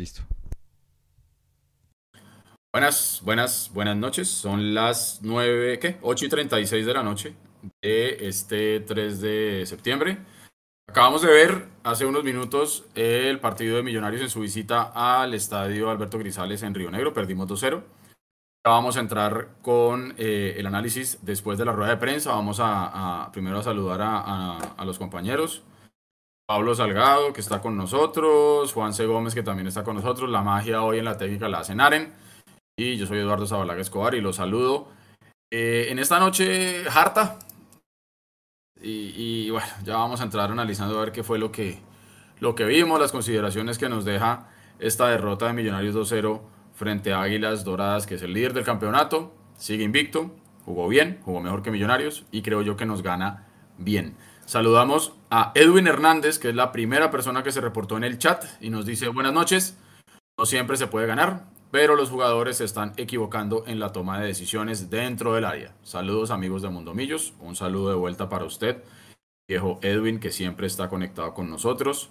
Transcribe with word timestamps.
Listo. 0.00 0.22
Buenas, 2.72 3.20
buenas, 3.22 3.70
buenas 3.74 3.98
noches. 3.98 4.28
Son 4.30 4.72
las 4.72 5.20
9, 5.22 5.78
¿qué? 5.78 5.98
8 6.00 6.24
y 6.24 6.28
36 6.30 6.86
de 6.86 6.94
la 6.94 7.02
noche 7.02 7.34
de 7.82 8.16
este 8.26 8.80
3 8.80 9.20
de 9.20 9.66
septiembre. 9.66 10.16
Acabamos 10.88 11.20
de 11.20 11.28
ver 11.28 11.66
hace 11.84 12.06
unos 12.06 12.24
minutos 12.24 12.86
el 12.94 13.40
partido 13.40 13.76
de 13.76 13.82
Millonarios 13.82 14.22
en 14.22 14.30
su 14.30 14.40
visita 14.40 14.90
al 14.94 15.34
estadio 15.34 15.90
Alberto 15.90 16.18
Grisales 16.18 16.62
en 16.62 16.74
Río 16.74 16.90
Negro. 16.90 17.12
Perdimos 17.12 17.46
2-0. 17.46 17.82
Vamos 18.64 18.96
a 18.96 19.00
entrar 19.00 19.48
con 19.60 20.14
eh, 20.16 20.54
el 20.56 20.66
análisis 20.66 21.18
después 21.20 21.58
de 21.58 21.66
la 21.66 21.72
rueda 21.72 21.90
de 21.90 21.96
prensa. 21.98 22.30
Vamos 22.30 22.56
a, 22.58 23.28
primero 23.34 23.58
a 23.58 23.62
saludar 23.62 24.00
a, 24.00 24.56
a, 24.78 24.84
los 24.86 24.98
compañeros. 24.98 25.62
Pablo 26.50 26.74
Salgado, 26.74 27.32
que 27.32 27.40
está 27.40 27.60
con 27.60 27.76
nosotros. 27.76 28.72
Juan 28.72 28.92
C. 28.92 29.06
Gómez, 29.06 29.36
que 29.36 29.44
también 29.44 29.68
está 29.68 29.84
con 29.84 29.94
nosotros. 29.94 30.28
La 30.28 30.42
magia 30.42 30.82
hoy 30.82 30.98
en 30.98 31.04
la 31.04 31.16
técnica 31.16 31.48
la 31.48 31.60
hacen 31.60 31.80
Aren. 31.80 32.12
Y 32.76 32.96
yo 32.96 33.06
soy 33.06 33.18
Eduardo 33.18 33.46
Zabalaga 33.46 33.80
Escobar 33.80 34.16
y 34.16 34.20
los 34.20 34.34
saludo. 34.34 34.88
Eh, 35.52 35.86
en 35.90 36.00
esta 36.00 36.18
noche, 36.18 36.88
harta. 36.88 37.38
Y, 38.82 39.48
bueno, 39.50 39.68
ya 39.84 39.98
vamos 39.98 40.20
a 40.20 40.24
entrar 40.24 40.50
analizando 40.50 40.98
a 40.98 41.02
ver 41.02 41.12
qué 41.12 41.22
fue 41.22 41.38
lo 41.38 41.52
que, 41.52 41.78
lo 42.40 42.56
que 42.56 42.64
vimos, 42.64 42.98
las 42.98 43.12
consideraciones 43.12 43.78
que 43.78 43.88
nos 43.88 44.04
deja 44.04 44.48
esta 44.80 45.06
derrota 45.06 45.46
de 45.46 45.52
Millonarios 45.52 45.94
2-0 45.94 46.40
frente 46.74 47.12
a 47.12 47.22
Águilas 47.22 47.62
Doradas, 47.62 48.08
que 48.08 48.16
es 48.16 48.22
el 48.22 48.32
líder 48.32 48.54
del 48.54 48.64
campeonato, 48.64 49.32
sigue 49.56 49.84
invicto, 49.84 50.34
jugó 50.64 50.88
bien, 50.88 51.20
jugó 51.22 51.40
mejor 51.40 51.62
que 51.62 51.70
Millonarios 51.70 52.26
y 52.32 52.42
creo 52.42 52.62
yo 52.62 52.76
que 52.76 52.86
nos 52.86 53.04
gana 53.04 53.46
bien. 53.78 54.16
Saludamos 54.46 55.12
a 55.30 55.52
Edwin 55.54 55.86
Hernández, 55.86 56.38
que 56.38 56.48
es 56.48 56.54
la 56.56 56.72
primera 56.72 57.10
persona 57.10 57.44
que 57.44 57.52
se 57.52 57.60
reportó 57.60 57.96
en 57.96 58.04
el 58.04 58.18
chat 58.18 58.44
y 58.60 58.68
nos 58.68 58.84
dice 58.84 59.08
buenas 59.08 59.32
noches. 59.32 59.78
No 60.36 60.44
siempre 60.44 60.76
se 60.76 60.88
puede 60.88 61.06
ganar, 61.06 61.44
pero 61.70 61.94
los 61.94 62.10
jugadores 62.10 62.56
se 62.56 62.64
están 62.64 62.92
equivocando 62.96 63.64
en 63.66 63.78
la 63.78 63.92
toma 63.92 64.18
de 64.18 64.26
decisiones 64.26 64.90
dentro 64.90 65.34
del 65.34 65.44
área. 65.44 65.72
Saludos 65.84 66.32
amigos 66.32 66.62
de 66.62 66.70
Mundo 66.70 66.94
Millos, 66.94 67.34
un 67.40 67.54
saludo 67.54 67.90
de 67.90 67.94
vuelta 67.94 68.28
para 68.28 68.44
usted, 68.44 68.82
viejo 69.48 69.78
Edwin, 69.82 70.18
que 70.18 70.32
siempre 70.32 70.66
está 70.66 70.88
conectado 70.88 71.32
con 71.32 71.48
nosotros. 71.48 72.10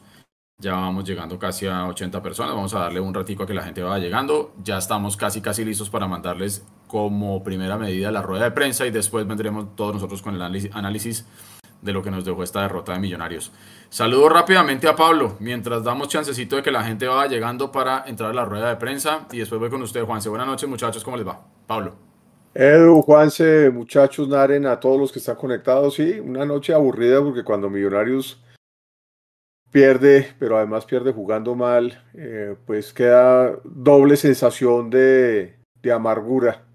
Ya 0.62 0.74
vamos 0.74 1.06
llegando 1.06 1.40
casi 1.40 1.68
a 1.68 1.88
80 1.88 2.22
personas. 2.22 2.54
Vamos 2.54 2.74
a 2.74 2.80
darle 2.80 3.00
un 3.00 3.14
ratico 3.14 3.44
a 3.44 3.48
que 3.48 3.54
la 3.54 3.64
gente 3.64 3.82
vaya 3.82 4.04
llegando. 4.04 4.54
Ya 4.62 4.78
estamos 4.78 5.16
casi 5.16 5.40
casi 5.40 5.64
listos 5.64 5.90
para 5.90 6.06
mandarles 6.06 6.66
como 6.88 7.42
primera 7.44 7.78
medida 7.78 8.12
la 8.12 8.22
rueda 8.22 8.44
de 8.44 8.52
prensa 8.52 8.86
y 8.86 8.92
después 8.92 9.26
vendremos 9.26 9.74
todos 9.78 9.94
nosotros 9.94 10.22
con 10.22 10.36
el 10.36 10.42
análisis 10.42 11.26
de 11.82 11.94
lo 11.94 12.04
que 12.04 12.12
nos 12.12 12.26
dejó 12.26 12.44
esta 12.44 12.62
derrota 12.62 12.94
de 12.94 13.00
Millonarios. 13.00 13.52
Saludo 13.90 14.30
rápidamente 14.30 14.88
a 14.88 14.96
Pablo, 14.96 15.36
mientras 15.40 15.84
damos 15.84 16.10
chancecito 16.10 16.56
de 16.56 16.64
que 16.64 16.72
la 16.72 16.84
gente 16.84 17.08
vaya 17.08 17.30
llegando 17.30 17.72
para 17.72 18.04
entrar 18.06 18.32
a 18.32 18.34
la 18.34 18.46
rueda 18.46 18.70
de 18.70 18.76
prensa 18.76 19.28
y 19.32 19.40
después 19.40 19.60
voy 19.60 19.70
con 19.70 19.82
usted, 19.82 20.04
Juanse. 20.04 20.30
Buenas 20.30 20.48
noches, 20.48 20.70
muchachos, 20.70 21.04
¿cómo 21.04 21.18
les 21.18 21.28
va? 21.28 21.42
Pablo. 21.68 21.96
Edu, 22.54 23.02
Juanse, 23.02 23.70
muchachos, 23.70 24.28
Naren, 24.28 24.66
a 24.66 24.80
todos 24.80 25.00
los 25.00 25.12
que 25.12 25.20
están 25.20 25.36
conectados, 25.36 25.96
sí, 25.96 26.20
una 26.20 26.46
noche 26.46 26.74
aburrida 26.74 27.22
porque 27.24 27.44
cuando 27.44 27.70
Millonarios 27.70 28.44
pierde, 29.72 30.34
pero 30.40 30.58
además 30.58 30.86
pierde 30.86 31.14
jugando 31.14 31.56
mal, 31.56 32.04
eh, 32.16 32.56
pues 32.66 32.92
queda 32.92 33.60
doble 33.64 34.18
sensación 34.18 34.90
de, 34.90 35.60
de, 35.82 35.92
amargura 35.92 36.66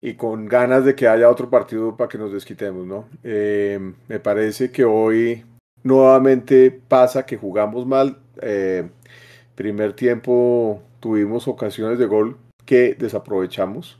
y 0.00 0.14
con 0.14 0.46
ganas 0.46 0.84
de 0.84 0.94
que 0.94 1.08
haya 1.08 1.30
otro 1.30 1.50
partido 1.50 1.96
para 1.96 2.08
que 2.08 2.18
nos 2.18 2.32
desquitemos, 2.32 2.86
¿no? 2.86 3.08
Eh, 3.24 3.80
me 4.06 4.20
parece 4.20 4.70
que 4.70 4.84
hoy 4.84 5.44
nuevamente 5.82 6.70
pasa 6.70 7.26
que 7.26 7.36
jugamos 7.36 7.86
mal. 7.86 8.18
Eh, 8.40 8.88
primer 9.54 9.94
tiempo 9.94 10.82
tuvimos 11.00 11.48
ocasiones 11.48 11.98
de 11.98 12.06
gol 12.06 12.36
que 12.64 12.94
desaprovechamos 12.94 13.98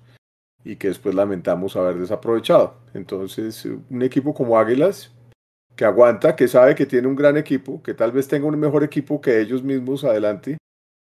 y 0.64 0.76
que 0.76 0.88
después 0.88 1.14
lamentamos 1.14 1.76
haber 1.76 1.96
desaprovechado. 1.98 2.74
Entonces, 2.94 3.64
un 3.64 4.02
equipo 4.02 4.34
como 4.34 4.58
Águilas 4.58 5.12
que 5.74 5.84
aguanta, 5.84 6.34
que 6.34 6.48
sabe 6.48 6.74
que 6.74 6.86
tiene 6.86 7.06
un 7.06 7.14
gran 7.14 7.36
equipo, 7.36 7.82
que 7.82 7.94
tal 7.94 8.10
vez 8.10 8.26
tenga 8.26 8.46
un 8.46 8.58
mejor 8.58 8.82
equipo 8.82 9.20
que 9.20 9.40
ellos 9.40 9.62
mismos 9.62 10.02
adelante, 10.02 10.58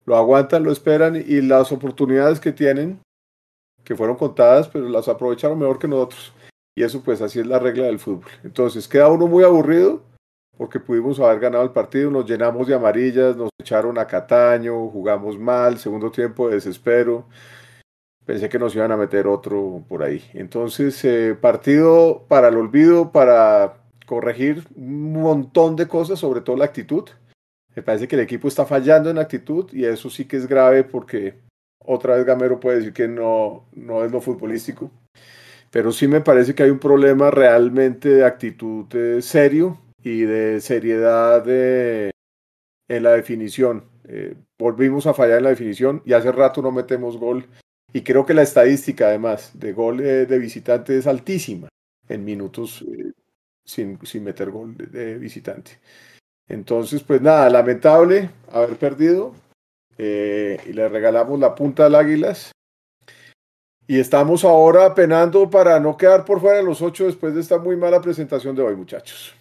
lo 0.05 0.15
aguantan, 0.15 0.63
lo 0.63 0.71
esperan 0.71 1.15
y 1.15 1.41
las 1.41 1.71
oportunidades 1.71 2.39
que 2.39 2.51
tienen, 2.51 2.99
que 3.83 3.95
fueron 3.95 4.15
contadas, 4.15 4.67
pero 4.67 4.87
las 4.89 5.07
aprovecharon 5.07 5.59
mejor 5.59 5.79
que 5.79 5.87
nosotros. 5.87 6.33
Y 6.75 6.83
eso 6.83 7.01
pues 7.03 7.21
así 7.21 7.39
es 7.39 7.47
la 7.47 7.59
regla 7.59 7.85
del 7.85 7.99
fútbol. 7.99 8.29
Entonces 8.43 8.87
queda 8.87 9.09
uno 9.09 9.27
muy 9.27 9.43
aburrido 9.43 10.01
porque 10.59 10.79
pudimos 10.79 11.19
haber 11.21 11.39
ganado 11.39 11.63
el 11.63 11.71
partido, 11.71 12.11
nos 12.11 12.25
llenamos 12.25 12.67
de 12.67 12.75
amarillas, 12.75 13.37
nos 13.37 13.49
echaron 13.61 13.97
a 13.97 14.05
Cataño, 14.05 14.89
jugamos 14.89 15.39
mal, 15.39 15.77
segundo 15.77 16.11
tiempo 16.11 16.49
de 16.49 16.55
desespero. 16.55 17.25
Pensé 18.25 18.49
que 18.49 18.59
nos 18.59 18.75
iban 18.75 18.91
a 18.91 18.97
meter 18.97 19.25
otro 19.25 19.85
por 19.87 20.03
ahí. 20.03 20.21
Entonces, 20.33 21.03
eh, 21.05 21.33
partido 21.39 22.25
para 22.27 22.49
el 22.49 22.57
olvido, 22.57 23.11
para 23.13 23.85
corregir 24.05 24.67
un 24.75 25.13
montón 25.13 25.77
de 25.77 25.87
cosas, 25.87 26.19
sobre 26.19 26.41
todo 26.41 26.57
la 26.57 26.65
actitud. 26.65 27.07
Me 27.73 27.81
parece 27.81 28.07
que 28.09 28.17
el 28.17 28.21
equipo 28.21 28.49
está 28.49 28.65
fallando 28.65 29.09
en 29.09 29.17
actitud 29.17 29.71
y 29.71 29.85
eso 29.85 30.09
sí 30.09 30.25
que 30.25 30.35
es 30.35 30.45
grave 30.45 30.83
porque 30.83 31.39
otra 31.85 32.15
vez 32.15 32.25
Gamero 32.25 32.59
puede 32.59 32.77
decir 32.77 32.93
que 32.93 33.07
no, 33.07 33.65
no 33.73 34.03
es 34.03 34.11
lo 34.11 34.21
futbolístico. 34.21 34.91
Pero 35.71 35.91
sí 35.91 36.07
me 36.07 36.21
parece 36.21 36.55
que 36.55 36.63
hay 36.63 36.69
un 36.71 36.79
problema 36.79 37.29
realmente 37.31 38.09
de 38.09 38.25
actitud 38.25 38.85
eh, 38.95 39.21
serio 39.21 39.79
y 40.03 40.21
de 40.21 40.61
seriedad 40.61 41.43
de, 41.43 42.11
en 42.87 43.03
la 43.03 43.11
definición. 43.11 43.85
Eh, 44.07 44.35
volvimos 44.57 45.05
a 45.05 45.13
fallar 45.13 45.37
en 45.37 45.43
la 45.43 45.49
definición 45.51 46.01
y 46.05 46.13
hace 46.13 46.31
rato 46.31 46.61
no 46.61 46.71
metemos 46.71 47.17
gol. 47.17 47.45
Y 47.93 48.01
creo 48.01 48.25
que 48.25 48.33
la 48.33 48.41
estadística 48.41 49.07
además 49.07 49.51
de 49.53 49.73
gol 49.73 49.99
eh, 50.01 50.25
de 50.25 50.39
visitante 50.39 50.97
es 50.97 51.07
altísima 51.07 51.69
en 52.07 52.25
minutos 52.25 52.83
sin, 53.63 53.99
sin 54.03 54.23
meter 54.23 54.49
gol 54.49 54.75
de, 54.75 55.17
visitante. 55.17 55.79
Entonces, 56.47 57.03
pues 57.03 57.21
nada, 57.21 57.49
lamentable 57.49 58.31
haber 58.51 58.75
perdido. 58.77 59.35
Eh, 60.01 60.57
y 60.65 60.71
le 60.71 60.87
regalamos 60.87 61.37
la 61.39 61.53
punta 61.53 61.85
al 61.85 61.95
Águilas. 61.95 62.53
Y 63.85 63.99
estamos 63.99 64.45
ahora 64.45 64.95
penando 64.95 65.49
para 65.49 65.77
no 65.79 65.97
quedar 65.97 66.23
por 66.23 66.39
fuera 66.39 66.57
de 66.57 66.63
los 66.63 66.81
ocho 66.81 67.05
después 67.05 67.35
de 67.35 67.41
esta 67.41 67.57
muy 67.57 67.75
mala 67.75 67.99
presentación 67.99 68.55
de 68.55 68.61
hoy, 68.61 68.75
muchachos. 68.75 69.35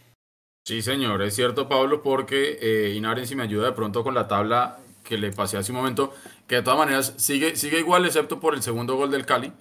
Sí, 0.66 0.82
señor, 0.82 1.22
es 1.22 1.36
cierto, 1.36 1.68
Pablo, 1.68 2.02
porque 2.02 2.58
eh, 2.60 2.94
Inaren, 2.96 3.26
si 3.26 3.36
me 3.36 3.44
ayuda 3.44 3.66
de 3.66 3.72
pronto 3.72 4.02
con 4.02 4.14
la 4.14 4.26
tabla 4.26 4.78
que 5.04 5.16
le 5.16 5.30
pasé 5.30 5.58
hace 5.58 5.70
un 5.70 5.78
momento, 5.78 6.12
que 6.46 6.56
de 6.56 6.62
todas 6.62 6.78
maneras 6.78 7.14
sigue, 7.18 7.54
sigue 7.56 7.78
igual, 7.78 8.04
excepto 8.04 8.40
por 8.40 8.54
el 8.54 8.62
segundo 8.62 8.96
gol 8.96 9.10
del 9.10 9.24
Cali. 9.24 9.52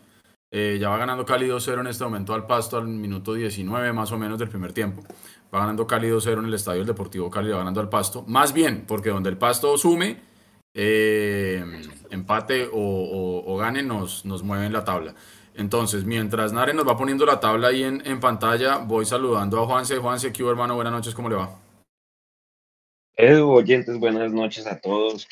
Eh, 0.49 0.77
ya 0.79 0.89
va 0.89 0.97
ganando 0.97 1.25
Cali 1.25 1.47
2-0 1.47 1.81
en 1.81 1.87
este 1.87 2.05
momento 2.05 2.33
al 2.33 2.47
Pasto 2.47 2.77
al 2.77 2.87
minuto 2.87 3.33
19 3.33 3.91
más 3.91 4.11
o 4.11 4.17
menos 4.17 4.39
del 4.39 4.49
primer 4.49 4.73
tiempo. 4.73 5.03
Va 5.53 5.59
ganando 5.59 5.85
Cali 5.85 6.09
2-0 6.09 6.39
en 6.39 6.45
el 6.45 6.53
estadio 6.53 6.79
del 6.79 6.87
Deportivo 6.87 7.29
Cali, 7.29 7.51
va 7.51 7.59
ganando 7.59 7.81
al 7.81 7.89
Pasto. 7.89 8.23
Más 8.27 8.53
bien, 8.53 8.85
porque 8.87 9.09
donde 9.09 9.29
el 9.29 9.37
Pasto 9.37 9.77
sume, 9.77 10.26
eh, 10.79 11.63
empate 12.11 12.69
o, 12.71 13.57
gane, 13.59 13.81
nos, 13.81 14.23
nos 14.25 14.43
mueve 14.43 14.67
en 14.67 14.73
la 14.73 14.85
tabla. 14.85 15.15
Entonces, 15.55 16.05
mientras 16.05 16.53
Nare 16.53 16.75
nos 16.75 16.87
va 16.87 16.95
poniendo 16.95 17.25
la 17.25 17.39
tabla 17.39 17.69
ahí 17.69 17.83
en, 17.83 18.05
en 18.05 18.19
pantalla, 18.19 18.77
voy 18.77 19.03
saludando 19.05 19.59
a 19.59 19.65
Juanse. 19.65 19.97
Juanse, 19.97 20.31
¿qué 20.31 20.47
hermano? 20.47 20.75
Buenas 20.75 20.93
noches, 20.93 21.15
¿cómo 21.15 21.29
le 21.29 21.35
va? 21.35 21.59
Edu, 23.15 23.49
oyentes, 23.49 23.99
buenas 23.99 24.31
noches 24.31 24.67
a 24.67 24.79
todos. 24.79 25.27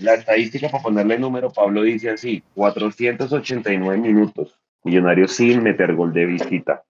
La 0.00 0.14
estadística, 0.14 0.70
para 0.70 0.82
ponerle 0.82 1.18
número, 1.18 1.50
Pablo 1.50 1.82
dice 1.82 2.08
así, 2.08 2.42
489 2.54 3.98
minutos, 3.98 4.58
Millonarios 4.84 5.32
sin 5.32 5.62
meter 5.62 5.94
gol 5.94 6.14
de 6.14 6.24
visita. 6.24 6.82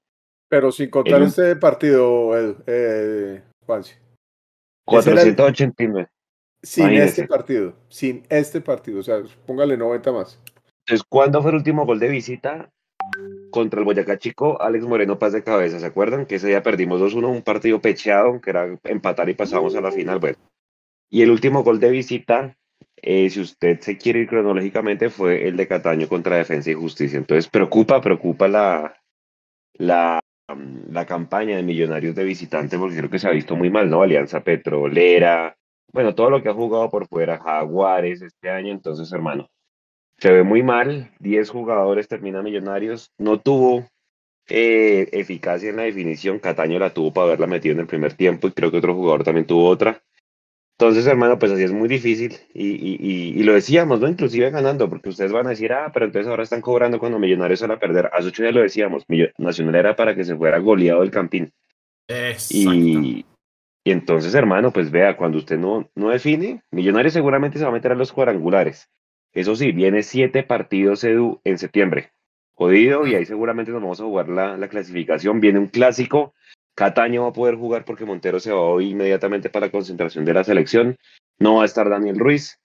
Pero 0.48 0.70
sin 0.70 0.88
contar 0.88 1.22
este 1.22 1.56
partido, 1.56 2.31
eh, 2.67 3.43
Juanse. 3.67 3.99
489. 4.84 6.08
Sin 6.62 6.90
este 6.90 7.26
partido, 7.26 7.75
sin 7.88 8.25
este 8.28 8.60
partido, 8.60 9.00
o 9.00 9.02
sea, 9.02 9.22
póngale 9.46 9.76
90 9.76 10.12
más. 10.12 10.40
Entonces, 10.87 11.06
¿cuándo 11.08 11.40
fue 11.40 11.50
el 11.52 11.56
último 11.58 11.87
gol 11.87 12.00
de 12.00 12.08
visita? 12.08 12.70
Contra 13.50 13.81
el 13.81 13.84
Boyacá 13.84 14.19
Chico, 14.19 14.60
Alex 14.60 14.84
Moreno 14.84 15.19
paz 15.19 15.32
de 15.32 15.44
cabeza, 15.44 15.78
¿se 15.78 15.87
acuerdan? 15.87 16.26
Que 16.26 16.37
ese 16.37 16.49
día 16.49 16.62
perdimos 16.62 17.00
2-1, 17.00 17.28
un 17.28 17.43
partido 17.43 17.81
pecheado, 17.81 18.40
que 18.40 18.50
era 18.50 18.76
empatar 18.84 19.28
y 19.28 19.34
pasamos 19.34 19.75
a 19.76 19.81
la 19.81 19.93
final, 19.93 20.19
bueno. 20.19 20.37
Y 21.10 21.22
el 21.22 21.31
último 21.31 21.62
gol 21.62 21.81
de 21.81 21.90
visita 21.90 22.58
eh, 23.02 23.31
si 23.31 23.40
usted 23.40 23.81
se 23.81 23.96
quiere 23.96 24.20
ir 24.20 24.28
cronológicamente, 24.28 25.11
fue 25.11 25.46
el 25.46 25.56
de 25.56 25.69
Cataño 25.69 26.08
contra 26.08 26.37
Defensa 26.37 26.70
y 26.70 26.75
Justicia. 26.75 27.19
Entonces, 27.19 27.49
preocupa, 27.49 28.00
preocupa 28.00 28.49
la, 28.49 29.00
la, 29.75 30.20
mm, 30.49 30.93
la 30.93 31.06
campaña 31.06 31.56
de 31.56 31.62
Millonarios 31.62 32.14
de 32.14 32.25
visitante, 32.25 32.78
porque 32.78 32.96
creo 32.96 33.11
que 33.11 33.19
se 33.19 33.28
ha 33.28 33.32
visto 33.32 33.56
muy 33.56 33.70
mal, 33.70 33.88
¿no? 33.88 34.02
Alianza 34.02 34.43
Petrolera, 34.43 35.56
bueno, 35.93 36.14
todo 36.14 36.31
lo 36.31 36.43
que 36.43 36.49
ha 36.49 36.55
jugado 36.55 36.90
por 36.90 37.06
fuera, 37.08 37.38
Jaguares 37.38 38.23
este 38.23 38.50
año, 38.50 38.73
entonces, 38.73 39.11
hermano, 39.12 39.49
se 40.19 40.32
ve 40.32 40.43
muy 40.43 40.62
mal. 40.62 41.11
10 41.20 41.50
jugadores 41.50 42.08
terminan 42.08 42.44
Millonarios, 42.44 43.12
no 43.19 43.40
tuvo 43.40 43.88
eh, 44.49 45.08
eficacia 45.12 45.70
en 45.70 45.76
la 45.76 45.82
definición. 45.85 46.38
Cataño 46.38 46.79
la 46.79 46.90
tuvo 46.90 47.12
para 47.12 47.29
haberla 47.29 47.46
metido 47.46 47.75
en 47.75 47.81
el 47.81 47.87
primer 47.87 48.14
tiempo 48.14 48.49
y 48.49 48.52
creo 48.52 48.70
que 48.70 48.79
otro 48.79 48.94
jugador 48.94 49.25
también 49.25 49.46
tuvo 49.46 49.69
otra 49.69 50.02
Entonces, 50.79 51.06
hermano, 51.06 51.38
pues 51.38 51.52
así 51.52 51.62
es 51.62 51.73
muy 51.73 51.88
difícil 51.88 52.37
y, 52.52 52.69
y, 52.69 53.40
y, 53.40 53.43
lo 53.43 53.55
decíamos, 53.55 54.00
¿no? 54.00 54.08
Inclusive 54.08 54.50
ganando, 54.50 54.88
porque 54.88 55.11
ustedes 55.11 55.32
van 55.32 55.46
a 55.46 55.50
decir, 55.50 55.73
ah, 55.73 55.90
pero 55.93 56.06
entonces 56.06 56.29
ahora 56.29 56.43
están 56.43 56.61
cobrando 56.61 56.99
cuando 56.99 57.19
Millonarios 57.19 57.61
van 57.62 57.73
a 57.73 57.79
perder. 57.79 58.11
Hace 58.12 58.29
ocho 58.29 58.43
días 58.43 58.55
lo 58.55 58.62
decíamos, 58.62 59.05
Nacional 59.38 59.75
era 59.75 59.96
para 59.96 60.14
que 60.14 60.25
se 60.25 60.37
fuera 60.37 60.58
goleado 60.58 61.02
el 61.02 61.11
Campín. 61.11 61.52
Y, 62.50 63.25
y 63.88 63.90
entonces, 63.90 64.35
hermano, 64.35 64.70
pues 64.70 64.90
vea, 64.90 65.17
cuando 65.17 65.38
usted 65.38 65.56
no, 65.56 65.88
no 65.94 66.11
define, 66.11 66.62
Millonarios 66.70 67.14
seguramente 67.14 67.56
se 67.56 67.64
va 67.64 67.70
a 67.70 67.73
meter 67.73 67.93
a 67.93 67.94
los 67.94 68.12
cuadrangulares. 68.12 68.90
Eso 69.32 69.56
sí, 69.56 69.73
viene 69.73 70.02
siete 70.02 70.43
partidos 70.43 71.05
Edu 71.05 71.40
en 71.43 71.56
septiembre. 71.56 72.12
Jodido, 72.52 73.06
y 73.06 73.14
ahí 73.14 73.25
seguramente 73.25 73.73
nos 73.73 73.81
vamos 73.81 73.99
a 73.99 74.05
jugar 74.05 74.29
la, 74.29 74.58
la 74.58 74.69
clasificación. 74.69 75.40
Viene 75.40 75.58
un 75.58 75.69
clásico 75.69 76.35
Cataño 76.75 77.23
va 77.23 77.31
a 77.31 77.32
poder 77.32 77.55
jugar 77.55 77.87
porque 77.87 78.05
Montero 78.05 78.40
se 78.40 78.52
va 78.52 78.61
hoy 78.61 78.90
inmediatamente 78.90 79.49
para 79.49 79.69
la 79.69 79.73
concentración 79.73 80.26
de 80.26 80.35
la 80.35 80.44
selección. 80.44 80.99
No 81.38 81.55
va 81.55 81.62
a 81.62 81.64
estar 81.64 81.88
Daniel 81.88 82.19
Ruiz. 82.19 82.61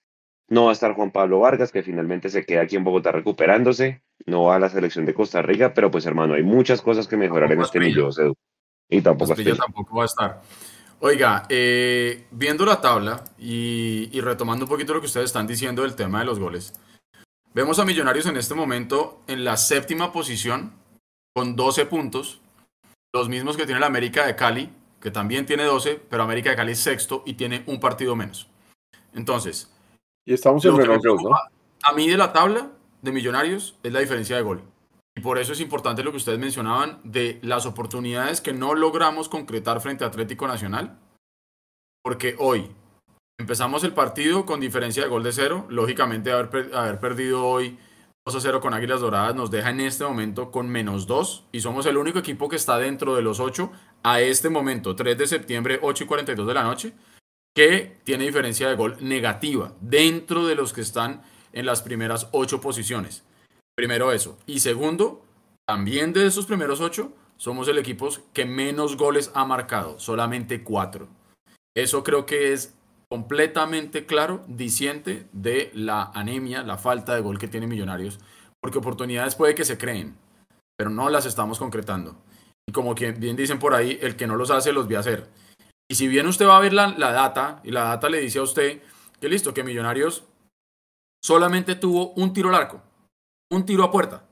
No 0.46 0.64
va 0.64 0.70
a 0.70 0.72
estar 0.74 0.92
Juan 0.92 1.10
Pablo 1.10 1.40
Vargas, 1.40 1.72
que 1.72 1.82
finalmente 1.82 2.28
se 2.28 2.44
queda 2.44 2.60
aquí 2.60 2.76
en 2.76 2.84
Bogotá 2.84 3.12
recuperándose. 3.12 4.02
No 4.26 4.44
va 4.44 4.56
a 4.56 4.58
la 4.58 4.68
selección 4.68 5.06
de 5.06 5.14
Costa 5.14 5.40
Rica, 5.40 5.72
pero 5.72 5.90
pues 5.90 6.04
hermano, 6.04 6.34
hay 6.34 6.42
muchas 6.42 6.82
cosas 6.82 7.08
que 7.08 7.16
mejorar 7.16 7.50
en 7.50 7.62
este 7.62 7.80
millo, 7.80 8.10
Y 8.90 9.00
tampoco, 9.00 9.34
tampoco 9.34 9.96
va 9.96 10.02
a 10.02 10.06
estar. 10.06 10.42
Oiga, 11.00 11.44
eh, 11.48 12.26
viendo 12.30 12.64
la 12.64 12.80
tabla 12.80 13.24
y, 13.38 14.08
y, 14.12 14.20
retomando 14.20 14.64
un 14.64 14.68
poquito 14.68 14.94
lo 14.94 15.00
que 15.00 15.06
ustedes 15.06 15.26
están 15.26 15.46
diciendo 15.46 15.82
del 15.82 15.94
tema 15.94 16.20
de 16.20 16.24
los 16.24 16.38
goles, 16.38 16.72
vemos 17.52 17.78
a 17.78 17.84
Millonarios 17.84 18.26
en 18.26 18.36
este 18.36 18.54
momento 18.54 19.20
en 19.26 19.44
la 19.44 19.56
séptima 19.56 20.12
posición 20.12 20.72
con 21.34 21.56
12 21.56 21.86
puntos, 21.86 22.40
los 23.12 23.28
mismos 23.28 23.56
que 23.56 23.66
tiene 23.66 23.80
la 23.80 23.86
América 23.86 24.26
de 24.26 24.36
Cali, 24.36 24.72
que 25.00 25.10
también 25.10 25.44
tiene 25.46 25.64
12, 25.64 26.00
pero 26.08 26.22
América 26.22 26.50
de 26.50 26.56
Cali 26.56 26.72
es 26.72 26.78
sexto 26.78 27.22
y 27.26 27.34
tiene 27.34 27.62
un 27.66 27.80
partido 27.80 28.16
menos. 28.16 28.48
Entonces, 29.12 29.70
y 30.24 30.32
estamos 30.32 30.64
en 30.64 30.76
¿no? 30.76 31.36
A 31.82 31.92
mí 31.92 32.08
de 32.08 32.16
la 32.16 32.32
tabla 32.32 32.70
de 33.02 33.12
Millonarios 33.12 33.78
es 33.82 33.92
la 33.92 34.00
diferencia 34.00 34.36
de 34.36 34.42
gol. 34.42 34.62
Y 35.16 35.20
por 35.20 35.38
eso 35.38 35.52
es 35.52 35.60
importante 35.60 36.02
lo 36.02 36.10
que 36.10 36.16
ustedes 36.16 36.38
mencionaban 36.38 37.00
de 37.04 37.38
las 37.42 37.66
oportunidades 37.66 38.40
que 38.40 38.52
no 38.52 38.74
logramos 38.74 39.28
concretar 39.28 39.80
frente 39.80 40.04
a 40.04 40.08
Atlético 40.08 40.46
Nacional. 40.48 40.98
Porque 42.02 42.34
hoy 42.38 42.70
empezamos 43.38 43.84
el 43.84 43.94
partido 43.94 44.44
con 44.44 44.60
diferencia 44.60 45.04
de 45.04 45.08
gol 45.08 45.22
de 45.22 45.32
cero. 45.32 45.66
Lógicamente, 45.68 46.32
haber, 46.32 46.74
haber 46.74 46.98
perdido 46.98 47.46
hoy 47.46 47.78
2 48.26 48.36
a 48.36 48.40
0 48.40 48.60
con 48.62 48.72
Águilas 48.72 49.02
Doradas 49.02 49.34
nos 49.34 49.50
deja 49.50 49.68
en 49.68 49.80
este 49.80 50.02
momento 50.02 50.50
con 50.50 50.66
menos 50.66 51.06
2 51.06 51.44
y 51.52 51.60
somos 51.60 51.84
el 51.84 51.98
único 51.98 52.18
equipo 52.18 52.48
que 52.48 52.56
está 52.56 52.78
dentro 52.78 53.14
de 53.14 53.20
los 53.20 53.38
8 53.38 53.70
a 54.02 54.22
este 54.22 54.48
momento, 54.48 54.96
3 54.96 55.18
de 55.18 55.26
septiembre, 55.26 55.78
8 55.82 56.04
y 56.04 56.06
42 56.06 56.46
de 56.46 56.54
la 56.54 56.62
noche, 56.62 56.94
que 57.54 57.98
tiene 58.04 58.24
diferencia 58.24 58.66
de 58.66 58.76
gol 58.76 58.96
negativa 59.00 59.74
dentro 59.82 60.46
de 60.46 60.54
los 60.54 60.72
que 60.72 60.80
están 60.80 61.22
en 61.52 61.66
las 61.66 61.82
primeras 61.82 62.28
8 62.32 62.62
posiciones. 62.62 63.24
Primero 63.76 64.12
eso. 64.12 64.38
Y 64.46 64.60
segundo, 64.60 65.22
también 65.66 66.12
de 66.12 66.26
esos 66.26 66.46
primeros 66.46 66.80
8 66.80 67.12
somos 67.36 67.68
el 67.68 67.78
equipo 67.78 68.08
que 68.32 68.44
menos 68.44 68.96
goles 68.96 69.30
ha 69.34 69.44
marcado, 69.44 69.98
solamente 69.98 70.62
4. 70.62 71.08
Eso 71.76 72.04
creo 72.04 72.26
que 72.26 72.52
es 72.52 72.74
completamente 73.10 74.06
claro, 74.06 74.44
diciente 74.46 75.26
de 75.32 75.70
la 75.74 76.10
anemia, 76.14 76.62
la 76.62 76.78
falta 76.78 77.14
de 77.14 77.20
gol 77.20 77.38
que 77.38 77.48
tiene 77.48 77.66
Millonarios, 77.66 78.18
porque 78.62 78.78
oportunidades 78.78 79.34
puede 79.34 79.54
que 79.54 79.64
se 79.64 79.78
creen, 79.78 80.16
pero 80.76 80.90
no 80.90 81.10
las 81.10 81.26
estamos 81.26 81.58
concretando. 81.58 82.16
Y 82.66 82.72
como 82.72 82.94
bien 82.94 83.36
dicen 83.36 83.58
por 83.58 83.74
ahí, 83.74 83.98
el 84.00 84.16
que 84.16 84.26
no 84.26 84.36
los 84.36 84.50
hace 84.50 84.72
los 84.72 84.88
ve 84.88 84.96
a 84.96 85.00
hacer. 85.00 85.28
Y 85.90 85.96
si 85.96 86.08
bien 86.08 86.26
usted 86.26 86.46
va 86.46 86.56
a 86.56 86.60
ver 86.60 86.72
la, 86.72 86.88
la 86.96 87.12
data, 87.12 87.60
y 87.64 87.70
la 87.70 87.84
data 87.84 88.08
le 88.08 88.20
dice 88.20 88.38
a 88.38 88.42
usted 88.42 88.80
que 89.20 89.28
listo, 89.28 89.52
que 89.52 89.64
Millonarios 89.64 90.24
solamente 91.22 91.74
tuvo 91.74 92.12
un 92.12 92.32
tiro 92.32 92.48
al 92.48 92.54
arco, 92.54 92.82
un 93.50 93.64
tiro 93.64 93.84
a 93.84 93.90
puerta. 93.90 94.26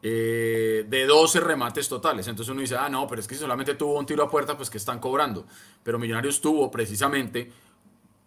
Eh, 0.00 0.86
de 0.88 1.06
12 1.06 1.40
remates 1.40 1.88
totales. 1.88 2.28
Entonces 2.28 2.52
uno 2.52 2.60
dice, 2.60 2.76
ah, 2.76 2.88
no, 2.88 3.06
pero 3.06 3.20
es 3.20 3.26
que 3.26 3.34
si 3.34 3.40
solamente 3.40 3.74
tuvo 3.74 3.98
un 3.98 4.06
tiro 4.06 4.22
a 4.22 4.30
puerta, 4.30 4.56
pues 4.56 4.70
que 4.70 4.78
están 4.78 5.00
cobrando. 5.00 5.46
Pero 5.82 5.98
Millonarios 5.98 6.40
tuvo 6.40 6.70
precisamente 6.70 7.50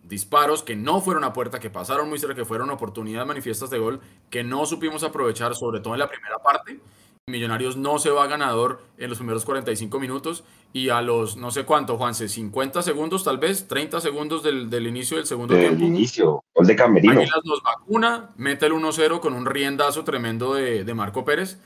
disparos 0.03 0.63
que 0.63 0.75
no 0.75 0.99
fueron 0.99 1.23
a 1.23 1.31
puerta, 1.31 1.59
que 1.59 1.69
pasaron 1.69 2.09
muy 2.09 2.19
cerca, 2.19 2.35
que 2.35 2.45
fueron 2.45 2.69
oportunidades 2.71 3.27
manifiestas 3.27 3.69
de 3.69 3.79
gol, 3.79 4.01
que 4.29 4.43
no 4.43 4.65
supimos 4.65 5.03
aprovechar, 5.03 5.55
sobre 5.55 5.79
todo 5.79 5.93
en 5.93 5.99
la 5.99 6.09
primera 6.09 6.37
parte. 6.39 6.79
Millonarios 7.27 7.77
no 7.77 7.99
se 7.99 8.09
va 8.09 8.27
ganador 8.27 8.81
en 8.97 9.09
los 9.09 9.19
primeros 9.19 9.45
45 9.45 9.99
minutos 9.99 10.43
y 10.73 10.89
a 10.89 11.01
los 11.01 11.37
no 11.37 11.51
sé 11.51 11.65
cuánto, 11.65 11.97
Juanse, 11.97 12.29
50 12.29 12.81
segundos 12.81 13.23
tal 13.23 13.37
vez, 13.37 13.67
30 13.67 13.99
segundos 14.01 14.43
del, 14.43 14.69
del 14.69 14.87
inicio 14.87 15.17
del 15.17 15.25
segundo 15.25 15.53
del 15.53 15.69
tiempo. 15.69 15.85
inicio, 15.85 16.43
gol 16.53 16.67
de 16.67 16.75
Camerino. 16.75 17.13
Águilas 17.13 17.41
nos 17.43 17.61
vacuna, 17.61 18.29
mete 18.37 18.67
el 18.67 18.73
1-0 18.73 19.19
con 19.19 19.33
un 19.33 19.45
riendazo 19.45 20.03
tremendo 20.03 20.53
de, 20.53 20.83
de 20.83 20.93
Marco 20.93 21.25
Pérez 21.25 21.59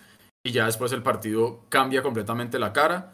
y 0.43 0.51
ya 0.51 0.65
después 0.65 0.91
el 0.91 1.03
partido 1.03 1.61
cambia 1.69 2.01
completamente 2.01 2.59
la 2.59 2.73
cara, 2.73 3.13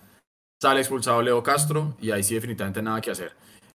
sale 0.61 0.81
expulsado 0.81 1.21
Leo 1.21 1.43
Castro 1.43 1.95
y 2.01 2.11
ahí 2.11 2.23
sí 2.23 2.35
definitivamente 2.35 2.81
nada 2.81 3.01
que 3.01 3.11
hacer. 3.11 3.33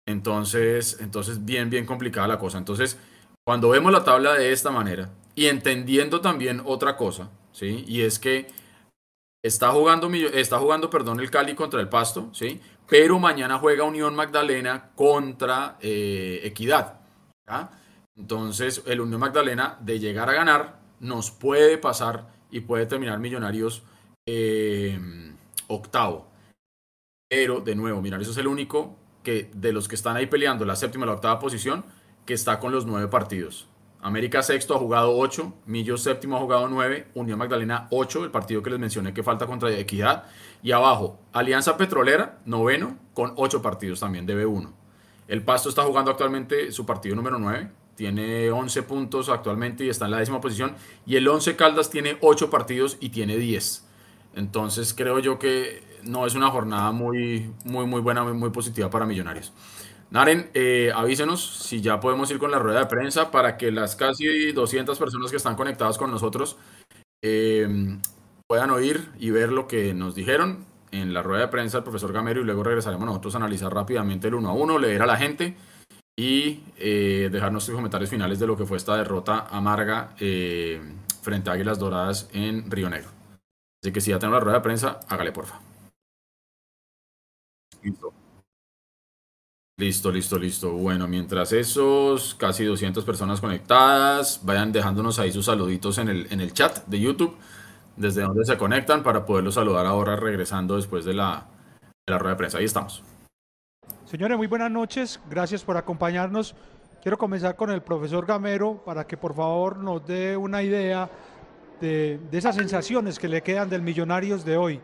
Entonces, 0.06 0.98
entonces 1.00 1.44
bien, 1.44 1.70
bien 1.70 1.86
complicada 1.86 2.28
la 2.28 2.38
cosa. 2.38 2.58
Entonces, 2.58 2.98
cuando 3.44 3.70
vemos 3.70 3.92
la 3.92 4.04
tabla 4.04 4.34
de 4.34 4.52
esta 4.52 4.70
manera 4.70 5.10
y 5.34 5.46
entendiendo 5.46 6.20
también 6.20 6.62
otra 6.64 6.96
cosa, 6.96 7.30
¿sí? 7.52 7.84
Y 7.86 8.02
es 8.02 8.18
que 8.18 8.46
está 9.44 9.70
jugando, 9.72 10.08
está 10.08 10.58
jugando 10.58 10.88
perdón, 10.88 11.20
el 11.20 11.30
Cali 11.30 11.54
contra 11.54 11.78
el 11.80 11.88
Pasto, 11.88 12.30
¿sí? 12.32 12.60
Pero 12.88 13.18
mañana 13.18 13.58
juega 13.58 13.84
Unión 13.84 14.16
Magdalena 14.16 14.90
contra 14.94 15.76
eh, 15.80 16.40
Equidad. 16.44 17.00
Entonces, 18.16 18.82
el 18.86 19.02
Unión 19.02 19.20
Magdalena, 19.20 19.76
de 19.80 20.00
llegar 20.00 20.30
a 20.30 20.32
ganar, 20.32 20.80
nos 20.98 21.30
puede 21.30 21.76
pasar 21.76 22.26
y 22.50 22.60
puede 22.60 22.86
terminar 22.86 23.18
Millonarios 23.18 23.82
eh, 24.26 24.98
octavo. 25.68 26.26
Pero, 27.28 27.60
de 27.60 27.74
nuevo, 27.74 28.00
Millonarios 28.00 28.30
es 28.30 28.38
el 28.38 28.46
único 28.46 28.96
que 29.22 29.50
de 29.54 29.72
los 29.72 29.88
que 29.88 29.94
están 29.94 30.16
ahí 30.16 30.26
peleando 30.26 30.64
la 30.64 30.76
séptima 30.76 31.04
y 31.04 31.08
la 31.08 31.14
octava 31.14 31.38
posición, 31.38 31.84
que 32.24 32.32
está 32.32 32.58
con 32.60 32.72
los 32.72 32.86
nueve 32.86 33.08
partidos. 33.08 33.68
América 34.04 34.42
sexto 34.42 34.74
ha 34.74 34.78
jugado 34.78 35.16
ocho, 35.16 35.54
Millo 35.64 35.96
séptimo 35.96 36.36
ha 36.36 36.40
jugado 36.40 36.68
nueve, 36.68 37.08
Unión 37.14 37.38
Magdalena 37.38 37.88
ocho, 37.90 38.22
el 38.22 38.30
partido 38.30 38.62
que 38.62 38.68
les 38.68 38.78
mencioné 38.78 39.14
que 39.14 39.22
falta 39.22 39.46
contra 39.46 39.72
Equidad. 39.72 40.24
Y 40.62 40.72
abajo, 40.72 41.18
Alianza 41.32 41.78
Petrolera, 41.78 42.38
noveno, 42.44 42.98
con 43.14 43.32
ocho 43.36 43.62
partidos 43.62 44.00
también, 44.00 44.26
debe 44.26 44.44
uno. 44.44 44.74
El 45.26 45.42
Pasto 45.42 45.70
está 45.70 45.84
jugando 45.84 46.10
actualmente 46.10 46.70
su 46.70 46.84
partido 46.84 47.16
número 47.16 47.38
nueve, 47.38 47.70
tiene 47.94 48.50
11 48.50 48.82
puntos 48.82 49.30
actualmente 49.30 49.86
y 49.86 49.88
está 49.88 50.04
en 50.04 50.10
la 50.10 50.18
décima 50.18 50.42
posición. 50.42 50.74
Y 51.06 51.16
el 51.16 51.26
Once 51.26 51.56
Caldas 51.56 51.88
tiene 51.88 52.18
ocho 52.20 52.50
partidos 52.50 52.98
y 53.00 53.08
tiene 53.08 53.38
10. 53.38 53.86
Entonces 54.34 54.92
creo 54.92 55.18
yo 55.18 55.38
que 55.38 55.82
no 56.02 56.26
es 56.26 56.34
una 56.34 56.50
jornada 56.50 56.92
muy, 56.92 57.54
muy, 57.64 57.86
muy 57.86 58.02
buena, 58.02 58.22
muy 58.22 58.50
positiva 58.50 58.90
para 58.90 59.06
Millonarios. 59.06 59.54
Naren, 60.14 60.48
eh, 60.54 60.92
avísenos 60.94 61.44
si 61.44 61.80
ya 61.80 61.98
podemos 61.98 62.30
ir 62.30 62.38
con 62.38 62.52
la 62.52 62.60
rueda 62.60 62.78
de 62.78 62.86
prensa 62.86 63.32
para 63.32 63.56
que 63.56 63.72
las 63.72 63.96
casi 63.96 64.52
200 64.52 64.96
personas 64.96 65.32
que 65.32 65.36
están 65.36 65.56
conectadas 65.56 65.98
con 65.98 66.12
nosotros 66.12 66.56
eh, 67.20 67.98
puedan 68.46 68.70
oír 68.70 69.10
y 69.18 69.32
ver 69.32 69.50
lo 69.50 69.66
que 69.66 69.92
nos 69.92 70.14
dijeron 70.14 70.66
en 70.92 71.12
la 71.12 71.24
rueda 71.24 71.46
de 71.46 71.48
prensa 71.48 71.78
del 71.78 71.82
profesor 71.84 72.12
Gamero 72.12 72.40
y 72.40 72.44
luego 72.44 72.62
regresaremos 72.62 73.04
nosotros 73.04 73.34
a 73.34 73.38
analizar 73.38 73.74
rápidamente 73.74 74.28
el 74.28 74.36
uno 74.36 74.50
a 74.50 74.52
uno, 74.52 74.78
leer 74.78 75.02
a 75.02 75.06
la 75.06 75.16
gente 75.16 75.56
y 76.16 76.62
eh, 76.78 77.28
dejar 77.32 77.50
nuestros 77.50 77.74
comentarios 77.74 78.08
finales 78.08 78.38
de 78.38 78.46
lo 78.46 78.56
que 78.56 78.66
fue 78.66 78.76
esta 78.76 78.96
derrota 78.96 79.48
amarga 79.50 80.14
frente 80.16 81.50
a 81.50 81.54
Águilas 81.54 81.80
Doradas 81.80 82.30
en 82.32 82.70
Río 82.70 82.88
Negro. 82.88 83.10
Así 83.82 83.92
que 83.92 84.00
si 84.00 84.12
ya 84.12 84.20
tenemos 84.20 84.38
la 84.38 84.44
rueda 84.44 84.58
de 84.58 84.62
prensa, 84.62 85.00
hágale 85.08 85.32
porfa. 85.32 85.60
Listo. 87.82 88.23
Listo, 89.76 90.12
listo, 90.12 90.38
listo. 90.38 90.70
Bueno, 90.70 91.08
mientras 91.08 91.52
esos 91.52 92.36
casi 92.36 92.64
200 92.64 93.04
personas 93.04 93.40
conectadas, 93.40 94.40
vayan 94.44 94.70
dejándonos 94.70 95.18
ahí 95.18 95.32
sus 95.32 95.46
saluditos 95.46 95.98
en 95.98 96.08
el, 96.08 96.32
en 96.32 96.40
el 96.40 96.52
chat 96.52 96.86
de 96.86 97.00
YouTube, 97.00 97.36
desde 97.96 98.22
donde 98.22 98.44
se 98.44 98.56
conectan 98.56 99.02
para 99.02 99.26
poderlos 99.26 99.54
saludar 99.54 99.84
ahora 99.84 100.14
regresando 100.14 100.76
después 100.76 101.04
de 101.04 101.14
la, 101.14 101.48
la 102.06 102.18
rueda 102.20 102.34
de 102.34 102.38
prensa. 102.38 102.58
Ahí 102.58 102.66
estamos. 102.66 103.02
Señores, 104.04 104.36
muy 104.38 104.46
buenas 104.46 104.70
noches. 104.70 105.18
Gracias 105.28 105.64
por 105.64 105.76
acompañarnos. 105.76 106.54
Quiero 107.02 107.18
comenzar 107.18 107.56
con 107.56 107.72
el 107.72 107.82
profesor 107.82 108.24
Gamero 108.26 108.80
para 108.84 109.04
que 109.04 109.16
por 109.16 109.34
favor 109.34 109.78
nos 109.78 110.06
dé 110.06 110.36
una 110.36 110.62
idea 110.62 111.10
de, 111.80 112.20
de 112.30 112.38
esas 112.38 112.54
sensaciones 112.54 113.18
que 113.18 113.26
le 113.26 113.42
quedan 113.42 113.68
del 113.68 113.82
Millonarios 113.82 114.44
de 114.44 114.56
hoy 114.56 114.80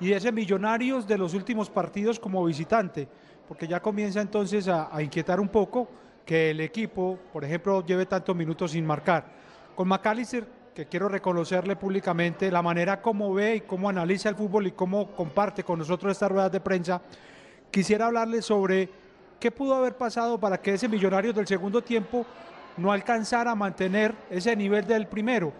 y 0.00 0.08
de 0.08 0.16
ese 0.16 0.32
Millonarios 0.32 1.06
de 1.06 1.18
los 1.18 1.34
últimos 1.34 1.68
partidos 1.68 2.18
como 2.18 2.42
visitante 2.46 3.08
porque 3.48 3.66
ya 3.66 3.80
comienza 3.80 4.20
entonces 4.20 4.68
a, 4.68 4.90
inquietar 5.02 5.40
un 5.40 5.48
poco 5.48 5.88
que 6.24 6.50
el 6.50 6.60
equipo, 6.60 7.18
por 7.32 7.44
ejemplo, 7.44 7.84
lleve 7.84 8.06
tantos 8.06 8.34
minutos 8.34 8.70
sin 8.70 8.86
marcar. 8.86 9.24
Con 9.74 9.88
McAllister, 9.88 10.46
que 10.74 10.86
quiero 10.86 11.08
reconocerle 11.08 11.76
públicamente 11.76 12.50
la 12.50 12.62
manera 12.62 13.02
como 13.02 13.34
ve 13.34 13.56
y 13.56 13.60
cómo 13.62 13.88
analiza 13.88 14.28
el 14.28 14.36
fútbol 14.36 14.66
y 14.66 14.72
cómo 14.72 15.14
comparte 15.14 15.64
con 15.64 15.78
nosotros 15.78 16.12
estas 16.12 16.30
ruedas 16.30 16.52
de 16.52 16.60
prensa, 16.60 17.02
quisiera 17.70 18.06
hablarle 18.06 18.40
sobre 18.40 19.02
¿Qué 19.42 19.50
pudo 19.50 19.74
haber 19.74 19.96
pasado 19.96 20.38
para 20.38 20.62
que 20.62 20.74
ese 20.74 20.86
millonario 20.86 21.32
del 21.32 21.48
segundo 21.48 21.82
tiempo 21.82 22.24
no 22.76 22.92
alcanzara 22.92 23.50
a 23.50 23.54
mantener 23.56 24.14
ese 24.30 24.54
nivel 24.54 24.86
del 24.86 25.08
primero? 25.08 25.52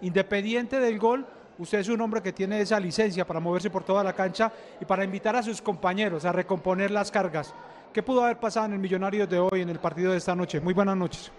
Independiente 0.00 0.80
del 0.80 0.98
gol, 0.98 1.24
usted 1.62 1.78
es 1.78 1.88
un 1.88 2.00
hombre 2.00 2.20
que 2.20 2.32
tiene 2.32 2.60
esa 2.60 2.78
licencia 2.80 3.24
para 3.24 3.38
moverse 3.38 3.70
por 3.70 3.84
toda 3.84 4.02
la 4.02 4.12
cancha 4.12 4.52
y 4.80 4.84
para 4.84 5.04
invitar 5.04 5.36
a 5.36 5.42
sus 5.42 5.62
compañeros 5.62 6.24
a 6.24 6.32
recomponer 6.32 6.90
las 6.90 7.10
cargas. 7.10 7.54
¿Qué 7.92 8.02
pudo 8.02 8.24
haber 8.24 8.40
pasado 8.40 8.66
en 8.66 8.72
el 8.72 8.78
Millonario 8.80 9.26
de 9.26 9.38
hoy, 9.38 9.60
en 9.60 9.68
el 9.68 9.78
partido 9.78 10.10
de 10.10 10.18
esta 10.18 10.34
noche? 10.34 10.60
Muy 10.60 10.74
buenas 10.74 10.96
noches. 10.96 11.30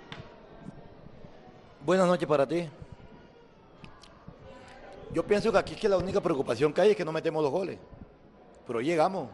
Buenas 1.86 2.08
noches 2.08 2.28
para 2.28 2.48
ti. 2.48 2.70
Yo 5.14 5.24
pienso 5.24 5.52
que 5.52 5.58
aquí 5.58 5.74
es 5.74 5.80
que 5.80 5.90
la 5.90 5.98
única 5.98 6.22
preocupación 6.22 6.72
que 6.72 6.82
hay 6.82 6.92
es 6.92 6.96
que 6.96 7.04
no 7.04 7.12
metemos 7.12 7.44
los 7.44 7.52
goles. 7.52 7.78
Pero 8.66 8.80
llegamos. 8.80 9.30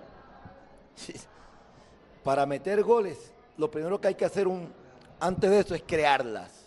Para 2.24 2.46
meter 2.46 2.84
goles, 2.84 3.32
lo 3.58 3.70
primero 3.70 4.02
que 4.02 4.10
hay 4.10 4.16
que 4.16 4.26
hacer 4.26 4.48
un, 4.48 4.74
antes 5.20 5.50
de 5.50 5.60
eso 5.60 5.76
es 5.76 5.84
crearlas. 5.84 6.59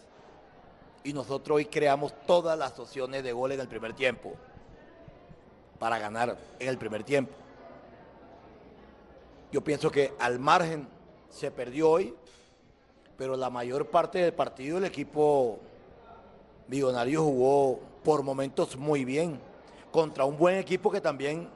Y 1.05 1.13
nosotros 1.13 1.57
hoy 1.57 1.67
creamos 1.67 2.13
todas 2.27 2.59
las 2.59 2.79
opciones 2.79 3.25
de 3.25 3.33
gol 3.33 3.53
en 3.53 3.61
el 3.61 3.69
primer 3.69 3.95
tiempo. 3.95 4.35
Para 5.79 5.99
ganar 5.99 6.37
en 6.59 6.69
el 6.69 6.79
primer 6.79 7.03
tiempo. 7.03 7.33
Yo 9.51 9.63
pienso 9.63 9.91
que 9.91 10.15
al 10.19 10.39
margen 10.39 10.89
se 11.29 11.51
perdió 11.51 11.91
hoy, 11.91 12.15
pero 13.19 13.37
la 13.37 13.51
mayor 13.51 13.89
parte 13.89 14.19
del 14.19 14.33
partido 14.33 14.79
el 14.79 14.85
equipo 14.85 15.59
millonario 16.69 17.23
jugó 17.23 17.81
por 18.03 18.23
momentos 18.23 18.77
muy 18.77 19.05
bien 19.05 19.39
contra 19.91 20.25
un 20.25 20.39
buen 20.39 20.57
equipo 20.57 20.91
que 20.91 21.01
también 21.01 21.49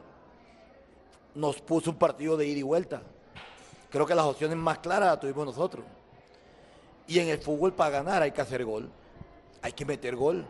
nos 1.35 1.61
puso 1.61 1.91
un 1.91 1.97
partido 1.97 2.37
de 2.37 2.47
ida 2.47 2.59
y 2.59 2.63
vuelta. 2.63 3.03
Creo 3.91 4.07
que 4.07 4.15
las 4.15 4.27
opciones 4.27 4.57
más 4.57 4.79
claras 4.79 5.09
las 5.11 5.21
tuvimos 5.21 5.47
nosotros. 5.47 5.85
Y 7.07 7.19
en 7.19 7.29
el 7.29 7.39
fútbol 7.39 7.73
para 7.73 7.91
ganar 7.91 8.23
hay 8.23 8.33
que 8.33 8.41
hacer 8.41 8.65
gol. 8.65 8.91
Hay 9.63 9.73
que 9.73 9.85
meter 9.85 10.17
gol. 10.17 10.45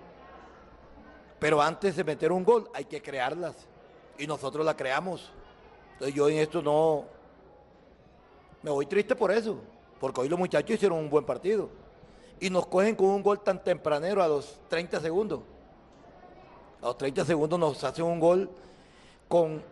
Pero 1.39 1.61
antes 1.61 1.97
de 1.97 2.05
meter 2.05 2.33
un 2.33 2.45
gol 2.45 2.69
hay 2.75 2.85
que 2.85 3.03
crearlas. 3.03 3.55
Y 4.19 4.27
nosotros 4.27 4.65
la 4.65 4.77
creamos. 4.77 5.31
Entonces 5.95 6.15
yo 6.15 6.29
en 6.29 6.39
esto 6.39 6.63
no... 6.63 7.05
Me 8.63 8.71
voy 8.71 8.87
triste 8.87 9.15
por 9.15 9.31
eso. 9.31 9.59
Porque 10.01 10.21
hoy 10.21 10.29
los 10.29 10.39
muchachos 10.39 10.71
hicieron 10.71 10.99
un 10.99 11.11
buen 11.11 11.25
partido. 11.25 11.69
Y 12.41 12.51
nos 12.51 12.67
cogen 12.67 12.95
con 12.95 13.07
un 13.09 13.23
gol 13.23 13.41
tan 13.41 13.63
tempranero 13.63 14.23
a 14.23 14.29
los 14.29 14.59
30 14.69 15.01
segundos. 15.01 15.41
A 16.83 16.87
los 16.87 16.99
30 16.99 17.25
segundos 17.25 17.59
nos 17.59 17.83
hacen 17.85 18.05
un 18.05 18.21
gol 18.21 18.51
con 19.29 19.63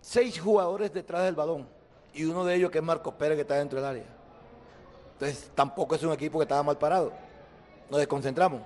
seis 0.00 0.38
jugadores 0.38 0.92
detrás 0.92 1.24
del 1.24 1.34
balón 1.34 1.66
y 2.12 2.24
uno 2.24 2.44
de 2.44 2.54
ellos 2.54 2.70
que 2.70 2.78
es 2.78 2.84
Marcos 2.84 3.14
Pérez 3.14 3.36
que 3.36 3.42
está 3.42 3.56
dentro 3.56 3.80
del 3.80 3.88
área. 3.88 4.04
Entonces 5.14 5.50
tampoco 5.54 5.94
es 5.94 6.02
un 6.02 6.12
equipo 6.12 6.38
que 6.38 6.44
estaba 6.44 6.62
mal 6.62 6.78
parado. 6.78 7.12
Nos 7.90 7.98
desconcentramos. 7.98 8.62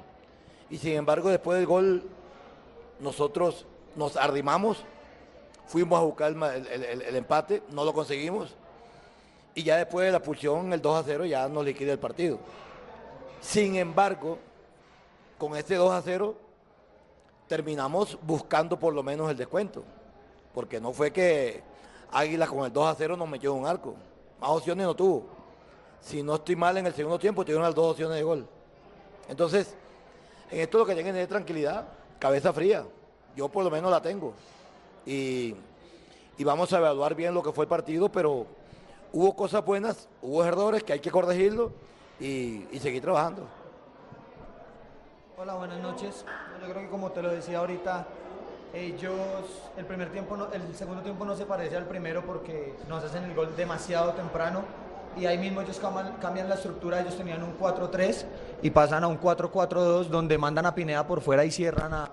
Y 0.70 0.78
sin 0.78 0.92
embargo, 0.92 1.28
después 1.28 1.58
del 1.58 1.66
gol, 1.66 2.02
nosotros 3.00 3.66
nos 3.96 4.16
arrimamos, 4.16 4.84
fuimos 5.66 5.98
a 5.98 6.02
buscar 6.02 6.30
el, 6.32 7.16
empate, 7.16 7.62
no 7.70 7.84
lo 7.84 7.92
conseguimos. 7.92 8.54
Y 9.54 9.62
ya 9.64 9.76
después 9.76 10.06
de 10.06 10.12
la 10.12 10.20
pulsión, 10.20 10.72
el 10.72 10.80
2 10.80 11.00
a 11.00 11.02
0, 11.04 11.25
ya 11.25 11.48
nos 11.48 11.64
liquida 11.64 11.92
el 11.92 11.98
partido. 11.98 12.38
Sin 13.40 13.76
embargo, 13.76 14.38
con 15.38 15.56
ese 15.56 15.75
2 15.75 15.92
a 15.92 16.02
0, 16.02 16.34
terminamos 17.48 18.18
buscando 18.22 18.78
por 18.78 18.94
lo 18.94 19.02
menos 19.02 19.30
el 19.30 19.37
descuento. 19.37 19.82
Porque 20.54 20.80
no 20.80 20.92
fue 20.92 21.12
que 21.12 21.62
Águila 22.12 22.46
con 22.46 22.64
el 22.64 22.72
2 22.72 22.87
a 22.87 22.94
0 22.94 23.16
nos 23.16 23.28
metió 23.28 23.54
un 23.54 23.66
arco. 23.66 23.94
Más 24.40 24.50
opciones 24.50 24.87
no 24.87 24.94
tuvo. 24.94 25.26
Si 26.00 26.22
no 26.22 26.37
estoy 26.37 26.56
mal 26.56 26.76
en 26.76 26.87
el 26.87 26.94
segundo 26.94 27.18
tiempo, 27.18 27.44
tuvieron 27.44 27.64
las 27.64 27.75
dos 27.75 27.92
opciones 27.92 28.16
de 28.16 28.22
gol. 28.22 28.48
Entonces, 29.28 29.75
en 30.50 30.61
esto 30.61 30.78
lo 30.78 30.87
que 30.87 30.94
tienen 30.94 31.14
es 31.16 31.28
tranquilidad, 31.28 31.87
cabeza 32.18 32.52
fría. 32.52 32.85
Yo 33.37 33.49
por 33.49 33.62
lo 33.62 33.70
menos 33.70 33.90
la 33.90 34.00
tengo. 34.00 34.32
Y, 35.06 35.54
vamos 36.40 36.73
a 36.73 36.78
evaluar 36.78 37.14
bien 37.14 37.35
lo 37.35 37.42
que 37.42 37.52
fue 37.52 37.64
el 37.64 37.68
partido, 37.68 38.11
pero 38.11 38.47
hubo 39.12 39.37
cosas 39.37 39.64
buenas, 39.64 40.08
hubo 40.23 40.44
errores 40.44 40.82
que 40.82 40.94
hay 40.94 41.00
que 41.00 41.11
corregirlo 41.11 41.73
y, 42.18 42.66
y 42.73 42.78
seguir 42.80 43.02
trabajando. 43.02 43.47
Hola, 45.37 45.54
buenas 45.54 45.80
noches. 45.80 46.25
Yo 46.61 46.70
creo 46.70 46.82
que 46.82 46.88
como 46.88 47.12
te 47.12 47.23
lo 47.23 47.30
decía 47.30 47.58
ahorita, 47.58 48.06
ellos, 48.75 49.12
el 49.76 49.85
primer 49.85 50.11
tiempo, 50.11 50.37
el 50.52 50.75
segundo 50.75 51.02
tiempo 51.02 51.25
no 51.25 51.37
se 51.37 51.47
parece 51.47 51.76
al 51.76 51.87
primero 51.87 52.25
porque 52.25 52.75
nos 52.88 53.04
hacen 53.04 53.25
el 53.25 53.35
gol 53.35 53.54
demasiado 53.56 54.12
temprano 54.12 54.64
y 55.16 55.26
ahí 55.26 55.38
mismo 55.38 55.60
ellos 55.62 55.80
cambian, 56.20 56.48
la 56.48 56.54
estructura, 56.54 57.00
ellos 57.00 57.16
tenían 57.16 57.42
un 57.42 57.56
4-3 57.58 58.24
y 58.62 58.70
pasan 58.70 59.04
a 59.04 59.08
un 59.08 59.20
4-4-2 59.20 60.06
donde 60.06 60.38
mandan 60.38 60.66
a 60.66 60.74
Pineda 60.74 61.06
por 61.06 61.20
fuera 61.20 61.44
y 61.44 61.50
cierran 61.50 61.92
a, 61.92 62.10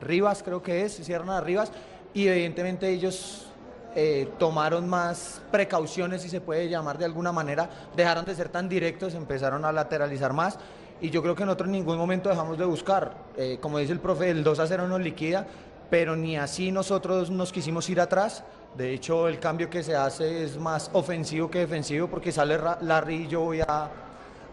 Rivas, 0.00 0.42
creo 0.42 0.62
que 0.62 0.84
es, 0.84 0.94
cierran 0.94 1.30
a 1.30 1.40
Rivas 1.40 1.72
y 2.12 2.28
evidentemente 2.28 2.88
ellos 2.88 3.46
eh, 3.94 4.28
tomaron 4.38 4.88
más 4.88 5.40
precauciones, 5.50 6.22
si 6.22 6.28
se 6.28 6.40
puede 6.40 6.68
llamar 6.68 6.98
de 6.98 7.06
alguna 7.06 7.32
manera, 7.32 7.70
dejaron 7.96 8.24
de 8.24 8.34
ser 8.34 8.50
tan 8.50 8.68
directos, 8.68 9.14
empezaron 9.14 9.64
a 9.64 9.72
lateralizar 9.72 10.32
más 10.32 10.58
y 11.00 11.10
yo 11.10 11.22
creo 11.22 11.34
que 11.34 11.44
nosotros 11.44 11.66
en 11.66 11.72
ningún 11.72 11.98
momento 11.98 12.28
dejamos 12.28 12.58
de 12.58 12.64
buscar. 12.64 13.12
Eh, 13.36 13.58
como 13.60 13.78
dice 13.78 13.92
el 13.92 14.00
profe, 14.00 14.30
el 14.30 14.42
2 14.42 14.58
a 14.60 14.66
0 14.66 14.88
nos 14.88 15.00
liquida, 15.00 15.46
pero 15.90 16.16
ni 16.16 16.36
así 16.36 16.72
nosotros 16.72 17.30
nos 17.30 17.52
quisimos 17.52 17.88
ir 17.90 18.00
atrás. 18.00 18.44
De 18.76 18.92
hecho, 18.92 19.26
el 19.26 19.38
cambio 19.38 19.70
que 19.70 19.82
se 19.82 19.96
hace 19.96 20.44
es 20.44 20.58
más 20.58 20.90
ofensivo 20.92 21.50
que 21.50 21.60
defensivo 21.60 22.08
porque 22.08 22.30
sale 22.30 22.58
Larry 22.82 23.24
y 23.24 23.28
yo 23.28 23.40
voy 23.40 23.60
a, 23.60 23.90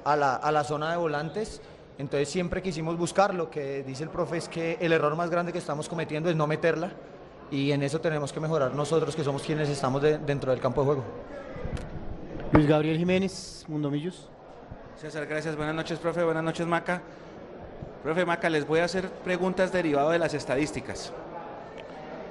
a, 0.06 0.16
la, 0.16 0.36
a 0.36 0.52
la 0.52 0.64
zona 0.64 0.92
de 0.92 0.98
volantes. 0.98 1.62
Entonces 1.98 2.30
siempre 2.30 2.62
quisimos 2.62 2.98
buscar. 2.98 3.34
Lo 3.34 3.50
que 3.50 3.84
dice 3.84 4.04
el 4.04 4.10
profe 4.10 4.38
es 4.38 4.48
que 4.48 4.78
el 4.80 4.94
error 4.94 5.16
más 5.16 5.30
grande 5.30 5.52
que 5.52 5.58
estamos 5.58 5.90
cometiendo 5.90 6.30
es 6.30 6.36
no 6.36 6.48
meterla 6.48 6.92
y 7.52 7.72
en 7.72 7.84
eso 7.84 8.00
tenemos 8.00 8.32
que 8.32 8.40
mejorar 8.40 8.74
nosotros 8.74 9.16
que 9.16 9.24
somos 9.24 9.44
quienes 9.44 9.70
estamos 9.70 10.02
dentro 10.02 10.52
del 10.52 10.62
campo 10.62 10.82
de 10.82 10.86
juego. 10.86 11.04
Luis 12.54 12.68
Gabriel 12.68 12.98
Jiménez, 12.98 13.66
Mundomillos. 13.68 14.30
César, 14.96 15.26
gracias. 15.26 15.56
Buenas 15.56 15.76
noches, 15.76 16.00
profe. 16.00 16.24
Buenas 16.24 16.44
noches, 16.44 16.66
Maca. 16.66 17.02
Profe 18.04 18.26
Maca, 18.26 18.50
les 18.50 18.66
voy 18.66 18.80
a 18.80 18.86
hacer 18.86 19.10
preguntas 19.10 19.72
derivadas 19.74 20.14
de 20.14 20.20
las 20.20 20.34
estadísticas. 20.34 21.12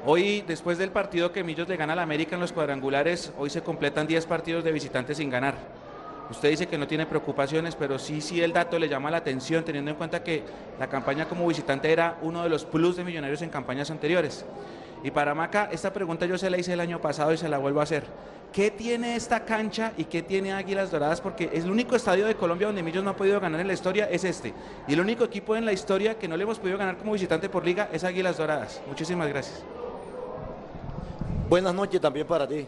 Hoy, 0.05 0.43
después 0.45 0.79
del 0.79 0.91
partido 0.91 1.31
que 1.31 1.45
Millos 1.45 1.69
le 1.69 1.77
gana 1.77 1.93
al 1.93 2.01
América 2.01 2.35
en 2.35 2.41
los 2.41 2.53
cuadrangulares, 2.53 3.33
hoy 3.39 3.51
se 3.51 3.63
completan 3.63 4.09
10 4.09 4.27
partidos 4.27 4.65
de 4.65 4.73
visitantes 4.73 5.19
sin 5.19 5.31
ganar. 5.31 5.55
Usted 6.29 6.51
dice 6.51 6.67
que 6.67 6.77
no 6.77 6.89
tiene 6.89 7.07
preocupaciones, 7.07 7.77
pero 7.77 8.01
sí, 8.01 8.21
sí 8.21 8.41
el 8.41 8.53
dato 8.53 8.81
le 8.81 8.89
llama 8.89 9.13
la 9.13 9.19
atención, 9.19 9.65
teniendo 9.65 9.93
en 9.93 9.97
cuenta 9.97 10.25
que 10.25 10.43
la 10.81 10.89
campaña 10.89 11.29
como 11.29 11.47
visitante 11.47 11.93
era 11.93 12.19
uno 12.23 12.43
de 12.43 12.49
los 12.49 12.65
plus 12.65 12.97
de 12.97 13.05
Millonarios 13.05 13.43
en 13.43 13.51
campañas 13.51 13.93
anteriores. 13.93 14.45
Y 15.05 15.13
para 15.13 15.37
Maca, 15.37 15.69
esta 15.71 15.93
pregunta 15.93 16.27
yo 16.27 16.37
se 16.37 16.51
la 16.51 16.59
hice 16.59 16.73
el 16.73 16.81
año 16.81 17.01
pasado 17.01 17.33
y 17.33 17.37
se 17.37 17.49
la 17.49 17.59
vuelvo 17.59 17.79
a 17.79 17.85
hacer. 17.85 18.03
¿Qué 18.53 18.73
tiene 18.73 19.15
esta 19.15 19.45
cancha 19.45 19.93
y 19.97 20.05
qué 20.05 20.23
tiene 20.23 20.53
Águilas 20.53 20.91
Doradas? 20.91 21.21
Porque 21.21 21.49
es 21.53 21.63
el 21.63 21.71
único 21.71 21.95
estadio 21.95 22.27
de 22.27 22.35
Colombia 22.35 22.67
donde 22.67 22.83
Millos 22.83 23.05
no 23.05 23.11
ha 23.11 23.17
podido 23.17 23.39
ganar 23.39 23.61
en 23.61 23.69
la 23.69 23.73
historia, 23.73 24.11
es 24.11 24.25
este. 24.25 24.53
Y 24.89 24.95
el 24.95 25.01
único 25.01 25.23
equipo 25.23 25.55
en 25.55 25.65
la 25.65 25.73
historia 25.73 26.19
que 26.19 26.27
no 26.27 26.37
le 26.37 26.43
hemos 26.43 26.59
podido 26.59 26.77
ganar 26.77 26.99
como 26.99 27.13
visitante 27.13 27.49
por 27.49 27.65
liga 27.65 27.89
es 27.93 28.03
Águilas 28.03 28.37
Doradas. 28.37 28.83
Muchísimas 28.89 29.29
gracias. 29.29 29.63
Buenas 31.53 31.75
noches 31.75 32.01
también 32.01 32.27
para 32.27 32.49
ti. 32.49 32.67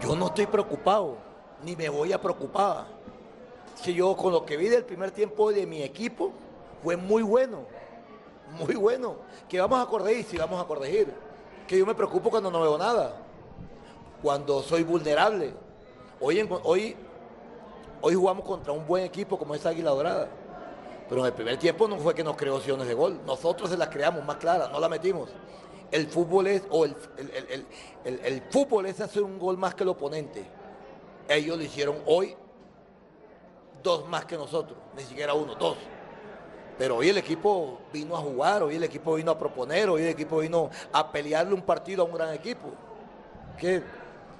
Yo 0.00 0.14
no 0.14 0.26
estoy 0.26 0.46
preocupado, 0.46 1.16
ni 1.64 1.74
me 1.74 1.88
voy 1.88 2.12
a 2.12 2.20
preocupar. 2.22 2.86
Si 3.74 3.92
yo 3.92 4.16
con 4.16 4.32
lo 4.32 4.46
que 4.46 4.56
vi 4.56 4.68
del 4.68 4.84
primer 4.84 5.10
tiempo 5.10 5.50
de 5.50 5.66
mi 5.66 5.82
equipo 5.82 6.30
fue 6.80 6.96
muy 6.96 7.24
bueno 7.24 7.64
muy 8.56 8.76
bueno, 8.76 9.16
que 9.48 9.58
vamos 9.60 9.84
a 9.84 9.86
corregir, 9.90 10.24
sí 10.26 10.36
vamos 10.36 10.62
a 10.62 10.64
corregir, 10.68 11.12
que 11.66 11.76
yo 11.76 11.84
me 11.84 11.92
preocupo 11.96 12.30
cuando 12.30 12.52
no 12.52 12.60
veo 12.60 12.78
nada, 12.78 13.16
cuando 14.22 14.62
soy 14.62 14.84
vulnerable. 14.84 15.54
Hoy, 16.20 16.48
hoy, 16.62 16.94
hoy 18.00 18.14
jugamos 18.14 18.44
contra 18.44 18.72
un 18.72 18.86
buen 18.86 19.02
equipo 19.02 19.36
como 19.36 19.56
es 19.56 19.66
Águila 19.66 19.90
Dorada, 19.90 20.28
pero 21.08 21.22
en 21.22 21.26
el 21.26 21.32
primer 21.32 21.56
tiempo 21.56 21.88
no 21.88 21.98
fue 21.98 22.14
que 22.14 22.22
nos 22.22 22.36
creó 22.36 22.54
opciones 22.54 22.86
de 22.86 22.94
gol, 22.94 23.18
nosotros 23.26 23.70
se 23.70 23.76
las 23.76 23.88
creamos 23.88 24.24
más 24.24 24.36
claras, 24.36 24.70
no 24.70 24.78
la 24.78 24.88
metimos. 24.88 25.30
El 25.90 26.06
fútbol 26.08 26.48
es, 26.48 26.62
o 26.70 26.84
el, 26.84 26.96
el 28.04 28.42
fútbol 28.50 28.86
es 28.86 29.00
hacer 29.00 29.22
un 29.22 29.38
gol 29.38 29.56
más 29.56 29.74
que 29.74 29.84
el 29.84 29.90
oponente. 29.90 30.44
Ellos 31.28 31.56
lo 31.56 31.62
hicieron 31.62 31.96
hoy 32.06 32.36
dos 33.82 34.08
más 34.08 34.24
que 34.24 34.36
nosotros, 34.36 34.78
ni 34.96 35.02
siquiera 35.02 35.34
uno, 35.34 35.54
dos. 35.54 35.76
Pero 36.76 36.96
hoy 36.96 37.08
el 37.08 37.18
equipo 37.18 37.78
vino 37.92 38.16
a 38.16 38.18
jugar, 38.18 38.62
hoy 38.62 38.76
el 38.76 38.84
equipo 38.84 39.14
vino 39.14 39.30
a 39.30 39.38
proponer, 39.38 39.88
hoy 39.88 40.02
el 40.02 40.08
equipo 40.08 40.38
vino 40.38 40.70
a 40.92 41.10
pelearle 41.10 41.54
un 41.54 41.62
partido 41.62 42.02
a 42.02 42.06
un 42.06 42.12
gran 42.12 42.34
equipo. 42.34 42.68
Que 43.58 43.76
eh, 43.76 43.82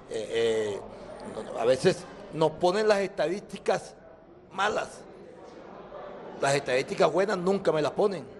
eh, 0.09 0.79
a 1.57 1.65
veces 1.65 2.03
nos 2.33 2.51
ponen 2.51 2.87
las 2.87 2.99
estadísticas 2.99 3.95
malas. 4.51 5.01
Las 6.39 6.53
estadísticas 6.53 7.11
buenas 7.11 7.37
nunca 7.37 7.71
me 7.71 7.81
las 7.81 7.91
ponen. 7.91 8.36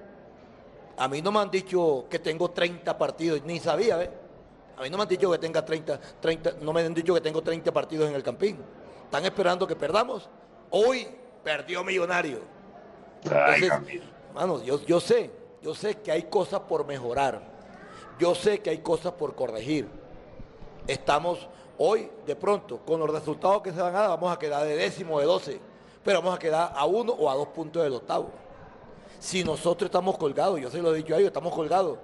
A 0.97 1.07
mí 1.07 1.21
no 1.21 1.31
me 1.31 1.39
han 1.39 1.51
dicho 1.51 2.05
que 2.09 2.19
tengo 2.19 2.49
30 2.49 2.97
partidos, 2.97 3.43
ni 3.43 3.59
sabía, 3.59 3.97
¿ves? 3.97 4.09
A 4.77 4.81
mí 4.81 4.89
no 4.89 4.97
me 4.97 5.03
han 5.03 5.09
dicho 5.09 5.31
que 5.31 5.37
tenga 5.37 5.63
30, 5.63 5.99
30, 6.19 6.53
no 6.61 6.73
me 6.73 6.81
han 6.81 6.93
dicho 6.93 7.13
que 7.13 7.21
tengo 7.21 7.41
30 7.41 7.71
partidos 7.71 8.09
en 8.09 8.15
el 8.15 8.23
Campín. 8.23 8.57
Están 9.05 9.25
esperando 9.25 9.65
que 9.65 9.75
perdamos. 9.75 10.29
Hoy 10.69 11.07
perdió 11.43 11.83
Millonario. 11.83 12.41
Ay, 13.23 13.63
Entonces, 13.63 14.01
mano, 14.33 14.63
yo, 14.63 14.83
yo 14.85 14.99
sé, 14.99 15.31
yo 15.61 15.73
sé 15.73 15.95
que 15.95 16.11
hay 16.11 16.23
cosas 16.23 16.61
por 16.61 16.85
mejorar. 16.85 17.41
Yo 18.19 18.35
sé 18.35 18.59
que 18.59 18.71
hay 18.71 18.79
cosas 18.79 19.13
por 19.13 19.35
corregir. 19.35 19.87
Estamos 20.87 21.47
hoy, 21.77 22.09
de 22.25 22.35
pronto, 22.35 22.79
con 22.85 22.99
los 22.99 23.09
resultados 23.09 23.61
que 23.61 23.71
se 23.71 23.81
van 23.81 23.95
a 23.95 23.99
dar, 23.99 24.09
vamos 24.09 24.31
a 24.31 24.39
quedar 24.39 24.63
de 24.63 24.75
décimo, 24.75 25.19
de 25.19 25.25
12, 25.25 25.59
pero 26.03 26.19
vamos 26.21 26.35
a 26.35 26.39
quedar 26.39 26.73
a 26.75 26.85
uno 26.85 27.13
o 27.13 27.29
a 27.29 27.35
dos 27.35 27.49
puntos 27.49 27.83
del 27.83 27.93
octavo. 27.93 28.31
Si 29.19 29.43
nosotros 29.43 29.87
estamos 29.87 30.17
colgados, 30.17 30.59
yo 30.59 30.69
se 30.69 30.81
lo 30.81 30.93
he 30.93 30.97
dicho 30.97 31.13
a 31.15 31.17
ellos, 31.17 31.27
estamos 31.27 31.53
colgados. 31.53 31.97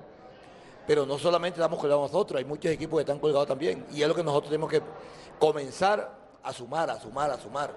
Pero 0.88 1.06
no 1.06 1.18
solamente 1.18 1.60
estamos 1.60 1.80
colgados 1.80 2.12
nosotros, 2.12 2.38
hay 2.40 2.46
muchos 2.46 2.72
equipos 2.72 2.98
que 2.98 3.02
están 3.02 3.20
colgados 3.20 3.48
también. 3.48 3.86
Y 3.92 4.02
es 4.02 4.08
lo 4.08 4.16
que 4.16 4.24
nosotros 4.24 4.50
tenemos 4.50 4.70
que 4.70 4.82
comenzar 5.40 6.12
a 6.44 6.52
sumar, 6.52 6.90
a 6.90 7.00
sumar, 7.00 7.32
a 7.32 7.38
sumar. 7.40 7.72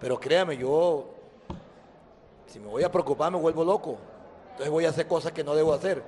Pero 0.00 0.18
créame, 0.20 0.56
yo, 0.56 1.06
si 2.46 2.58
me 2.60 2.66
voy 2.68 2.82
a 2.82 2.90
preocupar, 2.92 3.32
me 3.32 3.38
vuelvo 3.38 3.64
loco. 3.64 3.96
Entonces 4.50 4.70
voy 4.70 4.84
a 4.84 4.90
hacer 4.90 5.06
cosas 5.06 5.32
que 5.32 5.42
no 5.44 5.54
debo 5.54 5.72
hacer. 5.72 6.02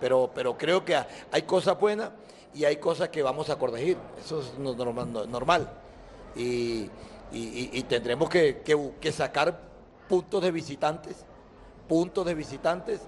Pero, 0.00 0.30
pero 0.34 0.58
creo 0.58 0.84
que 0.84 0.96
hay 1.30 1.42
cosas 1.42 1.78
buenas 1.78 2.10
y 2.52 2.64
hay 2.64 2.76
cosas 2.76 3.08
que 3.08 3.22
vamos 3.22 3.48
a 3.48 3.56
corregir. 3.56 3.96
Eso 4.22 4.40
es 4.40 4.58
no- 4.58 4.74
normal. 4.74 5.10
no- 5.12 5.24
normal. 5.26 5.70
Y, 6.36 6.42
y- 6.42 6.90
y- 7.32 7.70
y 7.72 7.82
tendremos 7.84 8.28
que, 8.28 8.60
que- 8.62 8.92
que 9.00 9.12
sacar 9.12 9.58
puntos 10.08 10.42
de 10.42 10.50
visitantes, 10.50 11.24
puntos 11.92 12.24
de 12.24 12.34
visitantes 12.34 13.02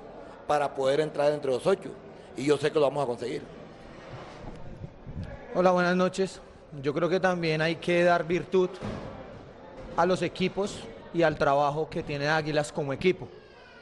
para 0.47 0.75
poder 0.75 1.01
entrar 1.01 1.33
entre 1.33 1.51
los 1.51 1.67
ocho. 1.67 1.89
Y 2.37 2.45
yo 2.45 2.59
sé 2.59 2.71
que 2.71 2.79
lo 2.79 2.83
vamos 2.83 3.03
a 3.03 3.07
conseguir. 3.07 3.41
Hola, 5.55 5.71
buenas 5.71 5.97
noches. 5.97 6.39
Yo 6.83 6.93
creo 6.93 7.09
que 7.09 7.19
también 7.19 7.63
hay 7.63 7.77
que 7.77 8.05
dar 8.05 8.27
virtud 8.27 8.69
a 9.97 10.05
los 10.05 10.21
equipos 10.21 10.81
y 11.15 11.23
al 11.23 11.39
trabajo 11.39 11.89
que 11.89 12.03
tiene 12.03 12.29
Águilas 12.29 12.73
como 12.73 12.93
equipo. 12.93 13.27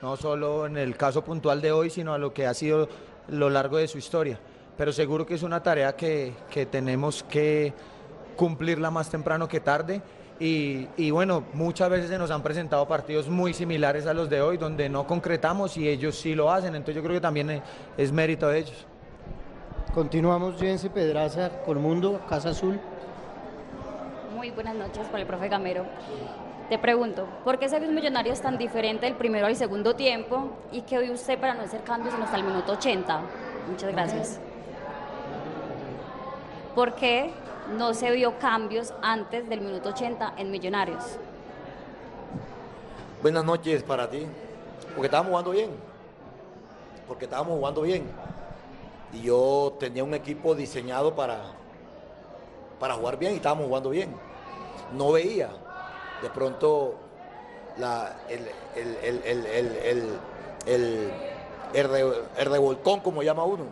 No 0.03 0.17
solo 0.17 0.67
en 0.67 0.77
el 0.77 0.97
caso 0.97 1.25
puntual 1.25 1.61
de 1.61 1.73
hoy, 1.73 1.91
sino 1.91 2.15
a 2.15 2.19
lo 2.19 2.33
que 2.33 2.47
ha 2.47 2.55
sido 2.55 2.89
lo 3.27 3.51
largo 3.51 3.79
de 3.79 3.89
su 3.89 3.99
historia. 3.99 4.39
Pero 4.79 4.93
seguro 4.93 5.27
que 5.27 5.35
es 5.35 5.43
una 5.43 5.65
tarea 5.65 5.97
que, 5.97 6.33
que 6.49 6.65
tenemos 6.65 7.25
que 7.25 7.75
cumplirla 8.37 8.93
más 8.93 9.11
temprano 9.11 9.49
que 9.49 9.59
tarde. 9.59 10.01
Y, 10.45 10.89
y 10.97 11.13
bueno, 11.13 11.45
muchas 11.53 11.89
veces 11.89 12.09
se 12.11 12.19
nos 12.19 12.33
han 12.33 12.43
presentado 12.43 12.89
partidos 12.89 13.29
muy 13.29 13.55
similares 13.55 14.09
a 14.09 14.13
los 14.13 14.29
de 14.29 14.41
hoy, 14.43 14.57
donde 14.57 14.89
no 14.89 15.07
concretamos 15.07 15.77
y 15.77 15.89
ellos 15.89 16.17
sí 16.19 16.35
lo 16.35 16.51
hacen. 16.51 16.75
Entonces 16.75 16.97
yo 16.97 17.03
creo 17.03 17.15
que 17.15 17.21
también 17.21 17.49
es- 17.49 17.63
es 17.97 18.11
mérito 18.11 18.49
de 18.49 18.59
ellos. 18.59 18.85
Continuamos, 19.95 20.59
Jense 20.59 20.91
Pedraza, 20.91 21.49
Colmundo, 21.65 22.21
Casa 22.29 22.49
Azul. 22.49 22.81
Muy 24.35 24.51
buenas 24.51 24.75
noches 24.75 25.07
por 25.07 25.21
el 25.21 25.27
profe 25.27 25.49
Gamero. 25.49 25.85
Te 26.69 26.77
pregunto, 26.77 27.29
¿por 27.45 27.61
qué 27.61 27.69
se 27.69 27.79
ve 27.79 27.87
un 27.87 27.95
millonario 27.95 28.35
tan 28.35 28.59
diferente 28.59 29.07
del 29.07 29.15
primero 29.15 29.47
al 29.47 29.55
segundo 29.55 29.95
tiempo 29.95 30.51
y 30.73 30.81
qué 30.81 30.99
ve 30.99 31.13
usted 31.13 31.39
para 31.39 31.55
no 31.55 31.63
hacer 31.63 31.83
cambios 31.83 32.15
sino 32.15 32.25
hasta 32.25 32.37
el 32.39 32.43
minuto 32.43 32.73
80? 32.73 33.21
Muchas 33.71 33.93
gracias. 33.93 34.41
¿Por 36.75 36.95
qué 36.95 37.31
no 37.73 37.95
se 37.95 38.11
vio 38.11 38.39
cambios 38.39 38.93
antes 39.03 39.49
del 39.49 39.61
minuto 39.61 39.91
80 39.91 40.35
en 40.37 40.51
Millonarios. 40.51 41.03
Buenas 43.23 43.45
noches 43.45 43.83
para 43.83 44.09
ti, 44.11 44.27
porque 44.95 45.07
estábamos 45.07 45.31
jugando 45.31 45.51
bien, 45.53 45.71
porque 47.07 47.25
estábamos 47.25 47.57
jugando 47.57 47.83
bien. 47.83 48.11
Y 49.13 49.23
yo 49.23 49.77
tenía 49.79 50.05
un 50.05 50.15
equipo 50.15 50.55
diseñado 50.55 51.15
para, 51.15 51.41
para 52.79 52.95
jugar 52.95 53.19
bien 53.19 53.33
y 53.33 53.37
estábamos 53.37 53.67
jugando 53.67 53.91
bien. 53.91 54.15
No 54.97 55.13
veía 55.13 55.51
de 56.23 56.31
pronto 56.31 56.97
el, 61.75 62.49
revolcón, 62.51 63.01
como 63.01 63.23
llama 63.23 63.45
uno. 63.45 63.65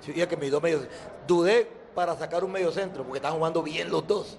Sí, 0.00 0.12
que 0.12 0.36
mis 0.36 0.50
dos 0.50 0.62
medios. 0.62 0.86
Dudé 1.26 1.77
para 1.94 2.16
sacar 2.16 2.44
un 2.44 2.52
medio 2.52 2.70
centro, 2.72 3.02
porque 3.02 3.18
estaban 3.18 3.38
jugando 3.38 3.62
bien 3.62 3.90
los 3.90 4.06
dos. 4.06 4.38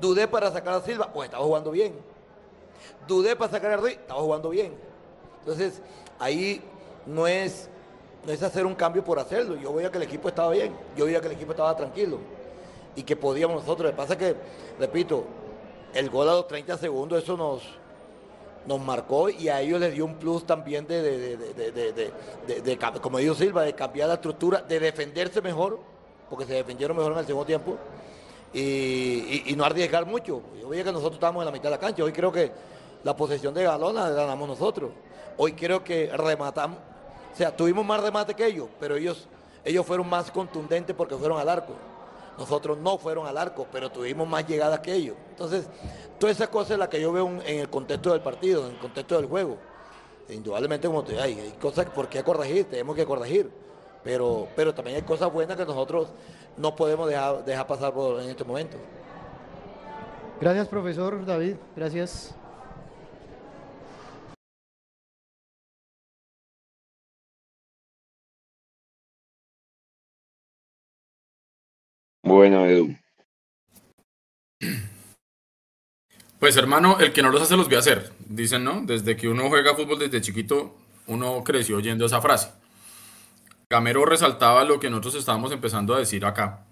Dudé 0.00 0.28
para 0.28 0.50
sacar 0.50 0.74
a 0.74 0.80
Silva, 0.80 1.10
porque 1.12 1.26
estaba 1.26 1.44
jugando 1.44 1.70
bien. 1.70 1.94
Dudé 3.08 3.34
para 3.36 3.50
sacar 3.50 3.72
a 3.72 3.76
Ruiz, 3.76 3.94
estaba 3.94 4.20
jugando 4.20 4.50
bien. 4.50 4.74
Entonces, 5.40 5.80
ahí 6.18 6.60
no 7.06 7.26
es, 7.26 7.68
no 8.26 8.32
es 8.32 8.42
hacer 8.42 8.66
un 8.66 8.74
cambio 8.74 9.02
por 9.04 9.18
hacerlo. 9.18 9.56
Yo 9.56 9.72
veía 9.72 9.90
que 9.90 9.96
el 9.98 10.02
equipo 10.04 10.28
estaba 10.28 10.50
bien, 10.52 10.74
yo 10.96 11.06
veía 11.06 11.20
que 11.20 11.28
el 11.28 11.32
equipo 11.34 11.52
estaba 11.52 11.74
tranquilo 11.76 12.18
y 12.94 13.02
que 13.02 13.16
podíamos 13.16 13.62
nosotros. 13.62 13.86
Lo 13.86 13.90
que 13.92 13.96
pasa 13.96 14.12
es 14.14 14.18
que, 14.18 14.36
repito, 14.78 15.24
el 15.94 16.10
gol 16.10 16.28
a 16.28 16.32
los 16.34 16.48
30 16.48 16.76
segundos, 16.78 17.22
eso 17.22 17.36
nos, 17.36 17.62
nos 18.66 18.80
marcó 18.80 19.30
y 19.30 19.48
a 19.48 19.60
ellos 19.60 19.80
les 19.80 19.94
dio 19.94 20.04
un 20.04 20.16
plus 20.16 20.44
también 20.44 20.86
de, 20.86 21.00
de- 21.02 21.36
de- 21.36 22.60
de- 22.62 22.78
como 23.00 23.18
dijo 23.18 23.34
Silva, 23.34 23.62
de 23.62 23.74
cambiar 23.74 24.08
la 24.08 24.14
estructura, 24.14 24.60
de 24.62 24.80
defenderse 24.80 25.40
mejor, 25.40 25.78
porque 26.28 26.44
se 26.44 26.54
defendieron 26.54 26.96
mejor 26.96 27.12
en 27.12 27.18
el 27.18 27.26
segundo 27.26 27.46
tiempo 27.46 27.76
y, 28.52 29.54
no 29.56 29.64
arriesgar 29.64 30.06
mucho. 30.06 30.42
Yo 30.60 30.68
veía 30.68 30.84
que 30.84 30.92
nosotros 30.92 31.14
estábamos 31.14 31.42
en 31.42 31.46
la 31.46 31.52
mitad 31.52 31.64
de 31.64 31.70
la 31.70 31.78
cancha. 31.78 32.02
Hoy 32.02 32.12
creo 32.12 32.32
que 32.32 32.50
la 33.04 33.14
posesión 33.16 33.54
de 33.54 33.66
balón 33.66 33.94
la 33.94 34.10
ganamos 34.10 34.48
nosotros. 34.48 34.90
Hoy 35.36 35.52
creo 35.52 35.84
que 35.84 36.10
rematamos, 36.16 36.78
o 37.32 37.36
sea, 37.36 37.54
tuvimos 37.54 37.84
más 37.84 38.02
remate 38.02 38.34
que 38.34 38.46
ellos, 38.46 38.68
pero 38.80 38.96
ellos, 38.96 39.28
ellos 39.64 39.84
fueron 39.84 40.08
más 40.08 40.30
contundentes 40.30 40.96
porque 40.96 41.14
fueron 41.14 41.38
al 41.38 41.48
arco. 41.48 41.74
Nosotros 42.38 42.78
no 42.78 42.98
fueron 42.98 43.26
al 43.26 43.36
arco, 43.36 43.66
pero 43.70 43.90
tuvimos 43.90 44.26
más 44.26 44.46
llegadas 44.46 44.80
que 44.80 44.94
ellos. 44.94 45.16
Entonces, 45.30 45.66
toda 46.18 46.32
esa 46.32 46.48
cosa 46.48 46.74
es 46.74 46.78
la 46.78 46.88
que 46.88 47.00
yo 47.00 47.12
veo 47.12 47.28
en 47.44 47.60
el 47.60 47.68
contexto 47.68 48.12
del 48.12 48.20
partido, 48.20 48.66
en 48.66 48.72
el 48.72 48.78
contexto 48.78 49.16
del 49.16 49.26
juego. 49.26 49.56
Indudablemente, 50.28 50.88
como 50.88 51.04
te 51.04 51.12
digo, 51.12 51.22
hay 51.22 51.54
cosas 51.60 51.86
por 51.86 52.08
qué 52.08 52.22
corregir, 52.22 52.64
tenemos 52.64 52.96
que 52.96 53.06
corregir. 53.06 53.50
Pero, 54.06 54.46
pero 54.54 54.72
también 54.72 54.98
hay 54.98 55.02
cosas 55.02 55.32
buenas 55.32 55.56
que 55.56 55.64
nosotros 55.64 56.10
no 56.56 56.76
podemos 56.76 57.08
dejar, 57.08 57.44
dejar 57.44 57.66
pasar 57.66 57.92
por, 57.92 58.22
en 58.22 58.30
este 58.30 58.44
momento. 58.44 58.76
Gracias, 60.40 60.68
profesor 60.68 61.26
David. 61.26 61.56
Gracias. 61.74 62.32
Bueno, 72.22 72.64
Edu. 72.66 72.94
Pues 76.38 76.56
hermano, 76.56 77.00
el 77.00 77.12
que 77.12 77.22
no 77.22 77.30
los 77.30 77.42
hace 77.42 77.56
los 77.56 77.68
ve 77.68 77.76
hacer, 77.76 78.12
dicen, 78.28 78.62
¿no? 78.62 78.82
Desde 78.82 79.16
que 79.16 79.26
uno 79.26 79.48
juega 79.48 79.74
fútbol 79.74 79.98
desde 79.98 80.20
chiquito, 80.20 80.76
uno 81.08 81.42
creció 81.42 81.78
oyendo 81.78 82.06
esa 82.06 82.20
frase. 82.20 82.65
Gamero 83.70 84.04
resaltaba 84.04 84.64
lo 84.64 84.78
que 84.78 84.90
nosotros 84.90 85.16
estábamos 85.16 85.50
empezando 85.52 85.94
a 85.94 85.98
decir 85.98 86.24
acá. 86.24 86.66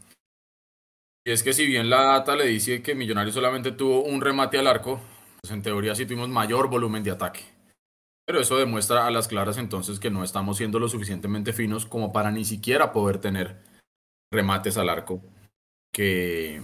Y 1.27 1.33
es 1.33 1.43
que 1.43 1.53
si 1.53 1.67
bien 1.67 1.91
la 1.91 2.03
data 2.03 2.37
le 2.37 2.47
dice 2.47 2.83
que 2.83 2.95
Millonarios 2.95 3.35
solamente 3.35 3.73
tuvo 3.73 4.03
un 4.03 4.21
remate 4.21 4.59
al 4.59 4.67
arco, 4.67 5.01
pues 5.41 5.53
en 5.53 5.63
teoría 5.63 5.95
sí 5.95 6.07
tuvimos 6.07 6.29
mayor 6.29 6.69
volumen 6.69 7.03
de 7.03 7.11
ataque. 7.11 7.41
Pero 8.27 8.41
eso 8.41 8.57
demuestra 8.59 9.07
a 9.07 9.11
las 9.11 9.29
claras 9.29 9.59
entonces 9.59 9.99
que 9.99 10.11
no 10.11 10.23
estamos 10.23 10.57
siendo 10.57 10.79
lo 10.79 10.89
suficientemente 10.89 11.53
finos 11.53 11.87
como 11.87 12.13
para 12.13 12.31
ni 12.31 12.45
siquiera 12.45 12.93
poder 12.93 13.19
tener 13.19 13.57
remates 14.33 14.77
al 14.77 14.89
arco 14.89 15.21
que, 15.93 16.61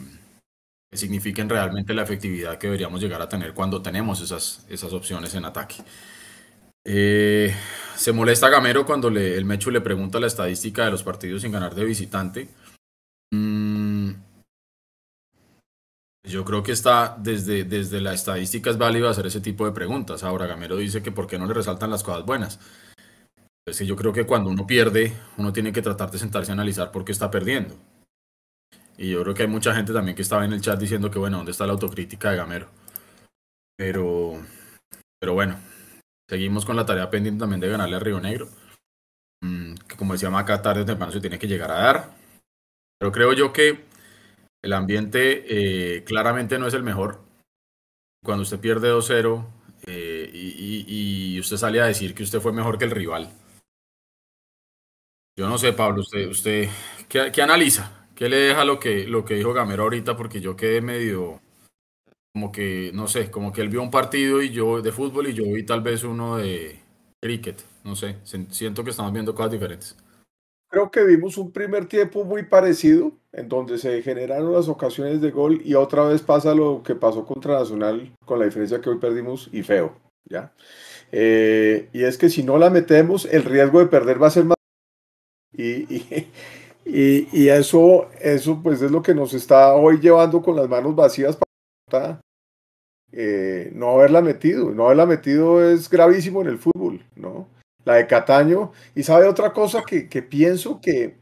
que 0.90 0.96
signifiquen 0.96 1.48
realmente 1.48 1.94
la 1.94 2.02
efectividad 2.02 2.58
que 2.58 2.66
deberíamos 2.66 3.00
llegar 3.00 3.20
a 3.20 3.28
tener 3.28 3.54
cuando 3.54 3.82
tenemos 3.82 4.20
esas, 4.20 4.66
esas 4.68 4.92
opciones 4.92 5.34
en 5.34 5.44
ataque. 5.44 5.76
Eh, 6.84 7.54
se 7.94 8.12
molesta 8.12 8.48
Gamero 8.48 8.86
cuando 8.86 9.08
el 9.08 9.44
Mechu 9.44 9.70
le 9.70 9.80
pregunta 9.80 10.20
la 10.20 10.26
estadística 10.26 10.84
de 10.84 10.90
los 10.90 11.02
partidos 11.02 11.42
sin 11.42 11.52
ganar 11.52 11.74
de 11.74 11.84
visitante. 11.84 12.48
Mm, 13.32 14.12
yo 16.24 16.44
creo 16.44 16.62
que 16.62 16.72
está 16.72 17.16
desde, 17.18 17.64
desde 17.64 18.00
la 18.00 18.14
estadística 18.14 18.70
es 18.70 18.78
válido 18.78 19.08
hacer 19.08 19.26
ese 19.26 19.40
tipo 19.40 19.66
de 19.66 19.72
preguntas. 19.72 20.22
Ahora 20.22 20.46
Gamero 20.46 20.76
dice 20.76 21.02
que 21.02 21.12
por 21.12 21.26
qué 21.26 21.38
no 21.38 21.46
le 21.46 21.54
resaltan 21.54 21.90
las 21.90 22.02
cosas 22.02 22.24
buenas. 22.24 22.60
Es 23.66 23.78
que 23.78 23.86
yo 23.86 23.96
creo 23.96 24.12
que 24.12 24.26
cuando 24.26 24.50
uno 24.50 24.66
pierde, 24.66 25.12
uno 25.36 25.52
tiene 25.52 25.72
que 25.72 25.82
tratar 25.82 26.10
de 26.10 26.18
sentarse 26.18 26.50
a 26.50 26.54
analizar 26.54 26.90
por 26.90 27.04
qué 27.04 27.12
está 27.12 27.30
perdiendo. 27.30 27.76
Y 28.96 29.10
yo 29.10 29.22
creo 29.22 29.34
que 29.34 29.42
hay 29.42 29.48
mucha 29.48 29.74
gente 29.74 29.92
también 29.92 30.14
que 30.14 30.22
estaba 30.22 30.44
en 30.44 30.52
el 30.52 30.60
chat 30.60 30.78
diciendo 30.78 31.10
que, 31.10 31.18
bueno, 31.18 31.38
¿dónde 31.38 31.52
está 31.52 31.66
la 31.66 31.72
autocrítica 31.72 32.30
de 32.30 32.36
Gamero? 32.36 32.68
Pero, 33.76 34.42
pero 35.18 35.32
bueno, 35.32 35.58
seguimos 36.30 36.64
con 36.64 36.76
la 36.76 36.86
tarea 36.86 37.10
pendiente 37.10 37.40
también 37.40 37.60
de 37.60 37.68
ganarle 37.68 37.96
a 37.96 37.98
Río 37.98 38.20
Negro. 38.20 38.48
Mm, 39.42 39.74
que 39.74 39.96
como 39.96 40.12
decía 40.12 40.30
Maca, 40.30 40.62
tarde 40.62 40.82
o 40.82 40.84
temprano 40.84 41.10
se 41.10 41.20
tiene 41.20 41.40
que 41.40 41.48
llegar 41.48 41.72
a 41.72 41.82
dar. 41.82 42.14
Pero 42.98 43.10
creo 43.10 43.32
yo 43.32 43.52
que 43.52 43.84
el 44.62 44.72
ambiente 44.72 45.44
eh, 45.48 46.04
claramente 46.04 46.56
no 46.56 46.68
es 46.68 46.74
el 46.74 46.84
mejor. 46.84 47.18
Cuando 48.24 48.42
usted 48.42 48.60
pierde 48.60 48.92
2-0 48.92 49.44
eh, 49.86 50.30
y, 50.32 51.40
usted 51.40 51.56
sale 51.56 51.80
a 51.80 51.86
decir 51.86 52.14
que 52.14 52.22
usted 52.22 52.38
fue 52.38 52.52
mejor 52.52 52.78
que 52.78 52.84
el 52.84 52.92
rival. 52.92 53.28
Yo 55.36 55.48
no 55.48 55.58
sé, 55.58 55.72
Pablo, 55.72 56.02
usted, 56.02 56.28
usted 56.28 56.68
¿qué, 57.08 57.32
qué 57.32 57.42
analiza? 57.42 58.06
¿Qué 58.14 58.28
le 58.28 58.36
deja 58.36 58.64
lo 58.64 58.78
que, 58.78 59.08
lo 59.08 59.24
que 59.24 59.34
dijo 59.34 59.52
Gamero 59.52 59.84
ahorita? 59.84 60.16
Porque 60.16 60.40
yo 60.40 60.54
quedé 60.54 60.80
medio, 60.80 61.40
como 62.32 62.52
que, 62.52 62.90
no 62.94 63.08
sé, 63.08 63.30
como 63.30 63.52
que 63.52 63.60
él 63.60 63.68
vio 63.68 63.82
un 63.82 63.90
partido 63.90 64.42
y 64.42 64.50
yo 64.50 64.82
de 64.82 64.92
fútbol 64.92 65.28
y 65.28 65.34
yo 65.34 65.44
vi 65.44 65.64
tal 65.64 65.80
vez 65.80 66.04
uno 66.04 66.36
de 66.36 66.78
cricket. 67.20 67.62
No 67.84 67.96
sé, 67.96 68.16
siento 68.50 68.84
que 68.84 68.90
estamos 68.90 69.12
viendo 69.12 69.34
cosas 69.34 69.52
diferentes. 69.52 69.96
Creo 70.68 70.90
que 70.90 71.02
vimos 71.02 71.36
un 71.36 71.50
primer 71.50 71.86
tiempo 71.86 72.24
muy 72.24 72.44
parecido, 72.44 73.12
en 73.32 73.48
donde 73.48 73.76
se 73.78 74.02
generaron 74.02 74.52
las 74.52 74.68
ocasiones 74.68 75.20
de 75.20 75.32
gol 75.32 75.60
y 75.64 75.74
otra 75.74 76.04
vez 76.04 76.22
pasa 76.22 76.54
lo 76.54 76.82
que 76.84 76.94
pasó 76.94 77.26
contra 77.26 77.58
Nacional, 77.58 78.12
con 78.24 78.38
la 78.38 78.44
diferencia 78.44 78.80
que 78.80 78.90
hoy 78.90 78.98
perdimos 78.98 79.48
y 79.52 79.64
feo, 79.64 79.96
¿ya? 80.24 80.52
Eh, 81.10 81.88
y 81.92 82.04
es 82.04 82.16
que 82.16 82.28
si 82.28 82.44
no 82.44 82.56
la 82.56 82.70
metemos, 82.70 83.24
el 83.24 83.44
riesgo 83.44 83.80
de 83.80 83.86
perder 83.86 84.22
va 84.22 84.28
a 84.28 84.30
ser 84.30 84.44
más... 84.44 84.56
Y, 85.52 85.92
y, 85.92 86.28
y, 86.84 87.48
eso, 87.48 88.08
eso 88.20 88.60
pues 88.62 88.80
es 88.80 88.92
lo 88.92 89.02
que 89.02 89.14
nos 89.14 89.34
está 89.34 89.74
hoy 89.74 89.98
llevando 89.98 90.40
con 90.40 90.54
las 90.54 90.68
manos 90.68 90.94
vacías 90.94 91.34
para 91.34 91.49
eh, 93.12 93.70
no 93.74 93.90
haberla 93.90 94.20
metido. 94.22 94.70
No 94.70 94.86
haberla 94.86 95.06
metido 95.06 95.64
es 95.64 95.88
gravísimo 95.88 96.42
en 96.42 96.48
el 96.48 96.58
fútbol, 96.58 97.04
¿no? 97.16 97.48
La 97.84 97.94
de 97.94 98.06
Cataño. 98.06 98.72
Y 98.94 99.02
sabe 99.02 99.26
otra 99.26 99.52
cosa 99.52 99.82
que, 99.82 100.22
pienso 100.22 100.80
que, 100.80 101.16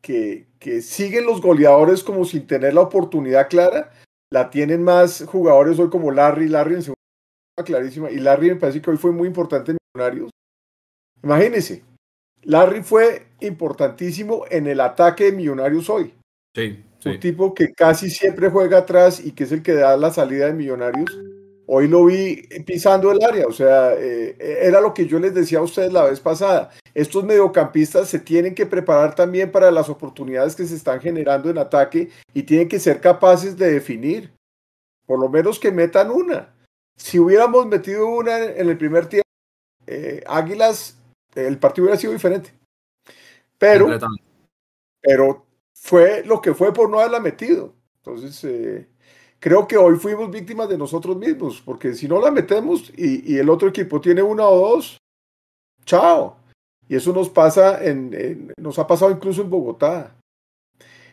que, 0.00 0.46
que, 0.58 0.82
siguen 0.82 1.26
los 1.26 1.40
goleadores 1.40 2.04
como 2.04 2.24
sin 2.24 2.46
tener 2.46 2.74
la 2.74 2.82
oportunidad 2.82 3.48
clara. 3.48 3.92
La 4.30 4.50
tienen 4.50 4.82
más 4.82 5.24
jugadores 5.24 5.78
hoy 5.78 5.88
como 5.88 6.10
Larry, 6.10 6.48
Larry 6.48 6.74
en 6.74 6.82
segunda 6.82 6.98
clarísima. 7.64 8.10
Y 8.10 8.18
Larry 8.18 8.50
me 8.50 8.56
parece 8.56 8.82
que 8.82 8.90
hoy 8.90 8.98
fue 8.98 9.12
muy 9.12 9.26
importante 9.26 9.72
en 9.72 9.78
Millonarios. 9.94 10.30
Imagínense, 11.22 11.82
Larry 12.42 12.82
fue 12.82 13.26
importantísimo 13.40 14.44
en 14.50 14.66
el 14.66 14.80
ataque 14.80 15.24
de 15.24 15.32
Millonarios 15.32 15.90
hoy. 15.90 16.14
Sí, 16.54 16.84
Un 17.12 17.20
tipo 17.20 17.54
que 17.54 17.72
casi 17.72 18.10
siempre 18.10 18.50
juega 18.50 18.78
atrás 18.78 19.20
y 19.24 19.32
que 19.32 19.44
es 19.44 19.52
el 19.52 19.62
que 19.62 19.74
da 19.74 19.96
la 19.96 20.10
salida 20.10 20.46
de 20.46 20.54
Millonarios. 20.54 21.18
Hoy 21.66 21.86
lo 21.86 22.06
vi 22.06 22.42
pisando 22.64 23.12
el 23.12 23.22
área, 23.22 23.46
o 23.46 23.52
sea, 23.52 23.92
eh, 23.94 24.36
era 24.62 24.80
lo 24.80 24.94
que 24.94 25.06
yo 25.06 25.18
les 25.18 25.34
decía 25.34 25.58
a 25.58 25.62
ustedes 25.62 25.92
la 25.92 26.04
vez 26.04 26.18
pasada. 26.18 26.70
Estos 26.94 27.24
mediocampistas 27.24 28.08
se 28.08 28.18
tienen 28.18 28.54
que 28.54 28.64
preparar 28.64 29.14
también 29.14 29.52
para 29.52 29.70
las 29.70 29.90
oportunidades 29.90 30.56
que 30.56 30.64
se 30.64 30.76
están 30.76 31.00
generando 31.00 31.50
en 31.50 31.58
ataque 31.58 32.08
y 32.32 32.44
tienen 32.44 32.68
que 32.68 32.80
ser 32.80 33.00
capaces 33.00 33.58
de 33.58 33.70
definir, 33.70 34.32
por 35.04 35.20
lo 35.20 35.28
menos 35.28 35.58
que 35.58 35.70
metan 35.70 36.10
una. 36.10 36.54
Si 36.96 37.18
hubiéramos 37.18 37.66
metido 37.66 38.06
una 38.06 38.38
en 38.44 38.68
el 38.68 38.78
primer 38.78 39.06
tiempo, 39.06 39.28
eh, 39.86 40.24
Águilas 40.26 40.98
el 41.34 41.58
partido 41.58 41.84
hubiera 41.84 42.00
sido 42.00 42.12
diferente. 42.12 42.52
Pero, 43.58 43.86
pero 45.00 45.46
fue 45.80 46.24
lo 46.24 46.40
que 46.40 46.54
fue 46.54 46.72
por 46.72 46.90
no 46.90 46.98
haberla 46.98 47.20
metido. 47.20 47.72
Entonces, 47.98 48.42
eh, 48.44 48.88
creo 49.38 49.66
que 49.66 49.76
hoy 49.76 49.96
fuimos 49.96 50.30
víctimas 50.30 50.68
de 50.68 50.78
nosotros 50.78 51.16
mismos, 51.16 51.62
porque 51.64 51.94
si 51.94 52.08
no 52.08 52.20
la 52.20 52.30
metemos 52.30 52.92
y, 52.96 53.36
el 53.38 53.48
otro 53.48 53.68
equipo 53.68 54.00
tiene 54.00 54.22
una 54.22 54.46
o 54.46 54.70
dos, 54.70 54.98
chao. 55.84 56.36
Y 56.88 56.96
eso 56.96 57.12
nos 57.12 57.28
pasa 57.28 57.84
en, 57.84 58.52
nos 58.58 58.78
ha 58.78 58.86
pasado 58.86 59.10
incluso 59.10 59.42
en 59.42 59.50
Bogotá. 59.50 60.14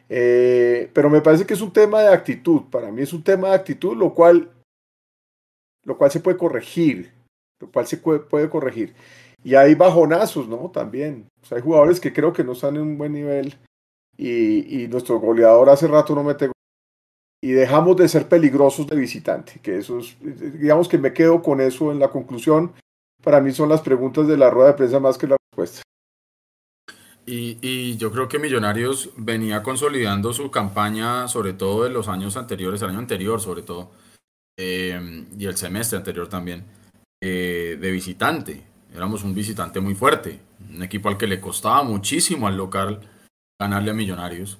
Eh, 0.07 0.89
pero 0.93 1.09
me 1.09 1.21
parece 1.21 1.45
que 1.45 1.53
es 1.53 1.61
un 1.61 1.73
tema 1.73 2.01
de 2.01 2.13
actitud. 2.13 2.63
Para 2.71 2.91
mí 2.91 3.01
es 3.01 3.11
un 3.11 3.23
tema 3.23 3.49
de 3.49 3.55
actitud, 3.55 3.95
lo 3.95 4.13
cual, 4.13 4.49
lo 5.83 5.97
cual 5.97 6.11
se 6.11 6.21
puede 6.21 6.37
corregir. 6.37 7.11
Lo 7.59 7.69
cual 7.71 7.87
se 7.87 7.97
puede, 7.97 8.19
puede 8.19 8.49
corregir. 8.49 8.95
Y 9.43 9.55
hay 9.55 9.75
bajonazos, 9.75 10.47
¿no? 10.47 10.71
También. 10.71 11.27
Hay 11.51 11.61
jugadores 11.61 11.99
que 11.99 12.13
creo 12.13 12.31
que 12.31 12.43
no 12.43 12.53
están 12.53 12.77
en 12.77 12.81
un 12.83 12.97
buen 12.97 13.11
nivel. 13.11 13.57
Y, 14.17 14.83
y 14.83 14.87
nuestro 14.87 15.19
goleador 15.19 15.69
hace 15.69 15.87
rato 15.87 16.15
no 16.15 16.23
mete 16.23 16.49
y 17.45 17.51
dejamos 17.51 17.95
de 17.97 18.07
ser 18.07 18.27
peligrosos 18.27 18.87
de 18.87 18.95
visitante, 18.95 19.59
que 19.61 19.77
eso 19.77 19.99
es, 19.99 20.17
digamos 20.19 20.87
que 20.87 20.97
me 20.97 21.13
quedo 21.13 21.43
con 21.43 21.61
eso 21.61 21.91
en 21.91 21.99
la 21.99 22.07
conclusión. 22.07 22.73
Para 23.21 23.39
mí 23.39 23.51
son 23.51 23.69
las 23.69 23.81
preguntas 23.81 24.27
de 24.27 24.35
la 24.35 24.49
rueda 24.49 24.69
de 24.69 24.73
prensa 24.73 24.99
más 24.99 25.17
que 25.17 25.27
la 25.27 25.37
respuesta. 25.51 25.83
Y, 27.27 27.59
y, 27.61 27.97
yo 27.97 28.11
creo 28.11 28.27
que 28.27 28.39
Millonarios 28.39 29.11
venía 29.15 29.61
consolidando 29.61 30.33
su 30.33 30.49
campaña, 30.49 31.27
sobre 31.27 31.53
todo 31.53 31.83
de 31.83 31.91
los 31.91 32.07
años 32.07 32.35
anteriores, 32.35 32.81
el 32.81 32.89
año 32.89 32.99
anterior 32.99 33.39
sobre 33.39 33.61
todo, 33.61 33.91
eh, 34.57 35.25
y 35.37 35.45
el 35.45 35.55
semestre 35.55 35.97
anterior 35.97 36.27
también, 36.27 36.63
eh, 37.21 37.77
de 37.79 37.91
visitante 37.91 38.63
éramos 38.95 39.23
un 39.23 39.35
visitante 39.35 39.79
muy 39.79 39.93
fuerte, 39.93 40.39
un 40.73 40.81
equipo 40.81 41.09
al 41.09 41.17
que 41.17 41.27
le 41.27 41.39
costaba 41.39 41.83
muchísimo 41.83 42.47
al 42.47 42.57
local 42.57 43.01
ganarle 43.59 43.91
a 43.91 43.93
Millonarios. 43.93 44.57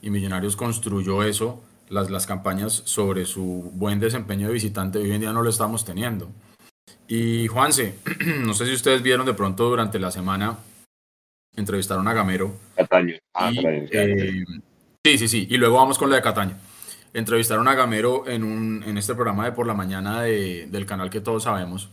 Y 0.00 0.10
Millonarios 0.10 0.56
construyó 0.56 1.22
eso, 1.22 1.62
las, 1.88 2.10
las 2.10 2.26
campañas 2.26 2.82
sobre 2.84 3.24
su 3.24 3.70
buen 3.74 4.00
desempeño 4.00 4.46
de 4.46 4.54
visitante, 4.54 4.98
hoy 4.98 5.12
en 5.12 5.20
día 5.20 5.32
no 5.32 5.42
lo 5.42 5.50
estamos 5.50 5.84
teniendo. 5.84 6.28
Y 7.08 7.46
Juanse, 7.48 7.94
no 8.44 8.54
sé 8.54 8.66
si 8.66 8.74
ustedes 8.74 9.02
vieron 9.02 9.26
de 9.26 9.34
pronto 9.34 9.68
durante 9.68 9.98
la 9.98 10.10
semana, 10.10 10.58
entrevistaron 11.56 12.06
a 12.06 12.12
Gamero. 12.12 12.54
Cataño. 12.76 13.16
Ah, 13.34 13.50
eh, 13.54 14.44
sí, 15.04 15.18
sí, 15.18 15.28
sí. 15.28 15.46
Y 15.50 15.56
luego 15.56 15.76
vamos 15.76 15.98
con 15.98 16.10
la 16.10 16.16
de 16.16 16.22
Cataño. 16.22 16.56
Entrevistaron 17.14 17.66
a 17.68 17.74
Gamero 17.74 18.28
en, 18.28 18.44
un, 18.44 18.84
en 18.86 18.98
este 18.98 19.14
programa 19.14 19.46
de 19.46 19.52
por 19.52 19.66
la 19.66 19.74
mañana 19.74 20.22
de, 20.22 20.66
del 20.66 20.86
canal 20.86 21.10
que 21.10 21.20
todos 21.20 21.44
sabemos. 21.44 21.88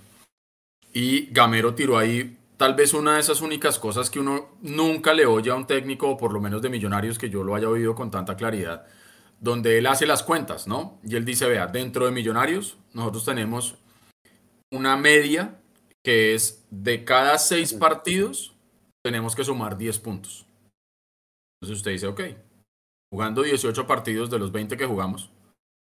Y 0.93 1.27
Gamero 1.31 1.73
tiró 1.73 1.97
ahí 1.97 2.37
tal 2.57 2.75
vez 2.75 2.93
una 2.93 3.15
de 3.15 3.19
esas 3.19 3.41
únicas 3.41 3.79
cosas 3.79 4.09
que 4.09 4.19
uno 4.19 4.57
nunca 4.61 5.13
le 5.13 5.25
oye 5.25 5.51
a 5.51 5.55
un 5.55 5.67
técnico, 5.67 6.09
o 6.09 6.17
por 6.17 6.33
lo 6.33 6.41
menos 6.41 6.61
de 6.61 6.69
millonarios, 6.69 7.17
que 7.17 7.29
yo 7.29 7.43
lo 7.43 7.55
haya 7.55 7.69
oído 7.69 7.95
con 7.95 8.11
tanta 8.11 8.35
claridad, 8.35 8.85
donde 9.39 9.77
él 9.77 9.87
hace 9.87 10.05
las 10.05 10.23
cuentas, 10.23 10.67
¿no? 10.67 10.99
Y 11.03 11.15
él 11.15 11.25
dice, 11.25 11.47
vea, 11.47 11.67
dentro 11.67 12.05
de 12.05 12.11
millonarios 12.11 12.77
nosotros 12.93 13.25
tenemos 13.25 13.75
una 14.71 14.97
media 14.97 15.59
que 16.03 16.35
es 16.35 16.65
de 16.69 17.03
cada 17.03 17.37
seis 17.37 17.73
partidos 17.73 18.55
tenemos 19.05 19.35
que 19.35 19.43
sumar 19.43 19.77
10 19.77 19.99
puntos. 19.99 20.47
Entonces 21.61 21.77
usted 21.77 21.91
dice, 21.91 22.07
ok, 22.07 22.21
jugando 23.11 23.43
18 23.43 23.85
partidos 23.85 24.31
de 24.31 24.39
los 24.39 24.51
20 24.51 24.77
que 24.77 24.85
jugamos, 24.87 25.29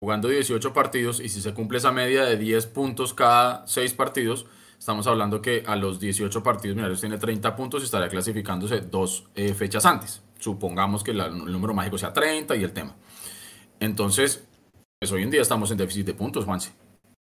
jugando 0.01 0.27
18 0.27 0.73
partidos 0.73 1.21
y 1.21 1.29
si 1.29 1.41
se 1.41 1.53
cumple 1.53 1.77
esa 1.77 1.93
media 1.93 2.23
de 2.25 2.35
10 2.35 2.67
puntos 2.67 3.13
cada 3.13 3.65
seis 3.65 3.93
partidos, 3.93 4.45
Estamos 4.79 5.07
hablando 5.07 5.41
que 5.41 5.63
a 5.65 5.75
los 5.75 5.99
18 5.99 6.43
partidos 6.43 6.75
Millonarios 6.75 7.01
tiene 7.01 7.17
30 7.17 7.55
puntos 7.55 7.81
y 7.81 7.85
estaría 7.85 8.09
clasificándose 8.09 8.81
dos 8.81 9.25
eh, 9.35 9.53
fechas 9.53 9.85
antes. 9.85 10.21
Supongamos 10.39 11.03
que 11.03 11.11
el 11.11 11.51
número 11.51 11.73
mágico 11.73 11.97
sea 11.97 12.13
30 12.13 12.55
y 12.55 12.63
el 12.63 12.71
tema. 12.71 12.95
Entonces, 13.79 14.47
pues 14.99 15.11
hoy 15.11 15.23
en 15.23 15.31
día 15.31 15.41
estamos 15.41 15.71
en 15.71 15.77
déficit 15.77 16.05
de 16.05 16.13
puntos, 16.13 16.45
Juanse. 16.45 16.73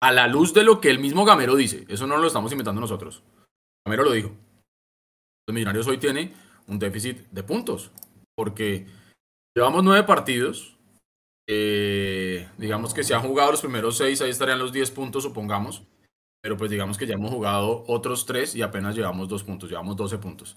A 0.02 0.12
la 0.12 0.28
luz 0.28 0.54
de 0.54 0.64
lo 0.64 0.82
que 0.82 0.90
el 0.90 1.00
mismo 1.00 1.24
Gamero 1.24 1.56
dice, 1.56 1.86
eso 1.88 2.08
no 2.08 2.18
lo 2.18 2.28
estamos 2.28 2.52
inventando 2.52 2.82
nosotros. 2.82 3.24
Gamero 3.86 4.04
lo 4.04 4.12
dijo. 4.12 4.32
Los 5.48 5.54
Millonarios 5.54 5.88
hoy 5.88 5.98
tiene 5.98 6.34
un 6.68 6.80
déficit 6.80 7.20
de 7.30 7.44
puntos, 7.44 7.92
porque 8.36 8.88
llevamos 9.56 9.84
nueve 9.84 10.04
partidos. 10.04 10.76
Eh, 11.48 12.50
digamos 12.58 12.94
que 12.96 13.04
se 13.04 13.14
han 13.14 13.22
jugado 13.22 13.52
los 13.52 13.62
primeros 13.62 13.98
seis, 13.98 14.20
ahí 14.22 14.32
estarían 14.32 14.58
los 14.58 14.74
10 14.74 14.90
puntos, 14.90 15.22
supongamos 15.22 15.84
pero 16.46 16.58
pues 16.58 16.70
digamos 16.70 16.96
que 16.96 17.08
ya 17.08 17.16
hemos 17.16 17.32
jugado 17.32 17.84
otros 17.88 18.28
tres 18.28 18.54
y 18.54 18.62
apenas 18.62 18.96
llevamos 18.96 19.28
dos 19.28 19.44
puntos, 19.44 19.68
llevamos 19.68 19.96
12 19.96 20.20
puntos. 20.20 20.56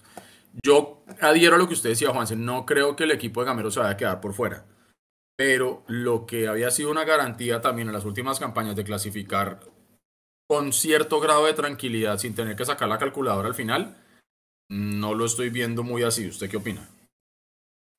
Yo 0.61 1.03
adhiero 1.19 1.55
a 1.55 1.57
lo 1.57 1.67
que 1.67 1.73
usted 1.73 1.89
decía, 1.89 2.11
Juanse, 2.11 2.35
no 2.35 2.63
creo 2.67 2.95
que 2.95 3.05
el 3.05 3.11
equipo 3.11 3.39
de 3.39 3.47
Gamero 3.47 3.71
se 3.71 3.79
vaya 3.79 3.93
a 3.93 3.97
quedar 3.97 4.21
por 4.21 4.35
fuera, 4.35 4.67
pero 5.35 5.83
lo 5.87 6.27
que 6.27 6.47
había 6.47 6.69
sido 6.69 6.91
una 6.91 7.05
garantía 7.05 7.59
también 7.59 7.87
en 7.87 7.95
las 7.95 8.05
últimas 8.05 8.39
campañas 8.39 8.75
de 8.75 8.83
clasificar 8.83 9.61
con 10.47 10.73
cierto 10.73 11.19
grado 11.19 11.47
de 11.47 11.55
tranquilidad 11.55 12.19
sin 12.19 12.35
tener 12.35 12.55
que 12.55 12.65
sacar 12.65 12.87
la 12.87 12.99
calculadora 12.99 13.47
al 13.47 13.55
final, 13.55 13.97
no 14.69 15.15
lo 15.15 15.25
estoy 15.25 15.49
viendo 15.49 15.81
muy 15.81 16.03
así. 16.03 16.27
¿Usted 16.27 16.51
qué 16.51 16.57
opina? 16.57 16.87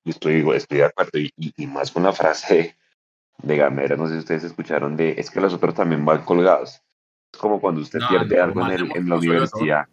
Estoy, 0.04 0.48
estoy 0.54 0.78
de 0.78 0.84
acuerdo 0.84 1.18
y, 1.18 1.66
más 1.66 1.90
con 1.90 2.04
la 2.04 2.12
frase 2.12 2.76
de 3.42 3.56
Gamero, 3.56 3.96
no 3.96 4.06
sé 4.06 4.12
si 4.12 4.18
ustedes 4.20 4.44
escucharon 4.44 4.96
de, 4.96 5.16
es 5.18 5.28
que 5.28 5.40
los 5.40 5.52
otros 5.52 5.74
también 5.74 6.04
van 6.04 6.24
colgados 6.24 6.84
como 7.38 7.60
cuando 7.60 7.80
usted 7.80 8.00
pierde 8.08 8.40
algo 8.40 8.66
en, 8.66 8.72
el, 8.72 8.96
en 8.96 9.08
la 9.08 9.16
universidad 9.16 9.86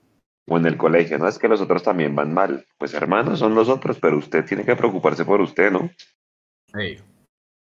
o 0.50 0.58
en 0.58 0.66
el 0.66 0.78
colegio, 0.78 1.18
no 1.18 1.28
es 1.28 1.38
que 1.38 1.48
los 1.48 1.62
otros 1.62 1.84
también 1.84 2.16
van 2.16 2.34
mal, 2.34 2.66
pues 2.78 2.94
hermanos 2.94 3.40
son 3.40 3.54
los 3.54 3.68
otros, 3.70 3.98
pero 4.00 4.18
usted 4.18 4.46
tiene 4.46 4.64
que 4.64 4.76
preocuparse 4.76 5.26
por 5.26 5.42
usted, 5.42 5.72
¿no? 5.72 5.92
Sí, 6.74 6.98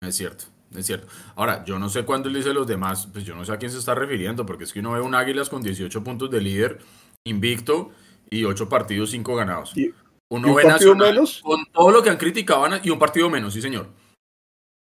es 0.00 0.16
cierto, 0.16 0.44
es 0.74 0.86
cierto. 0.86 1.06
Ahora, 1.36 1.64
yo 1.64 1.78
no 1.78 1.88
sé 1.88 2.04
cuándo 2.04 2.28
él 2.28 2.34
dice 2.34 2.52
los 2.52 2.66
demás, 2.66 3.08
pues 3.12 3.24
yo 3.24 3.36
no 3.36 3.44
sé 3.44 3.52
a 3.52 3.58
quién 3.58 3.70
se 3.70 3.78
está 3.78 3.94
refiriendo, 3.94 4.44
porque 4.44 4.64
es 4.64 4.72
que 4.72 4.80
uno 4.80 4.92
ve 4.92 5.00
un 5.00 5.14
Águilas 5.14 5.48
con 5.48 5.62
18 5.62 6.02
puntos 6.02 6.30
de 6.30 6.40
líder, 6.40 6.80
invicto 7.24 7.92
y 8.30 8.44
8 8.44 8.68
partidos, 8.68 9.10
5 9.10 9.36
ganados. 9.36 9.76
¿Y, 9.76 9.94
uno 10.30 10.48
un 10.48 10.54
ve 10.54 10.62
partido 10.62 10.94
Nacional 10.94 11.14
menos? 11.14 11.40
con 11.42 11.64
todo 11.66 11.90
lo 11.90 12.02
que 12.02 12.10
han 12.10 12.16
criticado 12.16 12.66
y 12.82 12.90
un 12.90 12.98
partido 12.98 13.28
menos, 13.30 13.52
sí 13.52 13.60
señor. 13.60 13.90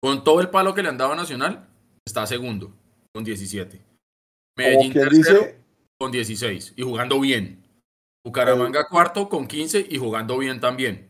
Con 0.00 0.24
todo 0.24 0.40
el 0.40 0.48
palo 0.48 0.74
que 0.74 0.82
le 0.82 0.88
han 0.88 0.98
dado 0.98 1.12
a 1.12 1.16
Nacional, 1.16 1.68
está 2.04 2.26
segundo, 2.26 2.72
con 3.12 3.22
17. 3.22 3.91
Medellín 4.56 4.92
tercero 4.92 5.40
dice- 5.40 5.58
con 5.98 6.10
16 6.12 6.72
y 6.76 6.82
jugando 6.82 7.20
bien. 7.20 7.62
Bucaramanga 8.24 8.86
cuarto 8.88 9.28
con 9.28 9.46
15 9.46 9.84
y 9.88 9.98
jugando 9.98 10.38
bien 10.38 10.60
también. 10.60 11.08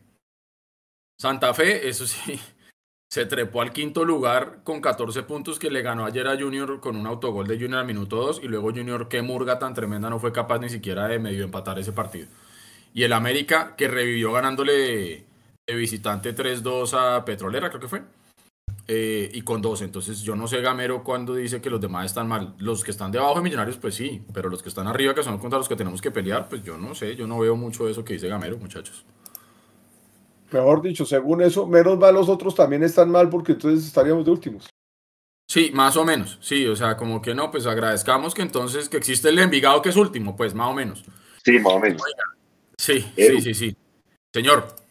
Santa 1.21 1.53
Fe, 1.55 1.89
eso 1.89 2.07
sí, 2.07 2.41
se 3.11 3.27
trepó 3.27 3.61
al 3.63 3.73
quinto 3.73 4.05
lugar 4.05 4.61
con 4.65 4.81
14 4.81 5.23
puntos 5.23 5.59
que 5.59 5.71
le 5.71 5.83
ganó 5.83 6.05
ayer 6.07 6.27
a 6.27 6.39
Junior 6.39 6.81
con 6.81 6.97
un 6.97 7.07
autogol 7.07 7.47
de 7.47 7.57
Junior 7.59 7.81
al 7.81 7.87
minuto 7.87 8.17
2 8.17 8.41
y 8.43 8.49
luego 8.49 8.71
Junior, 8.71 9.09
qué 9.09 9.23
murga 9.23 9.59
tan 9.59 9.75
tremenda, 9.75 10.09
no 10.11 10.19
fue 10.19 10.33
capaz 10.33 10.59
ni 10.59 10.69
siquiera 10.71 11.07
de 11.09 11.19
medio 11.19 11.45
empatar 11.45 11.79
ese 11.79 11.93
partido. 11.93 12.29
Y 12.95 13.05
el 13.05 13.13
América 13.13 13.75
que 13.77 13.89
revivió 13.89 14.33
ganándole 14.33 15.25
de 15.67 15.75
visitante 15.75 16.35
3-2 16.35 16.95
a 16.95 17.25
Petrolera, 17.25 17.69
creo 17.69 17.81
que 17.81 17.89
fue. 17.89 18.03
Eh, 18.89 19.31
y 19.33 19.43
con 19.43 19.63
12. 19.63 19.85
Entonces 19.85 20.23
yo 20.23 20.35
no 20.35 20.49
sé 20.49 20.61
Gamero 20.61 21.05
cuando 21.05 21.35
dice 21.35 21.61
que 21.61 21.71
los 21.71 21.81
demás 21.81 22.07
están 22.07 22.27
mal. 22.29 22.55
Los 22.59 22.83
que 22.83 22.91
están 22.91 23.13
debajo 23.13 23.37
de 23.37 23.43
Millonarios, 23.43 23.77
pues 23.77 23.95
sí, 23.95 24.23
pero 24.33 24.49
los 24.49 24.63
que 24.63 24.69
están 24.69 24.87
arriba, 24.87 25.15
que 25.15 25.23
son 25.23 25.39
contra 25.39 25.59
los 25.59 25.69
que 25.69 25.77
tenemos 25.77 26.03
que 26.03 26.11
pelear, 26.11 26.49
pues 26.49 26.63
yo 26.65 26.77
no 26.77 26.95
sé, 26.95 27.15
yo 27.15 27.27
no 27.27 27.39
veo 27.39 27.57
mucho 27.57 27.89
eso 27.89 28.05
que 28.05 28.15
dice 28.15 28.29
Gamero, 28.29 28.59
muchachos. 28.59 29.05
Mejor 30.51 30.83
dicho, 30.83 31.07
según 31.07 31.43
eso, 31.43 31.67
menos 31.67 31.99
mal 31.99 32.15
los 32.15 32.29
otros 32.29 32.55
también 32.55 32.83
están 32.83 33.11
mal 33.11 33.31
porque 33.31 33.53
entonces 33.53 33.87
estaríamos 33.87 34.25
de 34.25 34.33
últimos. 34.33 34.69
Sí, 35.49 35.71
más 35.73 35.97
o 35.97 36.05
menos, 36.05 36.39
sí, 36.41 36.67
o 36.67 36.77
sea, 36.77 36.97
como 36.97 37.23
que 37.23 37.35
no, 37.35 37.51
pues 37.51 37.67
agradezcamos 37.67 38.35
que 38.35 38.43
entonces 38.43 38.89
que 38.89 38.97
existe 38.97 39.29
el 39.29 39.39
Envigado 39.39 39.81
que 39.81 39.91
es 39.91 39.97
último, 39.97 40.37
pues 40.37 40.55
más 40.55 40.69
o 40.69 40.75
menos. 40.75 41.05
Sí, 41.45 41.59
más 41.59 41.73
o 41.73 41.79
menos. 41.79 42.03
Sí, 42.77 43.01
sí, 43.17 43.41
sí, 43.41 43.55
sí. 43.55 43.77
Señor. 44.33 44.82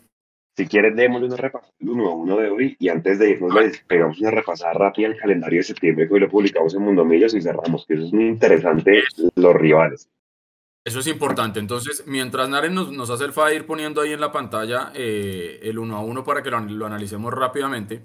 Si 0.58 0.68
quieres, 0.68 0.96
démosle 0.96 1.28
una 1.28 1.38
repasada 1.38 1.74
uno 1.80 2.10
a 2.10 2.16
uno 2.16 2.38
de 2.38 2.50
hoy 2.50 2.76
y 2.78 2.90
antes 2.90 3.20
de 3.20 3.30
irnos, 3.32 3.54
les 3.56 3.82
pegamos 3.84 4.20
una 4.20 4.32
repasada 4.32 4.74
rápida 4.74 5.08
al 5.08 5.18
calendario 5.18 5.60
de 5.60 5.64
septiembre 5.64 6.08
que 6.08 6.14
hoy 6.14 6.20
lo 6.20 6.30
publicamos 6.30 6.76
en 6.76 6.82
Mundo 6.82 7.06
Millos 7.06 7.34
y 7.34 7.42
cerramos, 7.42 7.86
que 7.88 7.94
eso 7.94 8.06
es 8.06 8.14
muy 8.14 8.28
interesante, 8.28 9.04
los 9.36 9.56
rivales. 9.56 10.10
Eso 10.84 11.00
es 11.00 11.08
importante. 11.08 11.60
Entonces, 11.60 12.04
mientras 12.08 12.50
Naren 12.50 12.74
nos, 12.74 13.10
hace 13.10 13.26
el 13.26 13.34
favor 13.34 13.52
de 13.52 13.56
ir 13.58 13.66
poniendo 13.66 14.02
ahí 14.02 14.14
en 14.14 14.20
la 14.20 14.32
pantalla 14.32 14.92
eh, 14.96 15.60
el 15.64 15.78
uno 15.80 15.96
a 15.96 16.02
uno 16.02 16.24
para 16.24 16.42
que 16.42 16.50
lo, 16.50 16.60
lo 16.60 16.86
analicemos 16.86 17.34
rápidamente, 17.34 18.04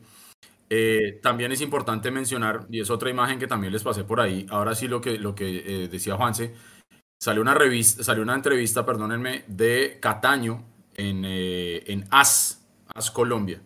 eh, 0.69 1.21
también 1.23 1.53
es 1.53 1.61
importante 1.61 2.11
mencionar, 2.11 2.67
y 2.71 2.81
es 2.81 2.91
otra 2.91 3.09
imagen 3.09 3.39
que 3.39 3.47
también 3.47 3.73
les 3.73 3.85
pasé 3.85 4.05
por 4.05 4.21
ahí, 4.21 4.47
ahora 4.51 4.75
sí 4.75 4.89
lo 4.89 5.01
que, 5.01 5.19
lo 5.19 5.35
que 5.35 5.85
eh, 5.85 5.89
decía 5.89 6.17
Juanse, 6.17 6.55
salió 7.21 7.41
una, 7.41 7.55
revista, 7.55 8.03
salió 8.03 8.23
una 8.23 8.35
entrevista, 8.35 8.85
perdónenme, 8.85 9.45
de 9.47 9.99
Cataño 10.01 10.65
en, 10.97 11.25
en 11.25 12.05
AS, 12.11 12.65
AS 12.95 13.11
Colombia, 13.11 13.61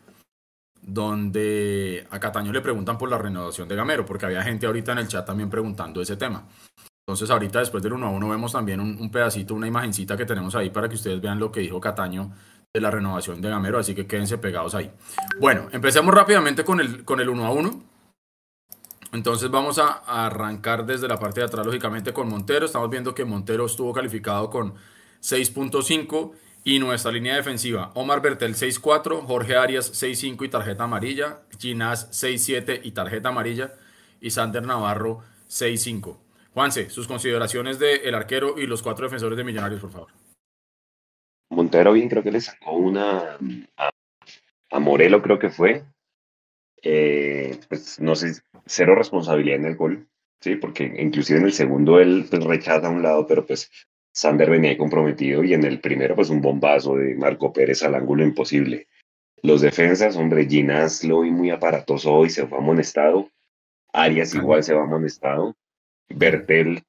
donde 0.83 2.07
a 2.11 2.21
Cataño 2.21 2.53
le 2.53 2.61
preguntan 2.61 2.99
por 2.99 3.09
la 3.11 3.19
renovación 3.19 3.69
de 3.69 3.77
Gamero, 3.77 4.05
porque 4.05 4.27
había 4.27 4.43
gente 4.43 4.67
ahorita 4.67 4.93
en 4.93 4.99
el 4.99 5.09
chat 5.09 5.27
también 5.27 5.49
preguntando 5.49 6.03
ese 6.03 6.17
tema. 6.17 6.47
Entonces 7.07 7.31
ahorita 7.31 7.59
después 7.59 7.83
del 7.83 7.95
1 7.95 8.07
a 8.07 8.11
1 8.11 8.29
vemos 8.29 8.53
también 8.53 8.81
un, 8.81 8.97
un, 9.01 9.11
pedacito, 9.11 9.55
una 9.55 9.67
imagencita 9.67 10.17
que 10.17 10.27
tenemos 10.27 10.55
ahí 10.55 10.71
para 10.71 10.89
que 10.89 10.95
ustedes 10.95 11.21
vean 11.21 11.41
lo 11.41 11.51
que 11.51 11.61
dijo 11.61 11.81
Cataño 11.81 12.33
de 12.73 12.81
la 12.81 12.91
renovación 12.91 13.41
de 13.41 13.49
Gamero, 13.49 13.79
así 13.79 13.95
que 13.95 14.07
quédense 14.07 14.39
pegados 14.39 14.75
ahí. 14.77 14.93
Bueno, 15.41 15.69
empecemos 15.73 16.15
rápidamente 16.15 16.65
con 16.65 16.81
el, 16.81 17.05
con 17.05 17.21
el 17.21 17.29
1 17.29 17.45
a 17.45 17.51
1. 17.51 17.83
Entonces 19.13 19.51
vamos 19.51 19.79
a 19.79 20.03
arrancar 20.07 20.87
desde 20.87 21.09
la 21.09 21.19
parte 21.19 21.41
de 21.41 21.47
atrás, 21.47 21.67
lógicamente, 21.67 22.13
con 22.13 22.29
Montero. 22.29 22.67
Estamos 22.67 22.89
viendo 22.89 23.13
que 23.13 23.25
Montero 23.25 23.67
estuvo 23.67 23.93
calificado 23.93 24.49
con 24.51 24.75
6.5 25.21 26.33
y 26.65 26.79
nuestra 26.79 27.11
línea 27.11 27.37
defensiva, 27.37 27.91
Omar 27.95 28.21
Bertel 28.21 28.55
6.4, 28.55 29.23
Jorge 29.27 29.57
Arias 29.57 29.93
6.5 29.93 30.45
y 30.45 30.49
tarjeta 30.49 30.85
amarilla, 30.85 31.41
Ginás 31.59 32.11
6.7 32.11 32.81
y 32.83 32.91
tarjeta 32.93 33.31
amarilla 33.31 33.73
y 34.21 34.31
Sander 34.31 34.67
Navarro 34.67 35.23
6.5. 35.49 36.19
Juanse, 36.53 36.91
sus 36.91 37.07
consideraciones 37.07 37.79
del 37.79 38.01
el 38.05 38.15
arquero 38.15 38.59
y 38.59 38.67
los 38.67 38.83
cuatro 38.83 39.05
defensores 39.05 39.37
de 39.37 39.45
Millonarios, 39.45 39.81
por 39.81 39.91
favor. 39.91 40.09
Montero 41.51 41.93
bien, 41.93 42.09
creo 42.09 42.23
que 42.23 42.31
le 42.31 42.41
sacó 42.41 42.73
una 42.73 43.39
a, 43.77 43.91
a 44.71 44.79
Morelo, 44.79 45.23
creo 45.23 45.39
que 45.39 45.51
fue. 45.51 45.85
Eh, 46.83 47.61
pues 47.69 48.01
no 48.01 48.15
sé, 48.15 48.43
cero 48.67 48.95
responsabilidad 48.95 49.57
en 49.57 49.67
el 49.67 49.77
gol, 49.77 50.09
sí, 50.41 50.57
porque 50.57 50.85
inclusive 50.99 51.39
en 51.39 51.45
el 51.45 51.53
segundo 51.53 52.01
él 52.01 52.27
pues, 52.31 52.43
rechaza 52.45 52.87
a 52.87 52.91
un 52.91 53.03
lado, 53.03 53.27
pero 53.27 53.45
pues 53.45 53.71
Sander 54.13 54.51
venía 54.51 54.77
comprometido 54.77 55.45
y 55.45 55.55
en 55.55 55.65
el 55.65 55.81
primero 55.81 56.17
pues 56.17 56.31
un 56.31 56.41
bombazo 56.41 56.97
de 56.97 57.15
Marco 57.15 57.53
Pérez 57.53 57.83
al 57.83 57.95
ángulo 57.95 58.25
imposible. 58.25 58.89
Los 59.43 59.63
defensas, 59.63 60.17
hombre, 60.17 60.47
Ginás 60.47 61.05
lo 61.05 61.21
vi 61.21 61.31
muy 61.31 61.51
aparatoso 61.51 62.13
hoy, 62.13 62.31
se 62.31 62.47
fue 62.47 62.59
amonestado. 62.59 63.31
Arias 63.93 64.35
igual 64.35 64.63
se 64.63 64.75
va 64.75 64.83
amonestado. 64.83 65.57
Bertel 66.09 66.83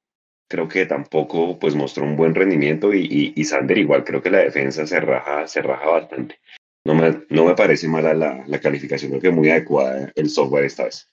creo 0.48 0.68
que 0.68 0.84
tampoco 0.84 1.58
pues 1.58 1.74
mostró 1.74 2.04
un 2.04 2.16
buen 2.16 2.34
rendimiento 2.34 2.92
y, 2.92 3.06
y, 3.10 3.32
y, 3.34 3.44
Sander 3.44 3.78
igual 3.78 4.04
creo 4.04 4.20
que 4.20 4.30
la 4.30 4.38
defensa 4.40 4.86
se 4.86 5.00
raja, 5.00 5.46
se 5.46 5.62
raja 5.62 5.88
bastante. 5.88 6.40
No 6.84 6.94
me, 6.94 7.22
no 7.30 7.46
me 7.46 7.54
parece 7.54 7.88
mala 7.88 8.12
la, 8.12 8.44
la 8.46 8.60
calificación, 8.60 9.12
creo 9.12 9.22
que 9.22 9.30
muy 9.30 9.48
adecuada 9.48 10.12
el 10.14 10.28
software 10.28 10.64
esta 10.64 10.84
vez. 10.84 11.08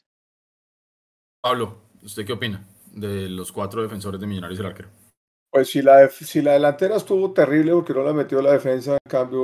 Pablo, 1.41 1.77
¿usted 2.01 2.25
qué 2.25 2.33
opina 2.33 2.67
de 2.91 3.29
los 3.29 3.51
cuatro 3.51 3.81
defensores 3.81 4.19
de 4.19 4.27
Millonarios 4.27 4.59
y 4.59 4.61
el 4.61 4.67
arquero? 4.67 4.98
Pues 5.51 5.69
si 5.69 5.81
la, 5.81 6.07
si 6.09 6.41
la 6.41 6.53
delantera 6.53 6.97
estuvo 6.97 7.31
terrible 7.31 7.71
porque 7.73 7.93
no 7.93 8.03
la 8.03 8.13
metió 8.13 8.41
la 8.41 8.51
defensa, 8.51 8.93
en 8.93 9.09
cambio 9.09 9.43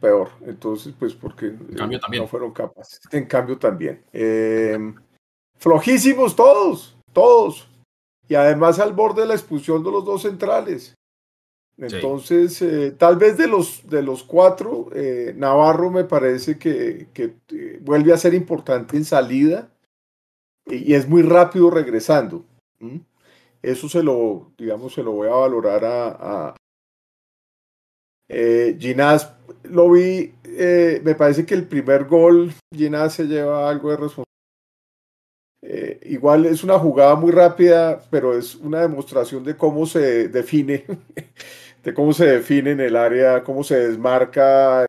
peor. 0.00 0.30
Entonces, 0.42 0.94
pues 0.98 1.14
porque 1.14 1.46
en 1.46 1.74
cambio, 1.74 2.00
también. 2.00 2.22
no 2.22 2.28
fueron 2.28 2.52
capaces. 2.52 3.00
En 3.10 3.26
cambio 3.26 3.58
también. 3.58 4.02
Eh, 4.12 4.78
flojísimos 5.58 6.34
todos, 6.36 6.96
todos. 7.12 7.68
Y 8.28 8.34
además 8.34 8.78
al 8.78 8.92
borde 8.92 9.22
de 9.22 9.28
la 9.28 9.34
expulsión 9.34 9.84
de 9.84 9.90
los 9.90 10.04
dos 10.04 10.22
centrales. 10.22 10.94
Entonces, 11.78 12.54
sí. 12.54 12.66
eh, 12.66 12.90
tal 12.92 13.16
vez 13.16 13.36
de 13.36 13.46
los, 13.46 13.88
de 13.88 14.02
los 14.02 14.22
cuatro, 14.24 14.88
eh, 14.94 15.34
Navarro 15.36 15.90
me 15.90 16.04
parece 16.04 16.58
que, 16.58 17.08
que 17.12 17.36
eh, 17.52 17.78
vuelve 17.82 18.12
a 18.12 18.16
ser 18.16 18.32
importante 18.32 18.96
en 18.96 19.04
salida 19.04 19.68
y, 20.64 20.92
y 20.92 20.94
es 20.94 21.06
muy 21.06 21.22
rápido 21.22 21.70
regresando. 21.70 22.44
¿Mm? 22.80 22.96
Eso 23.62 23.88
se 23.88 24.02
lo, 24.02 24.52
digamos, 24.58 24.94
se 24.94 25.02
lo 25.02 25.12
voy 25.12 25.28
a 25.28 25.32
valorar 25.32 25.84
a, 25.84 26.08
a 26.48 26.56
eh, 28.28 28.76
Ginás. 28.78 29.34
Lo 29.64 29.90
vi, 29.90 30.34
eh, 30.44 31.00
me 31.04 31.14
parece 31.14 31.44
que 31.46 31.54
el 31.54 31.66
primer 31.66 32.04
gol, 32.04 32.52
Ginás 32.74 33.14
se 33.14 33.24
lleva 33.24 33.68
algo 33.68 33.90
de 33.90 33.96
responsabilidad. 33.96 34.26
Eh, 35.62 35.98
igual 36.04 36.46
es 36.46 36.62
una 36.62 36.78
jugada 36.78 37.16
muy 37.16 37.32
rápida, 37.32 38.00
pero 38.10 38.38
es 38.38 38.54
una 38.54 38.82
demostración 38.82 39.42
de 39.42 39.56
cómo 39.56 39.86
se 39.86 40.28
define, 40.28 40.84
de 41.82 41.94
cómo 41.94 42.12
se 42.12 42.26
define 42.26 42.72
en 42.72 42.80
el 42.80 42.94
área, 42.96 43.42
cómo 43.42 43.64
se 43.64 43.88
desmarca, 43.88 44.86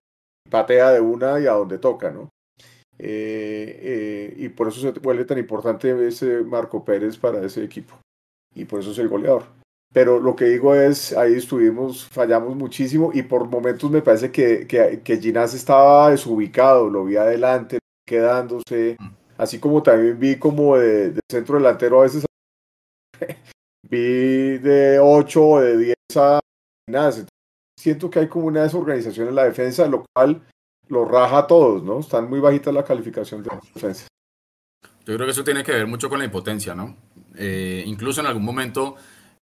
patea 0.49 0.91
de 0.91 1.01
una 1.01 1.39
y 1.39 1.47
a 1.47 1.53
donde 1.53 1.79
toca, 1.79 2.11
¿no? 2.11 2.29
Eh, 2.99 3.79
eh, 3.81 4.33
y 4.37 4.49
por 4.49 4.67
eso 4.67 4.81
se 4.81 4.91
vuelve 4.99 5.25
tan 5.25 5.37
importante 5.37 6.07
ese 6.07 6.41
Marco 6.43 6.83
Pérez 6.83 7.17
para 7.17 7.43
ese 7.45 7.63
equipo 7.63 7.99
y 8.57 8.65
por 8.65 8.79
eso 8.79 8.91
es 8.91 8.97
el 8.97 9.07
goleador. 9.07 9.43
Pero 9.93 10.19
lo 10.19 10.35
que 10.35 10.45
digo 10.45 10.75
es, 10.75 11.13
ahí 11.13 11.35
estuvimos, 11.35 12.05
fallamos 12.09 12.55
muchísimo 12.55 13.11
y 13.13 13.23
por 13.23 13.47
momentos 13.47 13.89
me 13.89 14.01
parece 14.01 14.31
que, 14.31 14.67
que, 14.67 15.01
que 15.01 15.17
Ginás 15.17 15.53
estaba 15.53 16.11
desubicado, 16.11 16.89
lo 16.89 17.05
vi 17.05 17.15
adelante, 17.15 17.79
quedándose, 18.05 18.97
así 19.37 19.59
como 19.59 19.81
también 19.81 20.19
vi 20.19 20.37
como 20.37 20.77
de, 20.77 21.11
de 21.11 21.19
centro 21.31 21.57
delantero 21.57 21.99
a 21.99 22.03
veces, 22.03 22.25
vi 23.89 24.57
de 24.57 24.99
8 24.99 25.47
o 25.47 25.61
de 25.61 25.77
10 25.77 25.95
a 26.17 26.39
Ginás. 26.87 27.25
Siento 27.79 28.09
que 28.09 28.19
hay 28.19 28.27
como 28.27 28.47
una 28.47 28.63
desorganización 28.63 29.29
en 29.29 29.35
la 29.35 29.45
defensa, 29.45 29.87
lo 29.87 30.03
cual 30.13 30.41
lo 30.89 31.05
raja 31.05 31.39
a 31.39 31.47
todos, 31.47 31.83
¿no? 31.83 31.99
Están 31.99 32.29
muy 32.29 32.39
bajitas 32.39 32.73
la 32.73 32.83
calificación 32.83 33.43
de 33.43 33.49
la 33.49 33.61
defensa. 33.73 34.07
Yo 35.05 35.15
creo 35.15 35.25
que 35.25 35.31
eso 35.31 35.43
tiene 35.43 35.63
que 35.63 35.71
ver 35.71 35.87
mucho 35.87 36.09
con 36.09 36.19
la 36.19 36.25
impotencia, 36.25 36.75
¿no? 36.75 36.95
Eh, 37.37 37.83
incluso 37.85 38.21
en 38.21 38.27
algún 38.27 38.43
momento 38.43 38.95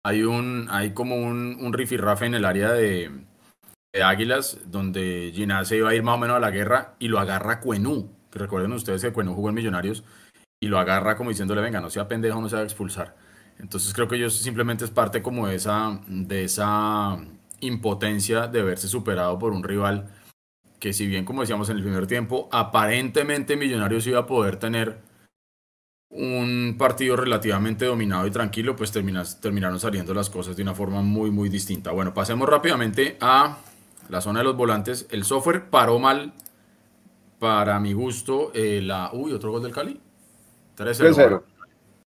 hay 0.03 0.23
un 0.23 0.69
hay 0.71 0.93
como 0.93 1.17
un, 1.17 1.57
un 1.61 1.73
rifirrafe 1.73 2.27
en 2.27 2.35
el 2.35 2.45
área 2.45 2.73
de, 2.73 3.11
Águilas 4.03 4.59
donde 4.67 5.31
Ginás 5.33 5.69
se 5.69 5.77
iba 5.77 5.91
a 5.91 5.95
ir 5.95 6.03
más 6.03 6.17
o 6.17 6.19
menos 6.19 6.37
a 6.37 6.41
la 6.41 6.51
guerra 6.51 6.97
y 6.99 7.07
lo 7.07 7.21
agarra 7.21 7.61
Cuenú, 7.61 8.11
recuerden 8.33 8.73
ustedes 8.73 9.03
que 9.03 9.13
Cuenú 9.13 9.35
jugó 9.35 9.51
en 9.51 9.55
Millonarios 9.55 10.03
y 10.61 10.67
lo 10.67 10.81
agarra 10.81 11.17
como 11.17 11.31
diciéndole, 11.31 11.61
venga, 11.61 11.81
no 11.81 11.91
sea 11.91 12.09
pendejo, 12.09 12.41
no 12.41 12.49
se 12.49 12.57
va 12.57 12.63
a 12.63 12.65
expulsar. 12.65 13.15
Entonces 13.59 13.95
creo 13.95 14.09
que 14.09 14.17
ellos 14.17 14.35
simplemente 14.35 14.85
es 14.85 14.91
parte 14.91 15.23
como 15.23 15.47
de 15.47 15.55
esa, 15.55 16.01
de 16.09 16.43
esa 16.43 17.19
impotencia 17.61 18.49
de 18.49 18.63
verse 18.65 18.89
superado 18.89 19.39
por 19.39 19.53
un 19.53 19.63
rival 19.63 20.09
que 20.81 20.93
si 20.93 21.07
bien 21.07 21.25
como 21.25 21.41
decíamos 21.41 21.71
en 21.71 21.77
el 21.79 21.83
primer 21.83 22.07
tiempo, 22.07 22.49
aparentemente 22.53 23.57
Millonarios 23.57 24.07
iba 24.07 24.21
a 24.21 24.27
poder 24.27 24.57
tener 24.57 24.99
un 26.15 26.77
partido 26.79 27.17
relativamente 27.17 27.85
dominado 27.87 28.27
y 28.27 28.31
tranquilo, 28.31 28.77
pues 28.77 28.93
terminas, 28.93 29.41
terminaron 29.41 29.81
saliendo 29.81 30.15
las 30.15 30.31
cosas 30.31 30.57
de 30.57 30.63
una 30.63 30.75
forma 30.75 31.03
muy, 31.03 31.31
muy 31.31 31.49
distinta. 31.49 31.91
Bueno, 31.91 32.15
pasemos 32.15 32.49
rápidamente 32.49 33.17
a 33.21 33.59
la 34.09 34.21
zona 34.21 34.41
de 34.41 34.45
los 34.45 34.57
volantes. 34.57 35.07
El 35.11 35.25
software 35.25 35.69
paró 35.71 35.99
mal, 35.99 36.33
para 37.39 37.79
mi 37.81 37.93
gusto, 37.93 38.53
eh, 38.55 38.81
la... 38.83 39.11
Uy, 39.13 39.33
otro 39.33 39.51
gol 39.51 39.63
del 39.63 39.73
Cali. 39.73 40.01
3-0. 40.77 41.43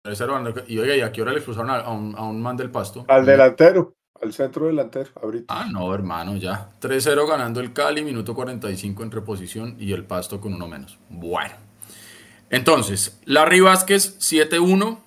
3-0. 0.05 0.65
Y 0.69 0.79
oiga, 0.79 0.97
¿y 0.97 1.01
a 1.01 1.11
qué 1.11 1.23
hora 1.23 1.33
le 1.33 1.39
expulsaron 1.39 1.71
a, 1.71 1.79
a, 1.79 1.91
un, 1.93 2.15
a 2.17 2.25
un 2.25 2.41
man 2.43 2.57
del 2.57 2.71
pasto? 2.71 3.05
Al 3.09 3.25
delantero. 3.25 3.95
al 4.21 4.33
centro 4.33 4.67
delantero, 4.67 5.11
ahorita. 5.23 5.47
Ah, 5.49 5.67
no, 5.71 5.95
hermano, 5.95 6.37
ya. 6.37 6.71
3-0 6.81 7.29
ganando 7.29 7.61
el 7.61 7.73
Cali, 7.73 8.05
minuto 8.05 8.35
45 8.35 9.03
en 9.03 9.11
reposición 9.11 9.77
y 9.79 9.93
el 9.93 10.05
Pasto 10.05 10.41
con 10.41 10.55
uno 10.55 10.69
menos. 10.69 10.99
Bueno. 11.09 11.55
Entonces, 12.57 13.19
Larry 13.25 13.61
Vázquez 13.61 14.19
7-1, 14.21 14.99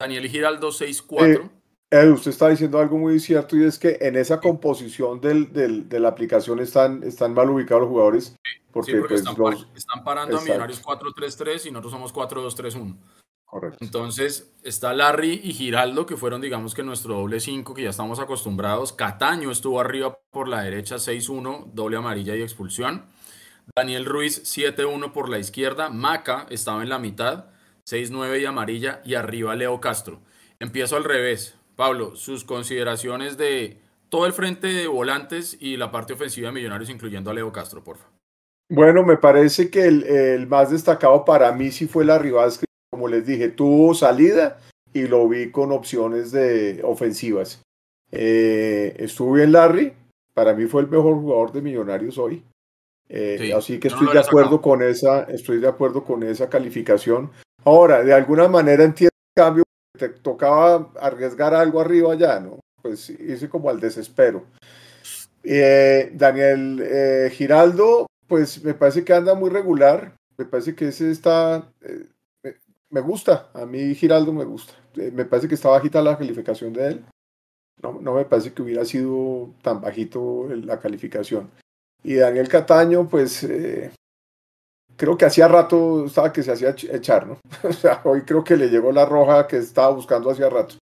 Daniel 0.00 0.28
Giraldo 0.28 0.68
6-4. 0.70 1.50
Eh, 1.92 2.08
usted 2.08 2.30
está 2.30 2.48
diciendo 2.48 2.78
algo 2.78 2.96
muy 2.98 3.18
cierto 3.18 3.56
y 3.56 3.64
es 3.64 3.76
que 3.78 3.98
en 4.00 4.16
esa 4.16 4.38
composición 4.40 5.20
del, 5.20 5.52
del, 5.52 5.88
de 5.88 5.98
la 5.98 6.08
aplicación 6.08 6.60
están, 6.60 7.02
están 7.02 7.34
mal 7.34 7.50
ubicados 7.50 7.82
los 7.82 7.90
jugadores. 7.90 8.36
Porque, 8.72 8.92
Sí, 8.92 8.98
porque 8.98 9.14
pues, 9.14 9.20
están, 9.26 9.34
los- 9.38 9.66
están 9.74 10.04
parando 10.04 10.36
Exacto. 10.36 10.52
a 10.52 10.66
Millonarios 10.66 10.82
4-3-3 10.84 11.66
y 11.66 11.70
nosotros 11.72 11.92
somos 11.92 12.14
4-2-3-1. 12.14 12.96
Correcto. 13.44 13.78
Entonces 13.80 14.52
está 14.62 14.92
Larry 14.94 15.40
y 15.42 15.52
Giraldo, 15.52 16.06
que 16.06 16.16
fueron, 16.16 16.40
digamos 16.40 16.72
que 16.76 16.84
nuestro 16.84 17.14
doble 17.16 17.40
5, 17.40 17.74
que 17.74 17.82
ya 17.82 17.90
estamos 17.90 18.20
acostumbrados. 18.20 18.92
Cataño 18.92 19.50
estuvo 19.50 19.80
arriba 19.80 20.16
por 20.30 20.46
la 20.46 20.62
derecha, 20.62 20.94
6-1, 21.00 21.72
doble 21.74 21.96
amarilla 21.96 22.36
y 22.36 22.42
expulsión. 22.42 23.06
Daniel 23.76 24.04
Ruiz, 24.04 24.42
7-1 24.44 25.12
por 25.12 25.28
la 25.28 25.38
izquierda. 25.38 25.90
Maca 25.90 26.46
estaba 26.50 26.82
en 26.82 26.88
la 26.88 26.98
mitad, 26.98 27.46
6-9 27.88 28.40
y 28.40 28.44
amarilla. 28.44 29.00
Y 29.04 29.14
arriba 29.14 29.56
Leo 29.56 29.80
Castro. 29.80 30.20
Empiezo 30.58 30.96
al 30.96 31.04
revés. 31.04 31.56
Pablo, 31.76 32.14
sus 32.16 32.44
consideraciones 32.44 33.38
de 33.38 33.78
todo 34.10 34.26
el 34.26 34.32
frente 34.32 34.66
de 34.66 34.86
volantes 34.86 35.56
y 35.60 35.76
la 35.76 35.90
parte 35.90 36.12
ofensiva 36.12 36.48
de 36.48 36.54
Millonarios, 36.54 36.90
incluyendo 36.90 37.30
a 37.30 37.34
Leo 37.34 37.52
Castro, 37.52 37.82
por 37.82 37.96
favor. 37.96 38.12
Bueno, 38.68 39.02
me 39.02 39.16
parece 39.16 39.70
que 39.70 39.86
el, 39.86 40.46
más 40.46 40.70
destacado 40.70 41.24
para 41.24 41.50
mí 41.52 41.70
sí 41.70 41.86
fue 41.86 42.04
la 42.04 42.18
Rivas, 42.18 42.58
que 42.58 42.66
como 42.90 43.08
les 43.08 43.26
dije, 43.26 43.48
tuvo 43.48 43.94
salida 43.94 44.58
y 44.92 45.08
lo 45.08 45.28
vi 45.28 45.50
con 45.50 45.72
opciones 45.72 46.30
de 46.30 46.80
ofensivas. 46.84 47.62
Eh, 48.12 48.94
estuvo 48.98 49.32
bien 49.32 49.52
Larry, 49.52 49.92
para 50.34 50.54
mí 50.54 50.66
fue 50.66 50.82
el 50.82 50.88
mejor 50.88 51.14
jugador 51.14 51.52
de 51.52 51.62
Millonarios 51.62 52.18
hoy. 52.18 52.44
Eh, 53.12 53.36
Sí, 53.40 53.52
así 53.52 53.80
que 53.80 53.88
no 53.88 53.94
estoy 53.96 54.06
lo 54.06 54.12
de 54.14 54.18
acuerdo 54.20 54.50
sacado. 54.50 54.60
con 54.62 54.82
esa, 54.82 55.22
estoy 55.24 55.58
de 55.58 55.66
acuerdo 55.68 56.04
con 56.04 56.22
esa 56.22 56.48
calificación. 56.48 57.30
Ahora, 57.64 58.02
de 58.04 58.14
alguna 58.14 58.46
manera 58.48 58.84
entiendo 58.84 59.10
el 59.36 59.42
cambio, 59.42 59.64
te 59.98 60.08
tocaba 60.10 60.90
arriesgar 61.00 61.52
algo 61.54 61.80
arriba 61.80 62.14
ya, 62.14 62.38
¿no? 62.38 62.60
Pues 62.80 63.10
hice 63.10 63.48
como 63.48 63.68
al 63.68 63.80
desespero. 63.80 64.44
Eh, 65.42 66.10
Daniel 66.14 66.80
eh, 66.82 67.30
Giraldo, 67.32 68.06
pues 68.26 68.62
me 68.62 68.74
parece 68.74 69.04
que 69.04 69.12
anda 69.12 69.34
muy 69.34 69.50
regular. 69.50 70.14
Me 70.38 70.44
parece 70.44 70.74
que 70.74 70.88
ese 70.88 71.10
está. 71.10 71.68
eh, 71.82 72.06
me- 72.44 72.54
me 72.90 73.00
gusta. 73.00 73.50
A 73.54 73.66
mí 73.66 73.94
Giraldo 73.94 74.32
me 74.32 74.44
gusta. 74.44 74.72
Eh, 74.96 75.10
me 75.14 75.24
parece 75.24 75.48
que 75.48 75.54
está 75.54 75.68
bajita 75.68 76.00
la 76.02 76.16
calificación 76.16 76.72
de 76.72 76.86
él. 76.88 77.04
No, 77.82 77.98
no 78.00 78.14
me 78.14 78.24
parece 78.24 78.52
que 78.52 78.62
hubiera 78.62 78.84
sido 78.84 79.50
tan 79.62 79.80
bajito 79.80 80.46
la 80.50 80.78
calificación. 80.78 81.50
Y 82.02 82.14
Daniel 82.14 82.48
Cataño, 82.48 83.08
pues 83.08 83.42
eh, 83.44 83.90
creo 84.96 85.16
que 85.16 85.26
hacía 85.26 85.48
rato 85.48 86.06
estaba 86.06 86.32
que 86.32 86.42
se 86.42 86.52
hacía 86.52 86.74
ch- 86.74 86.92
echar, 86.94 87.26
¿no? 87.26 87.38
O 87.68 87.72
sea, 87.72 88.00
hoy 88.04 88.22
creo 88.22 88.42
que 88.44 88.56
le 88.56 88.68
llegó 88.68 88.92
la 88.92 89.04
roja 89.04 89.46
que 89.46 89.58
estaba 89.58 89.90
buscando 89.90 90.30
hacía 90.30 90.48
rato. 90.48 90.76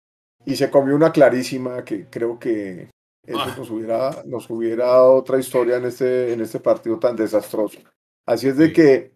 Y 0.45 0.55
se 0.55 0.69
comió 0.69 0.95
una 0.95 1.11
clarísima 1.11 1.83
que 1.83 2.05
creo 2.09 2.37
que 2.39 2.89
eso 3.25 3.39
Ah. 3.39 3.55
nos 3.57 3.69
hubiera, 3.71 4.23
nos 4.25 4.49
hubiera 4.49 4.85
dado 4.85 5.13
otra 5.15 5.39
historia 5.39 5.77
en 5.77 5.85
este, 5.85 6.33
en 6.33 6.41
este 6.41 6.59
partido 6.59 6.99
tan 6.99 7.15
desastroso. 7.15 7.79
Así 8.27 8.47
es 8.47 8.57
de 8.57 8.67
Sí. 8.67 8.73
que, 8.73 9.11